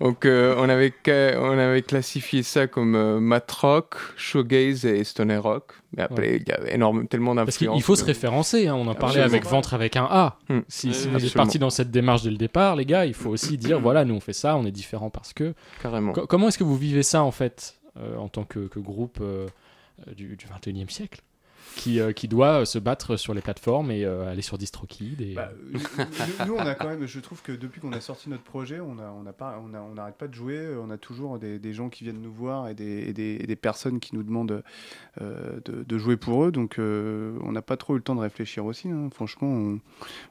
Donc, 0.00 0.26
on, 0.26 0.68
avait, 0.68 0.92
on 1.38 1.58
avait 1.58 1.82
classifié 1.82 2.42
ça 2.42 2.66
comme 2.66 2.96
euh, 2.96 3.20
mat 3.20 3.50
rock, 3.52 3.94
shoegaze 4.16 4.84
et 4.84 5.04
stoner 5.04 5.36
rock. 5.36 5.74
Mais 5.96 6.02
après, 6.02 6.36
il 6.36 6.48
y 6.48 6.52
a 6.52 6.74
énorme, 6.74 7.06
tellement 7.06 7.34
Parce 7.34 7.58
qu'il 7.58 7.82
faut 7.82 7.96
se 7.96 8.04
référencer, 8.04 8.66
hein, 8.68 8.74
on 8.74 8.86
en 8.86 8.94
parlait 8.94 9.20
avec 9.20 9.44
Ventre 9.44 9.74
avec 9.74 9.96
un 9.96 10.06
A. 10.10 10.38
Hmm. 10.48 10.60
Si, 10.68 10.88
Oui, 10.88 10.94
si 10.94 11.06
oui, 11.08 11.12
vous 11.14 11.26
êtes 11.26 11.34
parti 11.34 11.58
dans 11.58 11.70
cette 11.70 11.90
démarche 11.90 12.22
dès 12.22 12.30
le 12.30 12.36
départ, 12.38 12.76
les 12.76 12.86
gars, 12.86 13.04
il 13.06 13.14
faut 13.14 13.30
aussi 13.30 13.58
dire 13.58 13.80
voilà, 13.80 14.04
nous 14.04 14.14
on 14.14 14.20
fait 14.20 14.32
ça, 14.32 14.56
on 14.56 14.64
est 14.64 14.70
différent 14.72 15.10
parce 15.10 15.32
que. 15.32 15.54
Carrément. 15.82 16.12
Co- 16.12 16.26
comment 16.26 16.48
est-ce 16.48 16.58
que 16.58 16.64
vous 16.64 16.76
vivez 16.76 17.02
ça 17.02 17.22
en 17.22 17.30
fait, 17.30 17.76
euh, 17.98 18.16
en 18.16 18.28
tant 18.28 18.44
que, 18.44 18.60
que 18.68 18.78
groupe 18.78 19.18
euh, 19.20 19.46
du, 20.16 20.36
du 20.36 20.46
21e 20.46 20.88
siècle? 20.90 21.20
Qui, 21.76 22.00
euh, 22.00 22.12
qui 22.12 22.28
doit 22.28 22.60
euh, 22.60 22.64
se 22.64 22.78
battre 22.78 23.16
sur 23.16 23.34
les 23.34 23.40
plateformes 23.40 23.90
et 23.90 24.04
euh, 24.04 24.30
aller 24.30 24.42
sur 24.42 24.58
DistroKid 24.58 25.20
et, 25.20 25.34
Bah, 25.34 25.50
nous, 26.46 26.54
on 26.54 26.60
a 26.66 26.74
quand 26.74 26.88
même, 26.88 27.06
je 27.06 27.20
trouve 27.20 27.42
que 27.42 27.52
depuis 27.52 27.80
qu'on 27.80 27.92
a 27.92 28.00
sorti 28.00 28.28
notre 28.28 28.42
projet, 28.42 28.80
on 28.80 28.98
a, 28.98 29.10
on 29.22 29.26
a 29.26 29.32
pas, 29.32 29.60
on 29.64 29.74
a, 29.74 29.80
on 29.80 29.94
n'arrête 29.94 30.16
pas 30.16 30.28
de 30.28 30.34
jouer. 30.34 30.66
On 30.82 30.90
a 30.90 30.98
toujours 30.98 31.38
des, 31.38 31.58
des 31.58 31.72
gens 31.72 31.88
qui 31.88 32.04
viennent 32.04 32.20
nous 32.22 32.32
voir 32.32 32.68
et 32.68 32.74
des, 32.74 33.08
et 33.08 33.12
des, 33.12 33.38
et 33.40 33.46
des 33.46 33.56
personnes 33.56 34.00
qui 34.00 34.14
nous 34.14 34.22
demandent 34.22 34.62
euh, 35.20 35.60
de, 35.64 35.82
de 35.82 35.98
jouer 35.98 36.16
pour 36.16 36.44
eux. 36.44 36.52
Donc, 36.52 36.76
on 36.78 37.52
n'a 37.52 37.62
pas 37.62 37.76
trop 37.76 37.94
eu 37.94 37.98
le 37.98 38.02
temps 38.02 38.14
de 38.14 38.20
réfléchir 38.20 38.64
aussi. 38.64 38.88
hein. 38.88 39.08
Franchement, 39.14 39.48
on, 39.48 39.80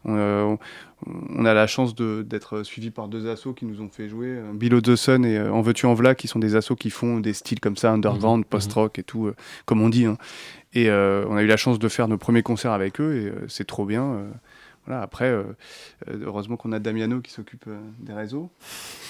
on, 0.06 0.18
on- 0.18 0.58
on 1.08 1.46
a 1.46 1.56
la 1.56 1.66
chance 1.66 1.96
d'être 1.96 2.62
suivi 2.62 2.92
par 2.92 3.08
deux 3.08 3.28
assos 3.28 3.54
qui 3.56 3.66
nous 3.66 3.82
ont 3.82 3.89
fait 3.89 4.08
jouer, 4.08 4.39
Below 4.54 4.82
the 4.82 4.96
Sun 4.96 5.26
et 5.26 5.39
En 5.42 5.62
veux-tu 5.64 5.88
en 5.88 5.96
v'là, 5.96 6.14
qui 6.14 6.28
sont 6.28 6.38
des 6.38 6.56
assos 6.56 6.76
qui 6.76 6.92
font 6.92 7.20
des 7.20 7.34
styles 7.34 7.60
comme 7.60 7.76
ça, 7.76 7.92
underground, 7.92 8.42
Mhm. 8.42 8.50
post-rock 8.50 9.00
et 9.00 9.04
tout, 9.04 9.32
comme 9.66 9.82
on 9.82 9.89
dit. 9.89 10.06
hein. 10.06 10.18
Et 10.74 10.90
euh, 10.90 11.26
on 11.30 11.36
a 11.36 11.44
eu 11.44 11.48
la 11.48 11.58
chance 11.58 11.80
de 11.80 11.90
faire 11.90 12.08
nos 12.08 12.18
premiers 12.18 12.44
concerts 12.44 12.72
avec 12.72 13.00
eux 13.02 13.16
et 13.18 13.26
euh, 13.28 13.46
c'est 13.50 13.66
trop 13.68 13.86
bien. 13.86 14.04
euh. 14.14 14.32
voilà, 14.86 15.02
après, 15.02 15.26
euh, 15.30 15.44
heureusement 16.08 16.56
qu'on 16.58 16.72
a 16.72 16.80
Damiano 16.80 17.20
qui 17.22 17.32
s'occupe 17.32 17.66
euh, 17.68 17.80
des 18.00 18.14
réseaux. 18.14 18.50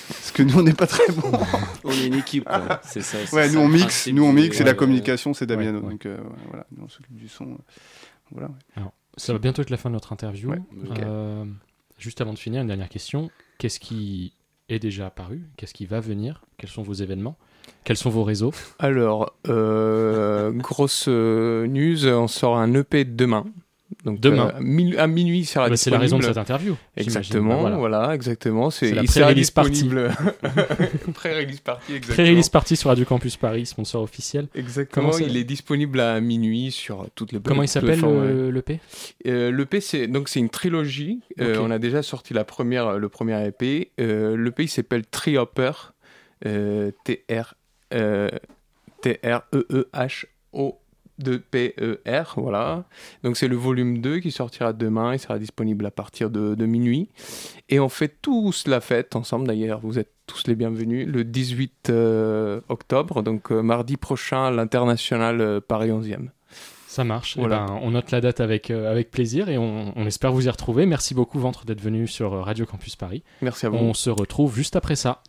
Parce 0.07 0.32
que 0.32 0.41
nous, 0.43 0.57
on 0.57 0.64
n'est 0.64 0.74
pas 0.74 0.88
très 0.88 1.12
bons. 1.14 1.32
On 1.84 1.91
est 1.91 2.07
une 2.07 2.16
équipe, 2.16 2.49
c'est 2.84 3.01
ça. 3.01 3.18
ouais, 3.36 3.47
ça 3.47 3.53
nous, 3.53 3.59
on 3.62 3.68
mixe, 3.68 4.07
nous, 4.07 4.24
on 4.26 4.34
mixe 4.34 4.59
et 4.59 4.64
la 4.64 4.74
communication, 4.74 5.34
c'est 5.34 5.45
Damiano. 5.45 5.80
Ouais, 5.80 5.86
ouais. 5.86 5.91
Donc, 5.91 6.05
euh, 6.05 6.18
voilà, 6.49 6.66
nous, 6.76 6.84
on 6.86 6.89
s'occupe 6.89 7.16
du 7.16 7.28
son. 7.30 7.45
euh, 7.45 7.55
voilà. 8.32 8.49
ça 9.18 9.32
va 9.34 9.39
bientôt 9.39 9.62
être 9.62 9.70
la 9.70 9.78
fin 9.78 9.89
de 9.89 9.93
notre 9.93 10.12
interview. 10.12 10.51
Euh, 10.99 11.45
juste 11.97 12.20
avant 12.22 12.34
de 12.34 12.39
finir, 12.39 12.62
une 12.62 12.68
dernière 12.68 12.89
question. 12.89 13.30
Qu'est-ce 13.59 13.80
qui 13.80 14.34
est 14.70 14.80
déjà 14.80 15.07
apparu? 15.07 15.43
Qu'est-ce 15.57 15.74
qui 15.74 15.86
va 15.86 15.99
venir? 15.99 16.43
Quels 16.57 16.70
sont 16.70 16.84
vos 16.84 16.93
événements? 16.93 17.38
Quels 17.84 17.97
sont 17.97 18.09
vos 18.12 18.24
réseaux 18.24 18.53
Alors, 18.80 19.34
euh, 19.49 20.51
grosse 20.51 21.05
euh, 21.07 21.66
news, 21.68 22.07
on 22.07 22.28
sort 22.28 22.57
un 22.57 22.74
EP 22.76 23.05
demain. 23.05 23.45
Donc, 24.05 24.22
Demain. 24.22 24.53
euh, 24.55 24.57
à 24.57 24.62
minu- 24.62 24.97
à 24.97 25.05
minuit, 25.05 25.43
ça 25.43 25.68
Bah, 25.68 25.76
C'est 25.76 25.89
la 25.89 25.99
raison 25.99 26.18
de 26.18 26.24
cette 26.24 26.38
interview. 26.38 26.76
Exactement, 26.95 27.55
Bah, 27.55 27.59
voilà. 27.59 27.76
voilà. 27.78 28.16
exactement. 28.16 28.70
C'est 28.70 28.93
la 28.93 29.03
pré-release 29.03 29.51
party. 29.51 29.89
Pré-release 31.14 31.59
party, 31.59 31.93
exactement. 31.95 32.14
Pré-release 32.16 32.49
party 32.49 32.76
sur 32.78 32.89
Radio 32.89 33.05
Campus 33.05 33.36
Paris, 33.38 33.66
sponsor 33.66 34.01
officiel. 34.01 34.47
Exactement, 34.55 35.12
il 35.18 35.36
est 35.38 35.43
disponible 35.43 35.99
à 35.99 36.22
minuit 36.22 36.72
sur 36.72 37.07
toutes 37.16 37.32
les 37.34 37.39
Comment 37.41 37.64
il 37.64 37.68
s'appelle 37.68 38.03
ouais. 38.03 38.28
le, 38.28 38.51
l'EP 38.51 38.80
Euh, 39.28 39.51
L'EP, 39.51 39.82
c'est 39.82 40.07
donc 40.07 40.30
c'est 40.30 40.39
une 40.39 40.49
trilogie. 40.49 41.20
Euh, 41.39 41.57
on 41.59 41.70
a 41.72 41.78
déjà 41.80 42.01
sorti 42.01 42.34
la 42.34 42.43
première, 42.45 42.97
le 42.97 43.09
premier 43.09 43.45
EP. 43.47 43.91
Euh, 43.99 44.38
L'EP 44.38 44.64
il 44.64 44.70
s'appelle 44.70 45.05
Trihopper. 45.05 45.72
T 46.41 47.25
R 47.29 47.55
euh, 47.93 48.29
T-R-E-E-H-O 49.01 50.77
de 51.17 51.37
P-E-R, 51.37 52.33
voilà. 52.37 52.85
Donc 53.23 53.37
c'est 53.37 53.47
le 53.47 53.55
volume 53.55 53.99
2 53.99 54.19
qui 54.19 54.31
sortira 54.31 54.73
demain, 54.73 55.13
il 55.13 55.19
sera 55.19 55.37
disponible 55.39 55.85
à 55.85 55.91
partir 55.91 56.29
de, 56.29 56.65
minuit. 56.65 57.09
Et 57.69 57.79
on 57.79 57.89
fait 57.89 58.15
tous 58.21 58.67
la 58.67 58.81
fête 58.81 59.15
ensemble 59.15 59.47
d'ailleurs, 59.47 59.79
vous 59.81 59.99
êtes 59.99 60.11
tous 60.25 60.47
les 60.47 60.55
bienvenus, 60.55 61.07
le 61.07 61.23
18 61.23 61.89
euh, 61.89 62.61
octobre, 62.69 63.21
donc 63.21 63.51
euh, 63.51 63.61
mardi 63.61 63.97
prochain 63.97 64.49
l'international 64.51 65.41
euh, 65.41 65.59
Paris 65.59 65.89
11e. 65.89 66.29
Ça 66.87 67.03
marche. 67.03 67.37
Eh 67.39 67.47
ben, 67.47 67.67
on 67.81 67.91
note 67.91 68.11
la 68.11 68.19
date 68.19 68.41
avec, 68.41 68.69
avec 68.69 69.11
plaisir 69.11 69.47
et 69.47 69.57
on, 69.57 69.93
on, 69.95 70.05
espère 70.05 70.33
vous 70.33 70.47
y 70.47 70.49
retrouver. 70.49 70.85
Merci 70.85 71.13
beaucoup, 71.13 71.39
Ventre, 71.39 71.65
d'être 71.65 71.79
venu 71.79 72.05
sur 72.05 72.33
Radio 72.43 72.65
Campus 72.65 72.97
Paris. 72.97 73.23
Merci 73.41 73.65
à 73.65 73.69
vous. 73.69 73.77
On 73.77 73.93
se 73.93 74.09
retrouve 74.09 74.55
juste 74.55 74.75
après 74.75 74.97
ça. 74.97 75.21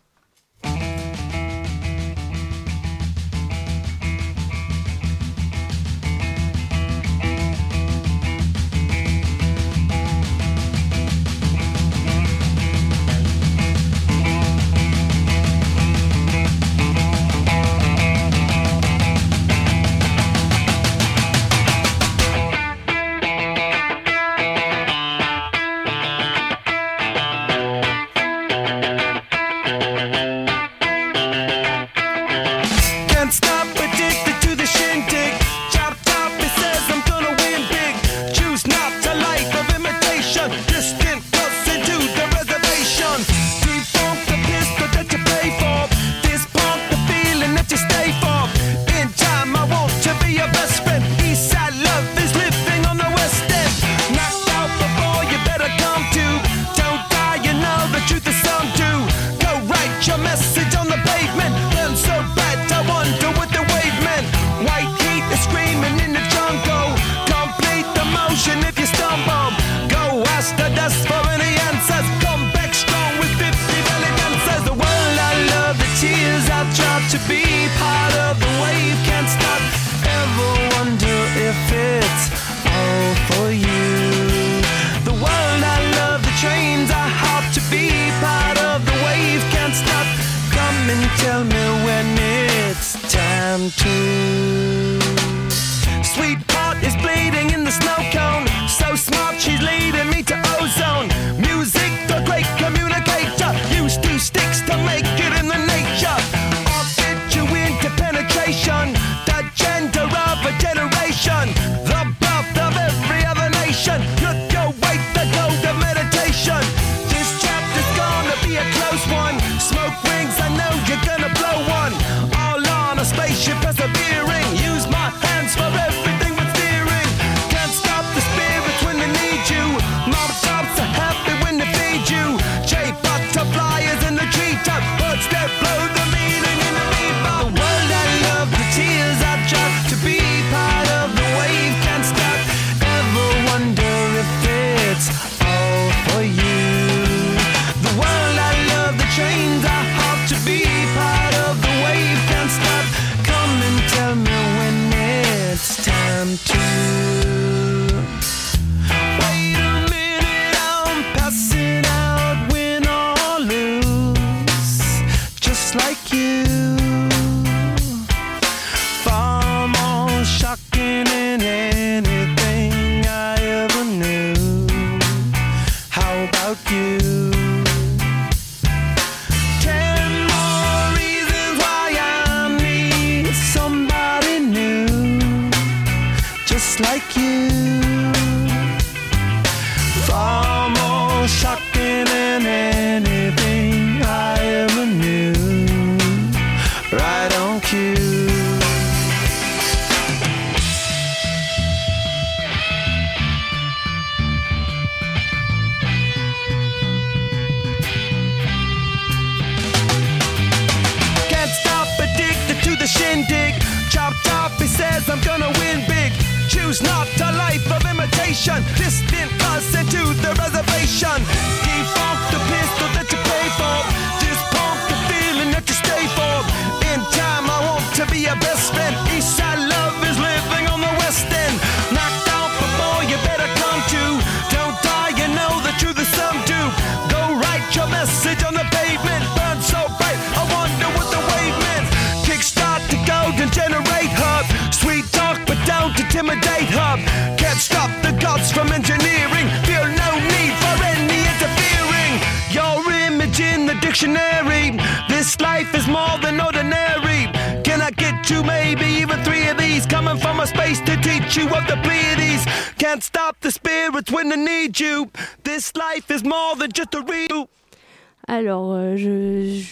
Alors, 268.28 268.74
euh, 268.74 268.97
je, 268.97 269.64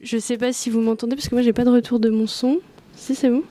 je, 0.00 0.18
sais 0.18 0.36
pas 0.36 0.52
si 0.52 0.70
vous 0.70 0.80
m'entendez 0.80 1.16
parce 1.16 1.28
que 1.28 1.34
moi 1.34 1.42
j'ai 1.42 1.52
pas 1.52 1.64
de 1.64 1.70
retour 1.70 1.98
de 1.98 2.08
mon 2.08 2.28
son. 2.28 2.60
Si, 2.94 3.16
c'est 3.16 3.30
bon. 3.30 3.42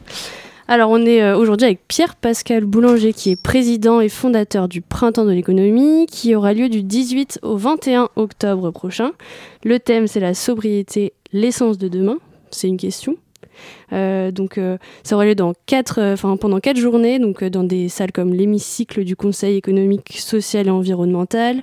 Alors, 0.69 0.91
on 0.91 1.05
est 1.05 1.21
euh, 1.21 1.37
aujourd'hui 1.37 1.65
avec 1.65 1.85
Pierre-Pascal 1.89 2.63
Boulanger, 2.63 3.11
qui 3.11 3.31
est 3.31 3.35
président 3.35 3.99
et 3.99 4.07
fondateur 4.07 4.69
du 4.69 4.79
Printemps 4.79 5.25
de 5.25 5.33
l'économie, 5.33 6.05
qui 6.05 6.33
aura 6.35 6.53
lieu 6.53 6.69
du 6.69 6.83
18 6.83 7.39
au 7.41 7.57
21 7.57 8.07
octobre 8.15 8.71
prochain. 8.71 9.11
Le 9.65 9.77
thème, 9.77 10.07
c'est 10.07 10.21
la 10.21 10.35
sobriété, 10.35 11.11
l'essence 11.33 11.77
de 11.77 11.89
demain. 11.89 12.17
C'est 12.49 12.69
une 12.69 12.77
question. 12.77 13.17
Euh, 13.93 14.31
donc, 14.31 14.57
euh, 14.57 14.77
ça 15.03 15.15
aura 15.15 15.25
lieu 15.25 15.35
dans 15.35 15.53
quatre, 15.65 16.01
enfin 16.01 16.37
pendant 16.37 16.59
quatre 16.59 16.77
journées, 16.77 17.19
donc 17.19 17.43
dans 17.43 17.63
des 17.63 17.89
salles 17.89 18.11
comme 18.11 18.33
l'hémicycle 18.33 19.03
du 19.03 19.15
Conseil 19.15 19.57
économique, 19.57 20.17
social 20.17 20.67
et 20.67 20.71
environnemental, 20.71 21.61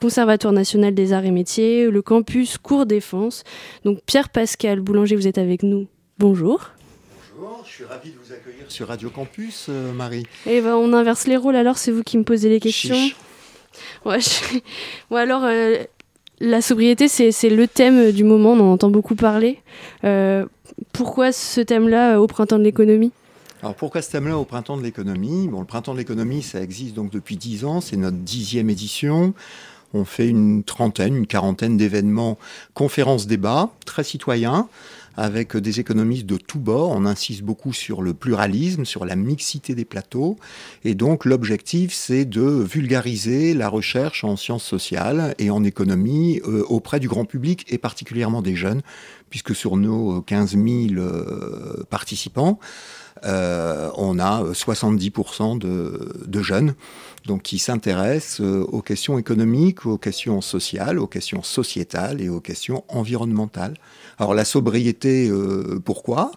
Conservatoire 0.00 0.52
national 0.52 0.94
des 0.94 1.12
arts 1.12 1.24
et 1.24 1.32
métiers, 1.32 1.90
le 1.90 2.00
campus 2.00 2.58
Cours 2.58 2.86
Défense. 2.86 3.42
Donc, 3.84 3.98
Pierre-Pascal 4.06 4.78
Boulanger, 4.78 5.16
vous 5.16 5.26
êtes 5.26 5.36
avec 5.36 5.64
nous. 5.64 5.88
Bonjour. 6.16 6.70
Bonjour, 7.36 7.64
je 7.66 7.72
suis 7.72 7.84
ravi 7.84 8.10
de 8.10 8.16
vous 8.24 8.32
accueillir 8.32 8.66
sur 8.68 8.86
Radio 8.86 9.10
Campus, 9.10 9.68
Marie. 9.96 10.26
Et 10.46 10.60
ben, 10.60 10.76
on 10.76 10.92
inverse 10.92 11.26
les 11.26 11.36
rôles 11.36 11.56
alors, 11.56 11.76
c'est 11.76 11.90
vous 11.90 12.04
qui 12.04 12.18
me 12.18 12.22
posez 12.22 12.48
les 12.48 12.60
questions. 12.60 12.94
Ouais, 14.04 14.18
ouais, 15.10 15.20
alors, 15.20 15.44
la 16.40 16.60
sobriété, 16.60 17.08
c'est 17.08 17.48
le 17.48 17.66
thème 17.68 18.10
du 18.10 18.24
moment, 18.24 18.52
on 18.52 18.60
en 18.60 18.72
entend 18.72 18.90
beaucoup 18.90 19.14
parler. 19.14 19.60
Euh, 20.04 20.44
pourquoi 20.92 21.32
ce 21.32 21.60
thème-là 21.60 22.20
au 22.20 22.26
printemps 22.26 22.58
de 22.58 22.64
l'économie? 22.64 23.12
Alors 23.62 23.74
pourquoi 23.74 24.02
ce 24.02 24.10
thème-là 24.10 24.36
au 24.38 24.44
printemps 24.44 24.76
de 24.76 24.82
l'économie? 24.82 25.48
Bon, 25.48 25.60
le 25.60 25.66
printemps 25.66 25.94
de 25.94 25.98
l'économie, 25.98 26.42
ça 26.42 26.60
existe 26.60 26.94
donc 26.94 27.10
depuis 27.10 27.36
dix 27.36 27.64
ans, 27.64 27.80
c'est 27.80 27.96
notre 27.96 28.18
dixième 28.18 28.68
édition. 28.68 29.34
On 29.94 30.04
fait 30.04 30.28
une 30.28 30.64
trentaine, 30.64 31.16
une 31.16 31.26
quarantaine 31.26 31.76
d'événements, 31.76 32.36
conférences, 32.74 33.26
débats, 33.26 33.70
très 33.86 34.02
citoyens, 34.02 34.68
avec 35.16 35.56
des 35.56 35.80
économistes 35.80 36.26
de 36.26 36.36
tous 36.36 36.58
bords. 36.58 36.90
On 36.90 37.06
insiste 37.06 37.42
beaucoup 37.42 37.72
sur 37.72 38.02
le 38.02 38.14
pluralisme, 38.14 38.84
sur 38.84 39.04
la 39.04 39.16
mixité 39.16 39.74
des 39.74 39.84
plateaux. 39.84 40.36
Et 40.84 40.94
donc 40.94 41.24
l'objectif, 41.24 41.92
c'est 41.92 42.24
de 42.24 42.42
vulgariser 42.42 43.54
la 43.54 43.68
recherche 43.68 44.24
en 44.24 44.36
sciences 44.36 44.64
sociales 44.64 45.34
et 45.38 45.50
en 45.50 45.64
économie 45.64 46.40
euh, 46.46 46.64
auprès 46.68 47.00
du 47.00 47.08
grand 47.08 47.24
public 47.24 47.64
et 47.68 47.78
particulièrement 47.78 48.42
des 48.42 48.56
jeunes, 48.56 48.82
puisque 49.30 49.54
sur 49.54 49.76
nos 49.76 50.20
15 50.22 50.52
000 50.52 50.64
euh, 50.96 51.84
participants, 51.90 52.58
euh, 53.24 53.90
on 53.96 54.18
a 54.18 54.42
70% 54.42 55.58
de, 55.58 56.24
de, 56.26 56.42
jeunes 56.42 56.74
donc 57.26 57.42
qui 57.42 57.58
s'intéressent 57.58 58.40
aux 58.40 58.82
questions 58.82 59.18
économiques, 59.18 59.86
aux 59.86 59.98
questions 59.98 60.40
sociales, 60.40 60.98
aux 60.98 61.06
questions 61.06 61.42
sociétales 61.42 62.20
et 62.20 62.28
aux 62.28 62.40
questions 62.40 62.84
environnementales. 62.88 63.74
Alors 64.18 64.34
la 64.34 64.44
sobriété, 64.44 65.28
euh, 65.28 65.80
pourquoi? 65.84 66.32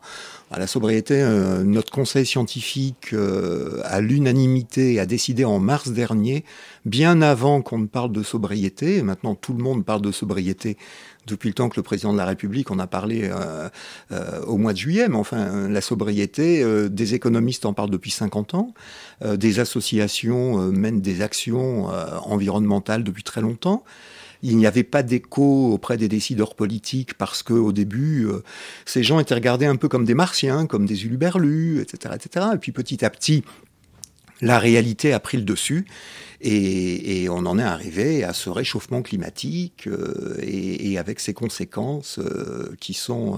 La 0.56 0.66
sobriété, 0.66 1.22
euh, 1.22 1.64
notre 1.64 1.92
conseil 1.92 2.26
scientifique, 2.26 3.14
euh, 3.14 3.82
à 3.84 4.00
l'unanimité, 4.00 4.98
a 5.00 5.06
décidé 5.06 5.44
en 5.44 5.60
mars 5.60 5.90
dernier, 5.90 6.46
bien 6.86 7.22
avant 7.22 7.62
qu'on 7.62 7.80
ne 7.80 7.86
parle 7.86 8.14
de 8.14 8.24
sobriété, 8.24 8.96
et 8.98 9.02
maintenant 9.02 9.36
tout 9.36 9.54
le 9.54 9.62
monde 9.62 9.84
parle 9.84 10.02
de 10.02 10.12
sobriété 10.12 10.78
depuis 11.28 11.50
le 11.50 11.54
temps 11.54 11.70
que 11.70 11.76
le 11.78 11.84
président 11.84 12.14
de 12.14 12.18
la 12.18 12.26
République 12.26 12.72
en 12.72 12.80
a 12.80 12.88
parlé 12.88 13.30
au 14.46 14.58
mois 14.58 14.74
de 14.74 14.78
juillet, 14.78 15.08
mais 15.10 15.18
enfin, 15.18 15.68
la 15.68 15.82
sobriété, 15.82 16.64
des 16.90 17.14
économistes 17.14 17.66
en 17.66 17.74
parlent 17.74 17.90
depuis 17.90 18.12
50 18.12 18.56
ans, 18.56 18.74
des 19.26 19.60
associations 19.60 20.58
mènent 20.72 21.02
des 21.02 21.22
actions 21.22 21.88
environnementales 22.26 23.04
depuis 23.04 23.24
très 23.24 23.42
longtemps. 23.42 23.84
Il 24.44 24.58
n'y 24.58 24.68
avait 24.68 24.84
pas 24.84 25.04
d'écho 25.04 25.74
auprès 25.74 25.98
des 25.98 26.08
décideurs 26.08 26.56
politiques 26.56 27.16
parce 27.16 27.42
que 27.44 27.54
au 27.54 27.72
début, 27.72 28.28
euh, 28.28 28.44
ces 28.86 29.04
gens 29.04 29.20
étaient 29.20 29.34
regardés 29.34 29.66
un 29.66 29.76
peu 29.76 29.88
comme 29.88 30.06
des 30.06 30.14
martiens, 30.14 30.68
comme 30.68 30.86
des 30.86 31.06
uluberlus, 31.06 31.82
etc., 31.82 32.16
etc. 32.16 32.46
Et 32.54 32.58
puis 32.58 32.72
petit 32.72 33.04
à 33.04 33.10
petit, 33.10 33.44
la 34.42 34.60
réalité 34.60 35.14
a 35.14 35.20
pris 35.20 35.38
le 35.38 35.44
dessus 35.44 35.86
et, 36.40 37.28
on 37.30 37.46
en 37.48 37.58
est 37.58 37.64
arrivé 37.64 38.24
à 38.24 38.32
ce 38.34 38.50
réchauffement 38.52 39.02
climatique 39.02 39.88
euh, 39.88 40.38
et, 40.42 41.00
avec 41.00 41.20
ses 41.20 41.34
conséquences 41.34 42.20
euh, 42.20 42.76
qui 42.80 42.94
sont 42.94 43.38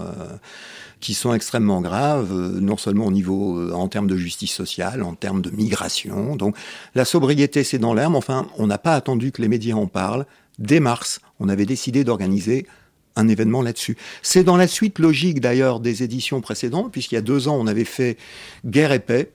qui 1.00 1.14
sont 1.14 1.34
extrêmement 1.34 1.80
graves, 1.80 2.34
non 2.60 2.76
seulement 2.76 3.06
au 3.06 3.12
niveau 3.12 3.72
en 3.72 3.88
termes 3.88 4.08
de 4.08 4.18
justice 4.18 4.52
sociale, 4.52 5.02
en 5.02 5.16
termes 5.16 5.42
de 5.42 5.50
migration. 5.50 6.36
Donc 6.36 6.58
la 6.94 7.06
sobriété 7.06 7.64
c'est 7.64 7.80
dans 7.80 7.94
l'air, 7.94 8.10
mais 8.10 8.18
enfin 8.18 8.48
on 8.58 8.68
n'a 8.68 8.78
pas 8.78 8.96
attendu 8.96 9.32
que 9.32 9.42
les 9.42 9.48
médias 9.48 9.76
en 9.76 9.88
parlent 9.88 10.26
dès 10.60 10.82
mars, 10.82 11.22
on 11.40 11.50
avait 11.50 11.66
décidé 11.66 12.04
d'organiser 12.04 12.68
un 13.16 13.28
événement 13.28 13.62
là-dessus. 13.62 13.98
C'est 14.22 14.44
dans 14.44 14.58
la 14.58 14.68
suite 14.68 15.00
logique 15.00 15.42
d'ailleurs 15.42 15.80
des 15.80 16.04
éditions 16.04 16.42
précédentes, 16.42 16.92
puisqu'il 16.92 17.16
y 17.16 17.18
a 17.18 17.22
deux 17.22 17.48
ans, 17.48 17.58
on 17.60 17.68
avait 17.68 17.86
fait 17.86 18.18
Guerre 18.66 18.92
et 18.92 19.00
paix. 19.00 19.32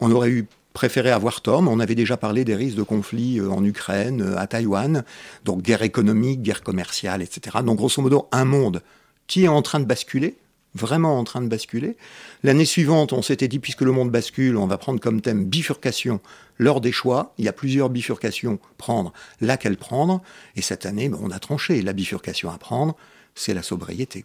On 0.00 0.10
aurait 0.10 0.30
eu 0.30 0.46
préféré 0.78 1.10
avoir 1.10 1.42
mais 1.44 1.70
on 1.70 1.80
avait 1.80 1.96
déjà 1.96 2.16
parlé 2.16 2.44
des 2.44 2.54
risques 2.54 2.76
de 2.76 2.84
conflit 2.84 3.40
euh, 3.40 3.50
en 3.50 3.64
Ukraine, 3.64 4.22
euh, 4.22 4.38
à 4.38 4.46
Taïwan, 4.46 5.02
donc 5.44 5.60
guerre 5.60 5.82
économique, 5.82 6.40
guerre 6.40 6.62
commerciale, 6.62 7.20
etc. 7.20 7.56
Donc 7.64 7.78
grosso 7.78 8.00
modo, 8.00 8.28
un 8.30 8.44
monde 8.44 8.80
qui 9.26 9.42
est 9.42 9.48
en 9.48 9.60
train 9.60 9.80
de 9.80 9.86
basculer, 9.86 10.36
vraiment 10.76 11.18
en 11.18 11.24
train 11.24 11.40
de 11.40 11.48
basculer. 11.48 11.96
L'année 12.44 12.64
suivante, 12.64 13.12
on 13.12 13.22
s'était 13.22 13.48
dit, 13.48 13.58
puisque 13.58 13.80
le 13.80 13.90
monde 13.90 14.12
bascule, 14.12 14.56
on 14.56 14.68
va 14.68 14.78
prendre 14.78 15.00
comme 15.00 15.20
thème 15.20 15.46
bifurcation 15.46 16.20
lors 16.58 16.80
des 16.80 16.92
choix. 16.92 17.34
Il 17.38 17.44
y 17.44 17.48
a 17.48 17.52
plusieurs 17.52 17.90
bifurcations, 17.90 18.60
prendre 18.76 19.12
laquelle 19.40 19.78
prendre. 19.78 20.22
Et 20.54 20.62
cette 20.62 20.86
année, 20.86 21.08
ben, 21.08 21.18
on 21.20 21.32
a 21.32 21.40
tranché. 21.40 21.82
La 21.82 21.92
bifurcation 21.92 22.52
à 22.52 22.58
prendre, 22.58 22.94
c'est 23.34 23.52
la 23.52 23.64
sobriété. 23.64 24.24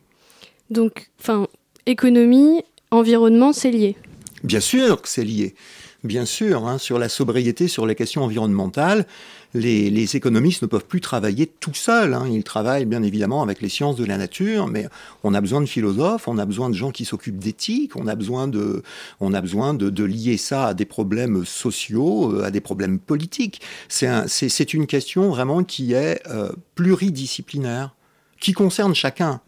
Donc, 0.70 1.10
enfin, 1.20 1.48
économie, 1.88 2.62
environnement, 2.92 3.54
c'est 3.54 3.72
lié. 3.72 3.96
Bien 4.44 4.60
sûr 4.60 5.02
que 5.02 5.10
c'est 5.10 5.26
lié 5.26 5.56
bien 6.04 6.26
sûr, 6.26 6.68
hein, 6.68 6.78
sur 6.78 7.00
la 7.00 7.10
sobriété, 7.10 7.68
sur 7.68 7.86
les 7.86 7.96
questions 7.96 8.24
environnementales. 8.24 9.06
Les, 9.54 10.16
économistes 10.16 10.64
ne 10.64 10.68
peuvent 10.68 10.86
plus 10.86 11.02
travailler 11.02 11.46
tout 11.48 11.74
seuls. 11.74 12.14
Hein. 12.14 12.28
Ils 12.30 12.44
travaillent 12.44 12.86
bien 12.86 13.04
évidemment 13.04 13.44
avec 13.44 13.62
les 13.62 13.70
sciences 13.70 13.96
de 13.96 14.06
la 14.06 14.18
nature, 14.18 14.68
mais 14.68 14.88
on 15.24 15.34
a 15.34 15.42
besoin 15.42 15.62
de 15.62 15.66
philosophes, 15.66 16.28
on 16.28 16.38
a 16.38 16.46
besoin 16.46 16.70
de 16.70 16.76
gens 16.76 16.92
qui 16.92 17.06
s'occupent 17.06 17.38
d'éthique, 17.38 17.96
on 17.96 18.08
a 18.08 18.16
besoin 18.16 18.48
de, 18.48 18.84
on 19.20 19.34
a 19.34 19.42
besoin 19.42 19.74
de, 19.74 20.04
lier 20.04 20.38
ça 20.38 20.68
à 20.68 20.74
des 20.74 20.86
problèmes 20.86 21.46
sociaux, 21.46 22.34
euh, 22.34 22.44
à 22.44 22.52
des 22.52 22.62
problèmes 22.62 23.00
politiques. 23.00 23.62
C'est 23.88 24.74
une 24.74 24.88
question 24.88 25.30
vraiment 25.30 25.64
qui 25.64 25.94
est 25.94 26.22
euh, 26.28 26.52
pluridisciplinaire, 26.76 27.96
qui 28.42 28.54
concerne 28.54 28.94
chacun. 28.94 29.40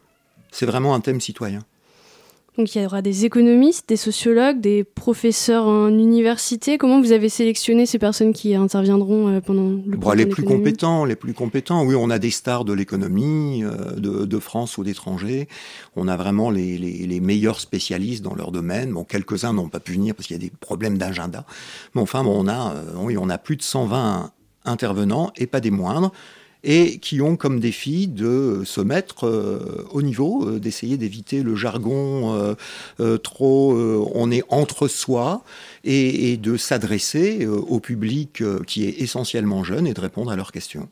C'est 0.51 0.66
vraiment 0.66 0.95
un 0.95 1.01
thème 1.01 1.20
citoyen. 1.20 1.66
Donc 2.58 2.74
il 2.74 2.82
y 2.82 2.86
aura 2.86 3.01
des 3.01 3.26
économistes, 3.26 3.89
des 3.89 3.97
sociologues, 3.97 4.62
des 4.62 4.86
professeurs 4.86 5.66
en 5.66 5.89
université. 5.89 6.78
Comment 6.78 7.01
vous 7.01 7.12
avez 7.12 7.28
sélectionné 7.28 7.86
ces 7.86 7.99
personnes 7.99 8.32
qui 8.32 8.56
interviendront 8.56 9.28
euh, 9.28 9.41
pendant 9.41 9.70
le 9.70 9.97
bon, 9.97 10.12
Les 10.12 10.26
plus 10.26 10.43
compétents, 10.43 11.03
les 11.03 11.18
plus 11.18 11.34
compétents. 11.34 11.84
Oui, 11.84 11.95
on 11.95 12.10
a 12.10 12.18
des 12.18 12.32
stars 12.32 12.64
de 12.64 12.72
l'économie, 12.72 13.64
euh, 13.64 13.95
de, 13.97 14.39
France 14.39 14.78
ou 14.78 14.84
d'étrangers. 14.84 15.49
On 15.95 16.08
a 16.08 16.16
vraiment 16.16 16.49
les, 16.49 16.78
les, 16.78 17.20
meilleurs 17.20 17.60
spécialistes 17.60 18.24
dans 18.24 18.36
leur 18.36 18.51
domaine. 18.51 18.91
Bon, 18.91 19.03
quelques-uns 19.03 19.53
n'ont 19.53 19.70
pas 19.70 19.80
pu 19.80 19.93
venir 19.93 20.16
parce 20.16 20.28
qu'il 20.28 20.36
y 20.36 20.39
a 20.39 20.41
des 20.41 20.51
problèmes 20.51 20.97
d'agenda. 20.97 21.45
Mais 21.93 22.01
enfin, 22.01 22.24
bon, 22.24 22.36
on 22.38 22.47
a, 22.47 22.74
euh, 22.74 22.84
oui, 22.97 23.18
on 23.18 23.30
a 23.30 23.38
plus 23.38 23.58
de 23.58 23.64
120 23.64 24.32
intervenants 24.66 25.32
et 25.36 25.47
pas 25.47 25.60
des 25.60 25.72
moindres 25.72 26.12
et 26.66 26.97
qui 26.97 27.22
ont 27.22 27.38
comme 27.38 27.59
défi 27.59 28.07
de 28.07 28.63
se 28.66 28.82
mettre 28.82 29.28
euh, 29.28 29.88
au 29.91 30.01
niveau, 30.01 30.47
euh, 30.47 30.59
d'essayer 30.59 30.97
d'éviter 30.97 31.43
le 31.43 31.55
jargon 31.55 32.55
euh, 32.99 33.18
trop 33.20 33.45
on 34.16 34.32
est 34.32 34.43
entre 34.49 34.88
soi 34.88 35.43
et, 35.84 36.38
de 36.38 36.57
s'adresser 36.57 37.45
au 37.45 37.80
public 37.80 38.43
qui 38.66 38.86
est 38.86 39.01
essentiellement 39.01 39.63
jeune 39.63 39.86
et 39.86 39.93
de 39.93 40.01
répondre 40.01 40.32
à 40.32 40.36
leurs 40.36 40.51
questions. 40.51 40.89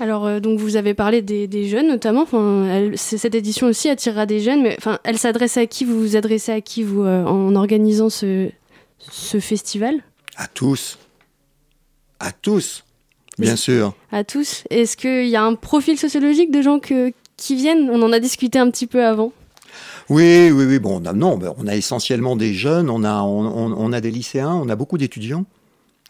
Alors, 0.00 0.40
donc 0.40 0.58
vous 0.58 0.76
avez 0.76 0.94
parlé 0.94 1.22
des, 1.22 1.68
jeunes 1.68 1.88
notamment. 1.88 2.22
Enfin, 2.22 2.90
cette 2.96 3.34
édition 3.34 3.68
aussi 3.68 3.88
attirera 3.88 4.26
des 4.26 4.40
jeunes, 4.40 4.62
mais 4.62 4.74
enfin, 4.78 4.98
elle 5.04 5.18
s'adresse 5.18 5.56
à 5.56 5.66
qui 5.66 5.84
Vous 5.84 6.00
vous 6.00 6.16
adressez 6.16 6.52
à 6.52 6.60
qui 6.60 6.82
vous 6.82 7.04
en 7.04 7.54
organisant 7.54 8.10
ce, 8.10 8.50
ce 8.98 9.38
festival? 9.38 10.02
À 10.36 10.48
tous. 10.48 10.98
À 12.18 12.32
tous. 12.32 12.85
Bien 13.38 13.56
sûr. 13.56 13.94
À 14.12 14.24
tous. 14.24 14.64
Est-ce 14.70 14.96
qu'il 14.96 15.28
y 15.28 15.36
a 15.36 15.44
un 15.44 15.54
profil 15.54 15.98
sociologique 15.98 16.50
de 16.50 16.62
gens 16.62 16.78
que, 16.78 17.12
qui 17.36 17.54
viennent? 17.54 17.90
On 17.90 18.02
en 18.02 18.12
a 18.12 18.20
discuté 18.20 18.58
un 18.58 18.70
petit 18.70 18.86
peu 18.86 19.04
avant. 19.04 19.32
Oui, 20.08 20.50
oui, 20.50 20.64
oui. 20.64 20.78
Bon, 20.78 21.00
non, 21.00 21.38
on 21.58 21.66
a 21.66 21.76
essentiellement 21.76 22.36
des 22.36 22.54
jeunes, 22.54 22.88
on 22.88 23.04
a, 23.04 23.22
on, 23.22 23.92
a 23.92 24.00
des 24.00 24.10
lycéens, 24.10 24.54
on 24.54 24.68
a 24.68 24.76
beaucoup 24.76 24.98
d'étudiants. 24.98 25.44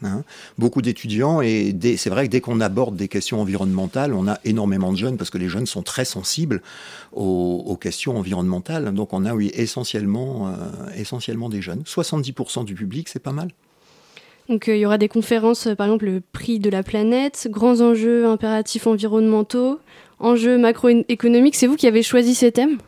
Hein. 0.02 0.24
beaucoup 0.58 0.82
d'étudiants 0.82 1.40
et 1.40 1.74
c'est 1.96 2.10
vrai 2.10 2.26
que 2.26 2.30
dès 2.30 2.42
qu'on 2.42 2.60
aborde 2.60 2.96
des 2.96 3.08
questions 3.08 3.40
environnementales, 3.40 4.12
on 4.12 4.28
a 4.28 4.38
énormément 4.44 4.92
de 4.92 4.98
jeunes 4.98 5.16
parce 5.16 5.30
que 5.30 5.38
les 5.38 5.48
jeunes 5.48 5.64
sont 5.64 5.80
très 5.80 6.04
sensibles 6.04 6.60
aux, 7.12 7.78
questions 7.80 8.18
environnementales. 8.18 8.92
Donc 8.92 9.14
on 9.14 9.24
a 9.24 9.34
oui 9.34 9.50
essentiellement, 9.54 10.48
euh, 10.48 10.52
essentiellement 10.96 11.48
des 11.48 11.62
jeunes. 11.62 11.82
70% 11.86 12.66
du 12.66 12.74
public, 12.74 13.08
c'est 13.08 13.22
pas 13.22 13.32
mal. 13.32 13.48
Donc 14.48 14.68
euh, 14.68 14.76
il 14.76 14.80
y 14.80 14.86
aura 14.86 14.98
des 14.98 15.08
conférences, 15.08 15.66
euh, 15.66 15.74
par 15.74 15.86
exemple 15.86 16.06
le 16.06 16.20
prix 16.20 16.58
de 16.58 16.70
la 16.70 16.82
planète, 16.82 17.48
grands 17.50 17.80
enjeux 17.80 18.26
impératifs 18.26 18.86
environnementaux, 18.86 19.80
enjeux 20.20 20.58
macroéconomiques. 20.58 21.56
C'est 21.56 21.66
vous 21.66 21.76
qui 21.76 21.86
avez 21.86 22.02
choisi 22.02 22.34
ces 22.34 22.52
thèmes? 22.52 22.78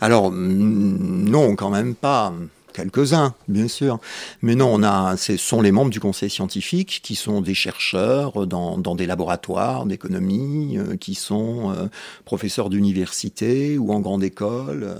Alors, 0.00 0.30
non, 0.32 1.56
quand 1.56 1.70
même 1.70 1.94
pas 1.94 2.32
quelques-uns, 2.74 3.34
bien 3.48 3.68
sûr. 3.68 3.98
Mais 4.42 4.54
non, 4.54 4.78
ce 5.16 5.36
sont 5.38 5.62
les 5.62 5.72
membres 5.72 5.90
du 5.90 6.00
conseil 6.00 6.28
scientifique 6.28 7.00
qui 7.02 7.14
sont 7.14 7.40
des 7.40 7.54
chercheurs 7.54 8.46
dans, 8.46 8.94
des 8.94 9.06
laboratoires 9.06 9.86
d'économie, 9.86 10.76
euh, 10.76 10.96
qui 10.96 11.14
sont 11.14 11.70
euh, 11.70 11.86
professeurs 12.26 12.68
d'université 12.68 13.78
ou 13.78 13.92
en 13.92 14.00
grande 14.00 14.22
école. 14.22 14.96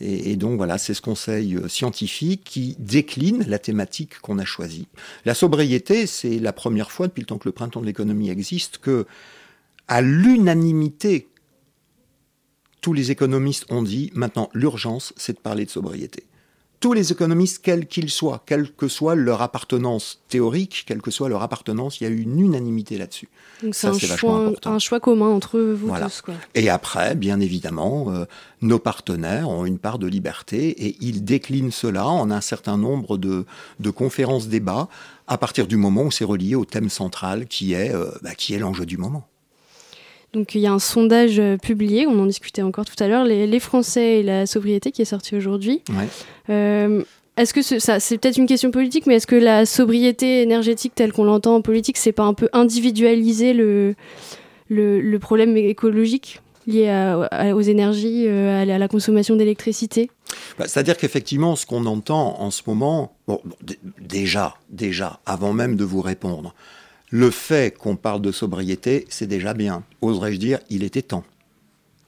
et, 0.00 0.36
donc 0.36 0.56
voilà, 0.56 0.78
c'est 0.78 0.94
ce 0.94 1.02
conseil 1.02 1.56
euh, 1.56 1.66
scientifique 1.66 2.42
qui 2.44 2.76
décline 2.78 3.44
la 3.48 3.58
thématique 3.58 4.20
qu'on 4.20 4.38
a 4.38 4.44
choisie. 4.44 4.86
La 5.24 5.34
sobriété, 5.34 6.06
c'est 6.06 6.38
la 6.38 6.52
première 6.52 6.92
fois 6.92 7.08
depuis 7.08 7.22
le 7.22 7.26
temps 7.26 7.38
que 7.38 7.48
le 7.48 7.52
printemps 7.52 7.80
de 7.80 7.86
l'économie 7.86 8.28
existe 8.28 8.78
que, 8.78 9.06
à 9.88 10.02
l'unanimité, 10.02 11.28
tous 12.82 12.92
les 12.92 13.10
économistes 13.10 13.64
ont 13.70 13.82
dit 13.82 14.10
maintenant 14.14 14.50
l'urgence, 14.52 15.14
c'est 15.16 15.32
de 15.32 15.38
parler 15.38 15.64
de 15.64 15.70
sobriété 15.70 16.24
tous 16.84 16.92
les 16.92 17.12
économistes, 17.12 17.62
quels 17.62 17.86
qu'ils 17.86 18.10
soient, 18.10 18.42
quelle 18.44 18.70
que 18.70 18.88
soit 18.88 19.14
leur 19.14 19.40
appartenance 19.40 20.20
théorique, 20.28 20.84
quelle 20.86 21.00
que 21.00 21.10
soit 21.10 21.30
leur 21.30 21.40
appartenance, 21.40 21.98
il 21.98 22.04
y 22.04 22.06
a 22.06 22.10
eu 22.10 22.20
une 22.20 22.38
unanimité 22.38 22.98
là-dessus. 22.98 23.30
Donc 23.62 23.74
c'est 23.74 23.86
un, 23.86 23.98
choix, 23.98 24.52
un 24.66 24.78
choix 24.78 25.00
commun 25.00 25.30
entre 25.30 25.58
vous 25.58 25.90
tous. 25.98 26.20
Quoi. 26.20 26.34
Et 26.54 26.68
après, 26.68 27.14
bien 27.14 27.40
évidemment, 27.40 28.12
euh, 28.12 28.26
nos 28.60 28.78
partenaires 28.78 29.48
ont 29.48 29.64
une 29.64 29.78
part 29.78 29.98
de 29.98 30.06
liberté 30.06 30.68
et 30.86 30.98
ils 31.00 31.24
déclinent 31.24 31.72
cela 31.72 32.06
en 32.06 32.30
un 32.30 32.42
certain 32.42 32.76
nombre 32.76 33.16
de, 33.16 33.46
de 33.80 33.88
conférences-débats 33.88 34.88
à 35.26 35.38
partir 35.38 35.66
du 35.66 35.78
moment 35.78 36.02
où 36.02 36.10
c'est 36.10 36.26
relié 36.26 36.54
au 36.54 36.66
thème 36.66 36.90
central 36.90 37.46
qui 37.46 37.72
est, 37.72 37.94
euh, 37.94 38.10
bah, 38.20 38.34
qui 38.34 38.52
est 38.52 38.58
l'enjeu 38.58 38.84
du 38.84 38.98
moment. 38.98 39.26
Donc 40.34 40.54
il 40.54 40.60
y 40.60 40.66
a 40.66 40.72
un 40.72 40.80
sondage 40.80 41.38
euh, 41.38 41.56
publié, 41.56 42.06
on 42.06 42.18
en 42.20 42.26
discutait 42.26 42.62
encore 42.62 42.84
tout 42.84 43.02
à 43.02 43.06
l'heure, 43.06 43.24
les, 43.24 43.60
Français 43.60 44.18
et 44.18 44.22
la 44.22 44.46
sobriété 44.46 44.90
qui 44.90 45.00
est 45.00 45.06
sorti 45.06 45.36
aujourd'hui. 45.36 45.80
Euh, 46.50 47.02
est-ce 47.36 47.54
que 47.54 47.62
ça, 47.62 48.00
c'est 48.00 48.18
peut-être 48.18 48.36
une 48.36 48.46
question 48.46 48.70
politique, 48.70 49.06
mais 49.06 49.14
est-ce 49.14 49.26
que 49.26 49.36
la 49.36 49.64
sobriété 49.64 50.42
énergétique 50.42 50.92
telle 50.94 51.12
qu'on 51.12 51.24
l'entend 51.24 51.54
en 51.56 51.62
politique, 51.62 51.96
c'est 51.96 52.12
pas 52.12 52.24
un 52.24 52.34
peu 52.34 52.48
individualiser 52.52 53.54
le, 53.54 53.94
le, 54.68 55.16
problème 55.18 55.56
écologique 55.56 56.40
lié 56.66 57.16
aux 57.54 57.60
énergies, 57.60 58.24
euh, 58.26 58.62
à, 58.62 58.64
la 58.64 58.88
consommation 58.88 59.36
d'électricité? 59.36 60.10
Bah, 60.58 60.66
C'est-à-dire 60.66 60.96
qu'effectivement, 60.96 61.56
ce 61.56 61.64
qu'on 61.64 61.86
entend 61.86 62.40
en 62.40 62.50
ce 62.50 62.62
moment, 62.66 63.16
bon, 63.28 63.40
déjà, 64.00 64.56
déjà, 64.70 65.20
avant 65.26 65.52
même 65.52 65.76
de 65.76 65.84
vous 65.84 66.00
répondre, 66.00 66.54
le 67.14 67.30
fait 67.30 67.78
qu'on 67.78 67.94
parle 67.94 68.22
de 68.22 68.32
sobriété, 68.32 69.04
c'est 69.08 69.28
déjà 69.28 69.54
bien. 69.54 69.84
Oserais-je 70.02 70.36
dire, 70.36 70.58
il 70.68 70.82
était 70.82 71.00
temps. 71.00 71.22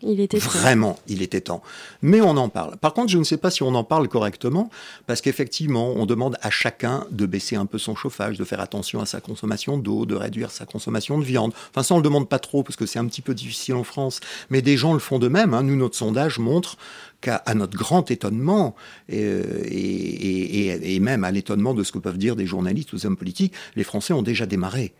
Il 0.06 0.20
était 0.20 0.38
Vraiment, 0.38 0.98
il 1.08 1.22
était 1.22 1.40
temps. 1.40 1.62
Mais 2.02 2.20
on 2.20 2.36
en 2.36 2.48
parle. 2.48 2.76
Par 2.76 2.94
contre, 2.94 3.10
je 3.10 3.18
ne 3.18 3.24
sais 3.24 3.36
pas 3.36 3.50
si 3.50 3.62
on 3.62 3.74
en 3.74 3.84
parle 3.84 4.08
correctement, 4.08 4.70
parce 5.06 5.20
qu'effectivement, 5.20 5.92
on 5.96 6.06
demande 6.06 6.36
à 6.42 6.50
chacun 6.50 7.06
de 7.10 7.26
baisser 7.26 7.56
un 7.56 7.66
peu 7.66 7.78
son 7.78 7.94
chauffage, 7.94 8.38
de 8.38 8.44
faire 8.44 8.60
attention 8.60 9.00
à 9.00 9.06
sa 9.06 9.20
consommation 9.20 9.78
d'eau, 9.78 10.06
de 10.06 10.14
réduire 10.14 10.50
sa 10.50 10.64
consommation 10.64 11.18
de 11.18 11.24
viande. 11.24 11.52
Enfin, 11.70 11.82
ça, 11.82 11.94
on 11.94 11.98
ne 11.98 12.02
le 12.02 12.08
demande 12.08 12.28
pas 12.28 12.38
trop, 12.38 12.62
parce 12.62 12.76
que 12.76 12.86
c'est 12.86 12.98
un 12.98 13.06
petit 13.06 13.22
peu 13.22 13.34
difficile 13.34 13.74
en 13.74 13.84
France. 13.84 14.20
Mais 14.50 14.62
des 14.62 14.76
gens 14.76 14.92
le 14.92 15.00
font 15.00 15.18
de 15.18 15.28
même. 15.28 15.54
Hein. 15.54 15.62
Nous, 15.62 15.76
notre 15.76 15.96
sondage 15.96 16.38
montre 16.38 16.76
qu'à 17.20 17.42
notre 17.54 17.76
grand 17.76 18.10
étonnement, 18.10 18.76
et, 19.08 20.98
même 21.00 21.24
à 21.24 21.30
l'étonnement 21.30 21.74
de 21.74 21.82
ce 21.82 21.92
que 21.92 21.98
peuvent 21.98 22.18
dire 22.18 22.36
des 22.36 22.46
journalistes 22.46 22.92
ou 22.92 22.96
des 22.96 23.06
hommes 23.06 23.16
politiques, 23.16 23.54
les 23.74 23.84
Français 23.84 24.12
ont 24.12 24.22
déjà 24.22 24.46
démarré. 24.46 24.92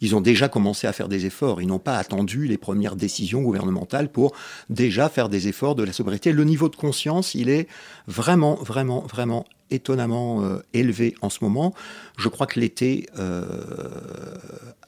Ils 0.00 0.14
ont 0.14 0.20
déjà 0.20 0.48
commencé 0.48 0.86
à 0.86 0.92
faire 0.92 1.08
des 1.08 1.26
efforts. 1.26 1.62
Ils 1.62 1.66
n'ont 1.66 1.78
pas 1.78 1.96
attendu 1.96 2.46
les 2.46 2.58
premières 2.58 2.96
décisions 2.96 3.42
gouvernementales 3.42 4.10
pour 4.10 4.34
déjà 4.68 5.08
faire 5.08 5.28
des 5.28 5.48
efforts 5.48 5.74
de 5.74 5.82
la 5.82 5.92
sobriété. 5.92 6.32
Le 6.32 6.44
niveau 6.44 6.68
de 6.68 6.76
conscience, 6.76 7.34
il 7.34 7.48
est 7.48 7.66
vraiment, 8.06 8.56
vraiment, 8.56 9.00
vraiment 9.02 9.46
étonnamment 9.70 10.44
euh, 10.44 10.58
élevé 10.74 11.14
en 11.22 11.30
ce 11.30 11.38
moment. 11.42 11.74
Je 12.18 12.28
crois 12.28 12.46
que 12.46 12.60
l'été 12.60 13.06
euh, 13.18 13.44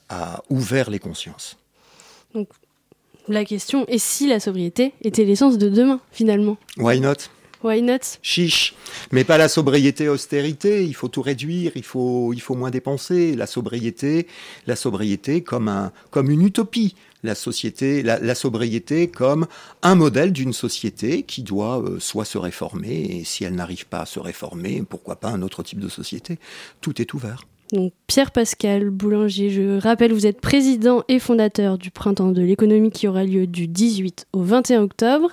a 0.08 0.42
ouvert 0.50 0.90
les 0.90 0.98
consciences. 0.98 1.56
Donc, 2.34 2.48
la 3.28 3.44
question 3.44 3.86
est 3.86 3.98
si 3.98 4.28
la 4.28 4.40
sobriété 4.40 4.94
était 5.02 5.24
l'essence 5.24 5.58
de 5.58 5.68
demain, 5.68 6.00
finalement? 6.12 6.56
Why 6.76 7.00
not? 7.00 7.14
Why 7.62 7.82
not? 7.82 8.18
Chiche. 8.22 8.74
Mais 9.10 9.24
pas 9.24 9.38
la 9.38 9.48
sobriété 9.48 10.08
austérité. 10.08 10.84
Il 10.84 10.94
faut 10.94 11.08
tout 11.08 11.22
réduire. 11.22 11.72
Il 11.74 11.82
faut, 11.82 12.32
il 12.32 12.40
faut 12.40 12.54
moins 12.54 12.70
dépenser. 12.70 13.34
La 13.34 13.46
sobriété, 13.46 14.26
la 14.66 14.76
sobriété 14.76 15.42
comme 15.42 15.68
un, 15.68 15.92
comme 16.10 16.30
une 16.30 16.42
utopie. 16.42 16.94
La 17.24 17.34
société, 17.34 18.04
la, 18.04 18.34
sobriété 18.36 19.08
comme 19.08 19.48
un 19.82 19.96
modèle 19.96 20.32
d'une 20.32 20.52
société 20.52 21.24
qui 21.24 21.42
doit 21.42 21.82
euh, 21.82 21.98
soit 21.98 22.24
se 22.24 22.38
réformer 22.38 23.18
et 23.18 23.24
si 23.24 23.42
elle 23.42 23.56
n'arrive 23.56 23.86
pas 23.86 24.02
à 24.02 24.06
se 24.06 24.20
réformer, 24.20 24.84
pourquoi 24.88 25.16
pas 25.16 25.30
un 25.30 25.42
autre 25.42 25.64
type 25.64 25.80
de 25.80 25.88
société? 25.88 26.38
Tout 26.80 27.02
est 27.02 27.12
ouvert. 27.14 27.44
Donc 27.72 27.92
Pierre-Pascal 28.06 28.88
Boulanger, 28.90 29.50
je 29.50 29.80
rappelle, 29.80 30.12
vous 30.12 30.26
êtes 30.26 30.40
président 30.40 31.02
et 31.08 31.18
fondateur 31.18 31.76
du 31.76 31.90
Printemps 31.90 32.30
de 32.30 32.40
l'économie 32.40 32.90
qui 32.90 33.08
aura 33.08 33.24
lieu 33.24 33.46
du 33.46 33.66
18 33.66 34.28
au 34.32 34.42
21 34.42 34.82
octobre. 34.82 35.30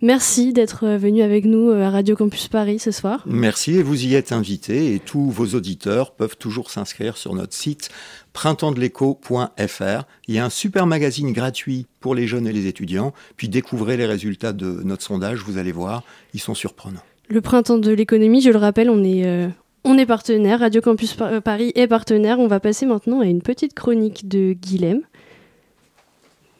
Merci 0.00 0.52
d'être 0.52 0.86
venu 0.86 1.22
avec 1.22 1.44
nous 1.44 1.70
euh, 1.70 1.82
à 1.82 1.90
Radio 1.90 2.14
Campus 2.14 2.46
Paris 2.46 2.78
ce 2.78 2.92
soir. 2.92 3.24
Merci 3.26 3.74
et 3.74 3.82
vous 3.82 4.04
y 4.04 4.14
êtes 4.14 4.30
invité 4.30 4.94
et 4.94 5.00
tous 5.00 5.28
vos 5.28 5.56
auditeurs 5.56 6.12
peuvent 6.12 6.36
toujours 6.36 6.70
s'inscrire 6.70 7.16
sur 7.16 7.34
notre 7.34 7.52
site 7.52 7.90
printempsdeléco.fr. 8.32 10.04
Il 10.28 10.34
y 10.34 10.38
a 10.38 10.44
un 10.44 10.50
super 10.50 10.86
magazine 10.86 11.32
gratuit 11.32 11.86
pour 11.98 12.14
les 12.14 12.28
jeunes 12.28 12.46
et 12.46 12.52
les 12.52 12.68
étudiants, 12.68 13.12
puis 13.36 13.48
découvrez 13.48 13.96
les 13.96 14.06
résultats 14.06 14.52
de 14.52 14.66
notre 14.84 15.02
sondage, 15.02 15.40
vous 15.40 15.58
allez 15.58 15.72
voir, 15.72 16.04
ils 16.32 16.40
sont 16.40 16.54
surprenants. 16.54 17.02
Le 17.28 17.40
Printemps 17.40 17.78
de 17.78 17.90
l'économie, 17.90 18.40
je 18.40 18.50
le 18.50 18.58
rappelle, 18.58 18.90
on 18.90 19.02
est... 19.02 19.26
Euh, 19.26 19.48
on 19.84 19.96
est 19.96 20.06
partenaire, 20.06 20.60
Radio 20.60 20.80
Campus 20.80 21.16
euh, 21.20 21.40
Paris 21.40 21.72
est 21.74 21.86
partenaire. 21.86 22.40
On 22.40 22.48
va 22.48 22.60
passer 22.60 22.84
maintenant 22.84 23.20
à 23.20 23.24
une 23.24 23.40
petite 23.40 23.74
chronique 23.74 24.28
de 24.28 24.52
Guilhem. 24.52 25.00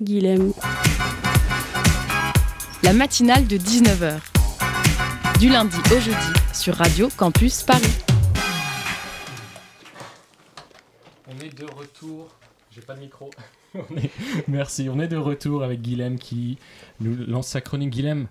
Guilhem. 0.00 0.52
La 2.88 2.94
matinale 2.94 3.46
de 3.46 3.58
19h. 3.58 4.18
Du 5.38 5.50
lundi 5.50 5.76
au 5.94 6.00
jeudi 6.00 6.16
sur 6.54 6.74
Radio 6.74 7.10
Campus 7.14 7.62
Paris. 7.62 7.84
On 11.26 11.38
est 11.44 11.54
de 11.54 11.66
retour. 11.66 12.34
J'ai 12.70 12.80
pas 12.80 12.94
de 12.94 13.00
micro. 13.00 13.28
Merci. 14.48 14.88
On 14.90 15.00
est 15.00 15.08
de 15.08 15.18
retour 15.18 15.64
avec 15.64 15.82
Guilhem 15.82 16.18
qui 16.18 16.56
nous 17.00 17.14
lance 17.26 17.48
sa 17.48 17.60
chronique. 17.60 17.90
Guilhem, 17.90 18.26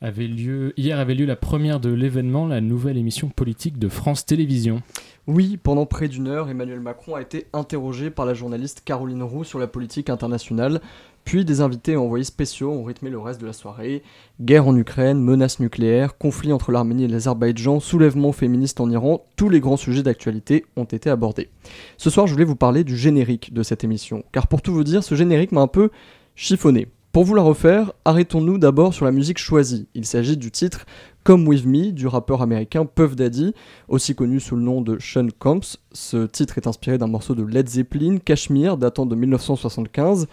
avait 0.00 0.26
lieu, 0.26 0.72
hier 0.76 0.98
avait 0.98 1.14
lieu 1.14 1.26
la 1.26 1.36
première 1.36 1.78
de 1.78 1.90
l'événement, 1.90 2.48
la 2.48 2.60
nouvelle 2.60 2.96
émission 2.96 3.28
politique 3.28 3.78
de 3.78 3.88
France 3.88 4.26
Télévisions. 4.26 4.82
Oui, 5.26 5.58
pendant 5.62 5.84
près 5.84 6.08
d'une 6.08 6.28
heure, 6.28 6.48
Emmanuel 6.48 6.80
Macron 6.80 7.14
a 7.14 7.20
été 7.20 7.46
interrogé 7.52 8.10
par 8.10 8.24
la 8.24 8.34
journaliste 8.34 8.82
Caroline 8.84 9.22
Roux 9.22 9.44
sur 9.44 9.58
la 9.58 9.66
politique 9.66 10.08
internationale, 10.08 10.80
puis 11.24 11.44
des 11.44 11.60
invités 11.60 11.92
et 11.92 11.96
envoyés 11.96 12.24
spéciaux 12.24 12.70
ont 12.70 12.84
rythmé 12.84 13.10
le 13.10 13.18
reste 13.18 13.40
de 13.40 13.46
la 13.46 13.52
soirée. 13.52 14.02
Guerre 14.40 14.66
en 14.66 14.74
Ukraine, 14.74 15.22
menaces 15.22 15.60
nucléaires, 15.60 16.16
conflit 16.16 16.52
entre 16.52 16.72
l'Arménie 16.72 17.04
et 17.04 17.08
l'Azerbaïdjan, 17.08 17.80
soulèvement 17.80 18.32
féministe 18.32 18.80
en 18.80 18.90
Iran, 18.90 19.26
tous 19.36 19.50
les 19.50 19.60
grands 19.60 19.76
sujets 19.76 20.02
d'actualité 20.02 20.64
ont 20.76 20.84
été 20.84 21.10
abordés. 21.10 21.50
Ce 21.98 22.08
soir, 22.08 22.26
je 22.26 22.32
voulais 22.32 22.44
vous 22.44 22.56
parler 22.56 22.82
du 22.82 22.96
générique 22.96 23.52
de 23.52 23.62
cette 23.62 23.84
émission, 23.84 24.24
car 24.32 24.46
pour 24.46 24.62
tout 24.62 24.72
vous 24.72 24.84
dire, 24.84 25.04
ce 25.04 25.14
générique 25.14 25.52
m'a 25.52 25.60
un 25.60 25.68
peu 25.68 25.90
chiffonné. 26.34 26.88
Pour 27.12 27.24
vous 27.24 27.34
la 27.34 27.42
refaire, 27.42 27.92
arrêtons-nous 28.04 28.58
d'abord 28.58 28.94
sur 28.94 29.04
la 29.04 29.10
musique 29.10 29.38
choisie. 29.38 29.88
Il 29.94 30.06
s'agit 30.06 30.36
du 30.36 30.52
titre 30.52 30.86
Come 31.24 31.48
With 31.48 31.66
Me 31.66 31.90
du 31.90 32.06
rappeur 32.06 32.40
américain 32.40 32.86
Puff 32.86 33.16
Daddy, 33.16 33.52
aussi 33.88 34.14
connu 34.14 34.38
sous 34.38 34.54
le 34.54 34.62
nom 34.62 34.80
de 34.80 34.96
Sean 35.00 35.26
Combs. 35.36 35.76
Ce 35.90 36.26
titre 36.26 36.56
est 36.56 36.68
inspiré 36.68 36.98
d'un 36.98 37.08
morceau 37.08 37.34
de 37.34 37.42
Led 37.42 37.68
Zeppelin, 37.68 38.18
Cashmere, 38.24 38.76
datant 38.76 39.06
de 39.06 39.16
1975. 39.16 40.28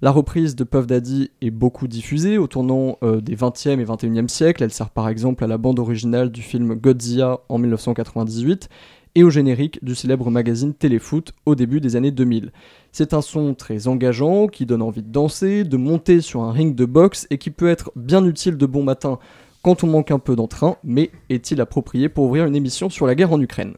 La 0.00 0.10
reprise 0.10 0.56
de 0.56 0.64
Puff 0.64 0.86
Daddy 0.86 1.30
est 1.42 1.50
beaucoup 1.50 1.86
diffusée 1.86 2.38
au 2.38 2.46
tournant 2.46 2.96
euh, 3.02 3.20
des 3.20 3.36
20e 3.36 3.78
et 3.78 3.84
21e 3.84 4.28
siècles. 4.28 4.62
Elle 4.62 4.72
sert 4.72 4.88
par 4.88 5.10
exemple 5.10 5.44
à 5.44 5.46
la 5.46 5.58
bande 5.58 5.78
originale 5.78 6.32
du 6.32 6.40
film 6.40 6.76
Godzilla 6.76 7.40
en 7.50 7.58
1998 7.58 8.70
et 9.14 9.24
au 9.24 9.30
générique 9.30 9.82
du 9.84 9.94
célèbre 9.94 10.30
magazine 10.30 10.74
Téléfoot 10.74 11.32
au 11.46 11.54
début 11.54 11.80
des 11.80 11.96
années 11.96 12.10
2000. 12.10 12.52
C'est 12.92 13.14
un 13.14 13.22
son 13.22 13.54
très 13.54 13.88
engageant 13.88 14.46
qui 14.46 14.66
donne 14.66 14.82
envie 14.82 15.02
de 15.02 15.12
danser, 15.12 15.64
de 15.64 15.76
monter 15.76 16.20
sur 16.20 16.42
un 16.42 16.52
ring 16.52 16.74
de 16.74 16.84
boxe 16.84 17.26
et 17.30 17.38
qui 17.38 17.50
peut 17.50 17.68
être 17.68 17.92
bien 17.96 18.24
utile 18.24 18.56
de 18.56 18.66
bon 18.66 18.82
matin 18.82 19.18
quand 19.62 19.84
on 19.84 19.86
manque 19.86 20.10
un 20.10 20.18
peu 20.18 20.34
d'entrain, 20.34 20.76
mais 20.82 21.10
est-il 21.30 21.60
approprié 21.60 22.08
pour 22.08 22.24
ouvrir 22.24 22.46
une 22.46 22.56
émission 22.56 22.90
sur 22.90 23.06
la 23.06 23.14
guerre 23.14 23.32
en 23.32 23.40
Ukraine? 23.40 23.74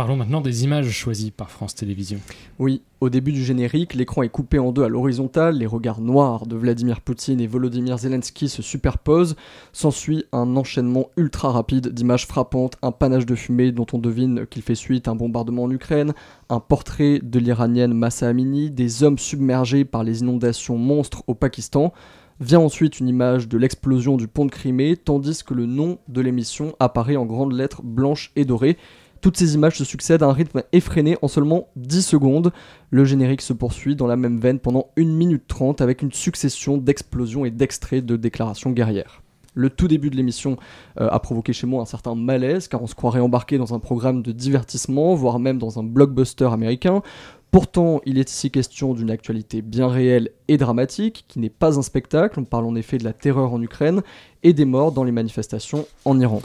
Parlons 0.00 0.16
maintenant 0.16 0.40
des 0.40 0.64
images 0.64 0.88
choisies 0.88 1.30
par 1.30 1.50
France 1.50 1.74
Télévisions. 1.74 2.20
Oui, 2.58 2.80
au 3.02 3.10
début 3.10 3.32
du 3.32 3.44
générique, 3.44 3.92
l'écran 3.92 4.22
est 4.22 4.30
coupé 4.30 4.58
en 4.58 4.72
deux 4.72 4.82
à 4.82 4.88
l'horizontale, 4.88 5.58
les 5.58 5.66
regards 5.66 6.00
noirs 6.00 6.46
de 6.46 6.56
Vladimir 6.56 7.02
Poutine 7.02 7.38
et 7.38 7.46
Volodymyr 7.46 7.98
Zelensky 7.98 8.48
se 8.48 8.62
superposent, 8.62 9.36
s'ensuit 9.74 10.24
un 10.32 10.56
enchaînement 10.56 11.10
ultra 11.18 11.52
rapide 11.52 11.88
d'images 11.88 12.26
frappantes, 12.26 12.78
un 12.80 12.92
panache 12.92 13.26
de 13.26 13.34
fumée 13.34 13.72
dont 13.72 13.84
on 13.92 13.98
devine 13.98 14.46
qu'il 14.46 14.62
fait 14.62 14.74
suite 14.74 15.06
à 15.06 15.10
un 15.10 15.16
bombardement 15.16 15.64
en 15.64 15.70
Ukraine, 15.70 16.14
un 16.48 16.60
portrait 16.60 17.20
de 17.22 17.38
l'iranienne 17.38 17.92
Massa 17.92 18.26
Amini, 18.26 18.70
des 18.70 19.02
hommes 19.02 19.18
submergés 19.18 19.84
par 19.84 20.02
les 20.02 20.20
inondations 20.20 20.78
monstres 20.78 21.24
au 21.26 21.34
Pakistan, 21.34 21.92
Vient 22.40 22.60
ensuite 22.60 23.00
une 23.00 23.08
image 23.08 23.48
de 23.48 23.58
l'explosion 23.58 24.16
du 24.16 24.26
pont 24.26 24.46
de 24.46 24.50
Crimée, 24.50 24.96
tandis 24.96 25.44
que 25.44 25.52
le 25.52 25.66
nom 25.66 25.98
de 26.08 26.22
l'émission 26.22 26.74
apparaît 26.80 27.16
en 27.16 27.26
grandes 27.26 27.52
lettres 27.52 27.82
blanches 27.82 28.32
et 28.34 28.46
dorées. 28.46 28.78
Toutes 29.20 29.36
ces 29.36 29.54
images 29.54 29.76
se 29.76 29.84
succèdent 29.84 30.22
à 30.22 30.26
un 30.26 30.32
rythme 30.32 30.62
effréné 30.72 31.18
en 31.20 31.28
seulement 31.28 31.68
10 31.76 32.02
secondes. 32.02 32.52
Le 32.90 33.04
générique 33.04 33.42
se 33.42 33.52
poursuit 33.52 33.94
dans 33.94 34.06
la 34.06 34.16
même 34.16 34.40
veine 34.40 34.58
pendant 34.58 34.88
1 34.96 35.04
minute 35.04 35.44
30 35.46 35.82
avec 35.82 36.00
une 36.00 36.12
succession 36.12 36.78
d'explosions 36.78 37.44
et 37.44 37.50
d'extraits 37.50 38.04
de 38.04 38.16
déclarations 38.16 38.70
guerrières. 38.70 39.22
Le 39.54 39.68
tout 39.68 39.88
début 39.88 40.10
de 40.10 40.16
l'émission 40.16 40.56
euh, 41.00 41.08
a 41.10 41.18
provoqué 41.18 41.52
chez 41.52 41.66
moi 41.66 41.82
un 41.82 41.86
certain 41.86 42.14
malaise 42.14 42.68
car 42.68 42.82
on 42.82 42.86
se 42.86 42.94
croirait 42.94 43.20
embarqué 43.20 43.58
dans 43.58 43.74
un 43.74 43.78
programme 43.78 44.22
de 44.22 44.32
divertissement, 44.32 45.14
voire 45.14 45.38
même 45.38 45.58
dans 45.58 45.78
un 45.78 45.82
blockbuster 45.82 46.48
américain. 46.52 47.02
Pourtant, 47.50 48.00
il 48.06 48.16
est 48.16 48.30
ici 48.30 48.50
question 48.52 48.94
d'une 48.94 49.10
actualité 49.10 49.60
bien 49.60 49.88
réelle 49.88 50.30
et 50.46 50.56
dramatique, 50.56 51.24
qui 51.26 51.40
n'est 51.40 51.50
pas 51.50 51.78
un 51.78 51.82
spectacle. 51.82 52.38
On 52.38 52.44
parle 52.44 52.64
en 52.64 52.76
effet 52.76 52.96
de 52.96 53.04
la 53.04 53.12
terreur 53.12 53.52
en 53.52 53.60
Ukraine 53.60 54.02
et 54.44 54.52
des 54.52 54.64
morts 54.64 54.92
dans 54.92 55.02
les 55.02 55.10
manifestations 55.10 55.84
en 56.04 56.20
Iran. 56.20 56.42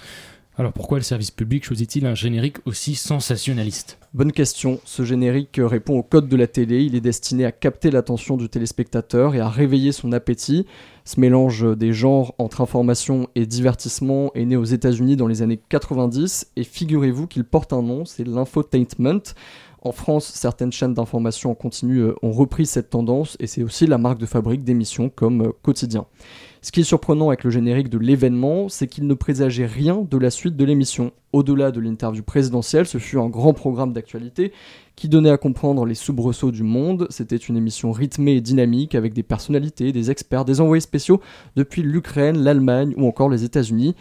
Alors 0.57 0.71
pourquoi 0.71 0.97
le 0.97 1.03
service 1.03 1.31
public 1.31 1.65
choisit-il 1.65 2.05
un 2.05 2.15
générique 2.15 2.65
aussi 2.65 2.95
sensationnaliste? 2.95 3.97
Bonne 4.13 4.31
question. 4.31 4.79
Ce 4.85 5.03
générique 5.03 5.59
répond 5.61 5.97
au 5.97 6.03
code 6.03 6.29
de 6.29 6.37
la 6.37 6.47
télé. 6.47 6.81
Il 6.81 6.95
est 6.95 7.01
destiné 7.01 7.43
à 7.43 7.51
capter 7.51 7.91
l'attention 7.91 8.37
du 8.37 8.47
téléspectateur 8.47 9.35
et 9.35 9.41
à 9.41 9.49
réveiller 9.49 9.91
son 9.91 10.13
appétit. 10.13 10.65
Ce 11.03 11.19
mélange 11.19 11.65
des 11.75 11.91
genres 11.91 12.33
entre 12.37 12.61
information 12.61 13.27
et 13.35 13.45
divertissement 13.45 14.31
est 14.33 14.45
né 14.45 14.55
aux 14.55 14.63
États-Unis 14.63 15.17
dans 15.17 15.27
les 15.27 15.41
années 15.41 15.59
90 15.67 16.51
et 16.55 16.63
figurez-vous 16.63 17.27
qu'il 17.27 17.43
porte 17.43 17.73
un 17.73 17.81
nom, 17.81 18.05
c'est 18.05 18.25
l'infotainment. 18.25 19.33
En 19.81 19.91
France, 19.91 20.31
certaines 20.33 20.71
chaînes 20.71 20.95
d'information 20.95 21.51
en 21.51 21.53
continu 21.53 21.99
euh, 21.99 22.15
ont 22.23 22.31
repris 22.31 22.65
cette 22.65 22.89
tendance 22.89 23.37
et 23.39 23.45
c'est 23.45 23.61
aussi 23.61 23.85
la 23.85 23.99
marque 23.99 24.17
de 24.17 24.25
fabrique 24.25 24.63
d'émissions 24.63 25.09
comme 25.09 25.41
euh, 25.41 25.51
Quotidien. 25.61 26.07
Ce 26.65 26.71
qui 26.71 26.79
est 26.79 26.83
surprenant 26.83 27.27
avec 27.27 27.43
le 27.43 27.51
générique 27.51 27.89
de 27.89 27.99
l'événement, 27.99 28.69
c'est 28.69 28.87
qu'il 28.87 29.05
ne 29.05 29.13
présageait 29.13 29.67
rien 29.67 30.03
de 30.09 30.17
la 30.17 30.31
suite 30.31 30.57
de 30.57 30.65
l'émission. 30.65 31.11
Au-delà 31.31 31.69
de 31.69 31.79
l'interview 31.79 32.23
présidentielle, 32.23 32.87
ce 32.87 32.97
fut 32.97 33.19
un 33.19 33.29
grand 33.29 33.53
programme 33.53 33.93
d'actualité 33.93 34.51
qui 34.95 35.07
donnait 35.07 35.29
à 35.29 35.37
comprendre 35.37 35.85
les 35.85 35.93
soubresauts 35.93 36.49
du 36.49 36.63
monde. 36.63 37.05
C'était 37.11 37.35
une 37.35 37.55
émission 37.55 37.91
rythmée 37.91 38.37
et 38.37 38.41
dynamique 38.41 38.95
avec 38.95 39.13
des 39.13 39.21
personnalités, 39.21 39.91
des 39.91 40.09
experts, 40.09 40.43
des 40.43 40.59
envoyés 40.59 40.81
spéciaux 40.81 41.21
depuis 41.55 41.83
l'Ukraine, 41.83 42.39
l'Allemagne 42.39 42.95
ou 42.97 43.05
encore 43.07 43.29
les 43.29 43.43
États-Unis. 43.43 43.93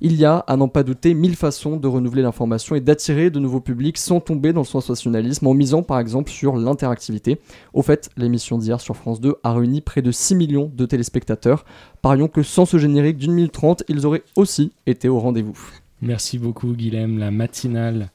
Il 0.00 0.16
y 0.16 0.24
a, 0.24 0.38
à 0.38 0.56
n'en 0.56 0.68
pas 0.68 0.82
douter, 0.82 1.14
mille 1.14 1.36
façons 1.36 1.76
de 1.76 1.88
renouveler 1.88 2.22
l'information 2.22 2.74
et 2.74 2.80
d'attirer 2.80 3.30
de 3.30 3.38
nouveaux 3.38 3.60
publics 3.60 3.98
sans 3.98 4.20
tomber 4.20 4.52
dans 4.52 4.62
le 4.62 4.66
sensationnalisme 4.66 5.46
en 5.46 5.54
misant 5.54 5.82
par 5.82 5.98
exemple 5.98 6.30
sur 6.30 6.56
l'interactivité. 6.56 7.40
Au 7.72 7.82
fait, 7.82 8.10
l'émission 8.16 8.58
d'hier 8.58 8.80
sur 8.80 8.96
France 8.96 9.20
2 9.20 9.36
a 9.42 9.52
réuni 9.52 9.80
près 9.80 10.02
de 10.02 10.12
6 10.12 10.34
millions 10.34 10.70
de 10.74 10.86
téléspectateurs. 10.86 11.64
Parions 12.02 12.28
que 12.28 12.42
sans 12.42 12.66
ce 12.66 12.78
générique 12.78 13.18
d'une 13.18 13.32
minute 13.32 13.52
trente, 13.52 13.82
ils 13.88 14.06
auraient 14.06 14.24
aussi 14.36 14.72
été 14.86 15.08
au 15.08 15.18
rendez-vous. 15.18 15.58
Merci 16.02 16.38
beaucoup 16.38 16.72
Guilhem, 16.72 17.18
la 17.18 17.30
matinale 17.30 18.10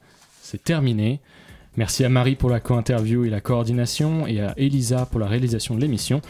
c'est 0.50 0.64
terminé. 0.64 1.20
Merci 1.76 2.04
à 2.04 2.08
Marie 2.08 2.34
pour 2.34 2.50
la 2.50 2.58
co-interview 2.58 3.24
et 3.24 3.30
la 3.30 3.40
coordination 3.40 4.26
et 4.26 4.40
à 4.40 4.52
Elisa 4.56 5.06
pour 5.06 5.20
la 5.20 5.28
réalisation 5.28 5.76
de 5.76 5.80
l'émission. 5.80 6.20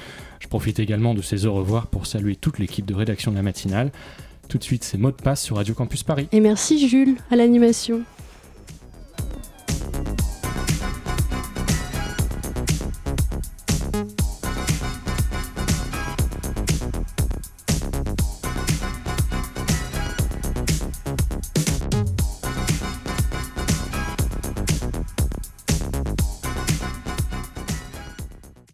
Je 0.41 0.49
profite 0.49 0.79
également 0.79 1.15
de 1.15 1.23
ces 1.23 1.47
au 1.47 1.55
revoir 1.55 1.87
pour 1.87 2.05
saluer 2.05 2.37
toute 2.37 2.59
l'équipe 2.59 2.85
de 2.85 2.93
rédaction 2.93 3.31
de 3.31 3.37
la 3.37 3.43
matinale. 3.43 3.91
Tout 4.51 4.59
de 4.59 4.65
suite, 4.65 4.83
c'est 4.83 4.99
mot 4.99 5.13
de 5.13 5.17
passe 5.17 5.45
sur 5.45 5.57
Radio 5.57 5.75
Campus 5.75 6.03
Paris. 6.03 6.27
Et 6.33 6.41
merci 6.41 6.89
Jules 6.89 7.15
à 7.31 7.37
l'animation. 7.37 8.01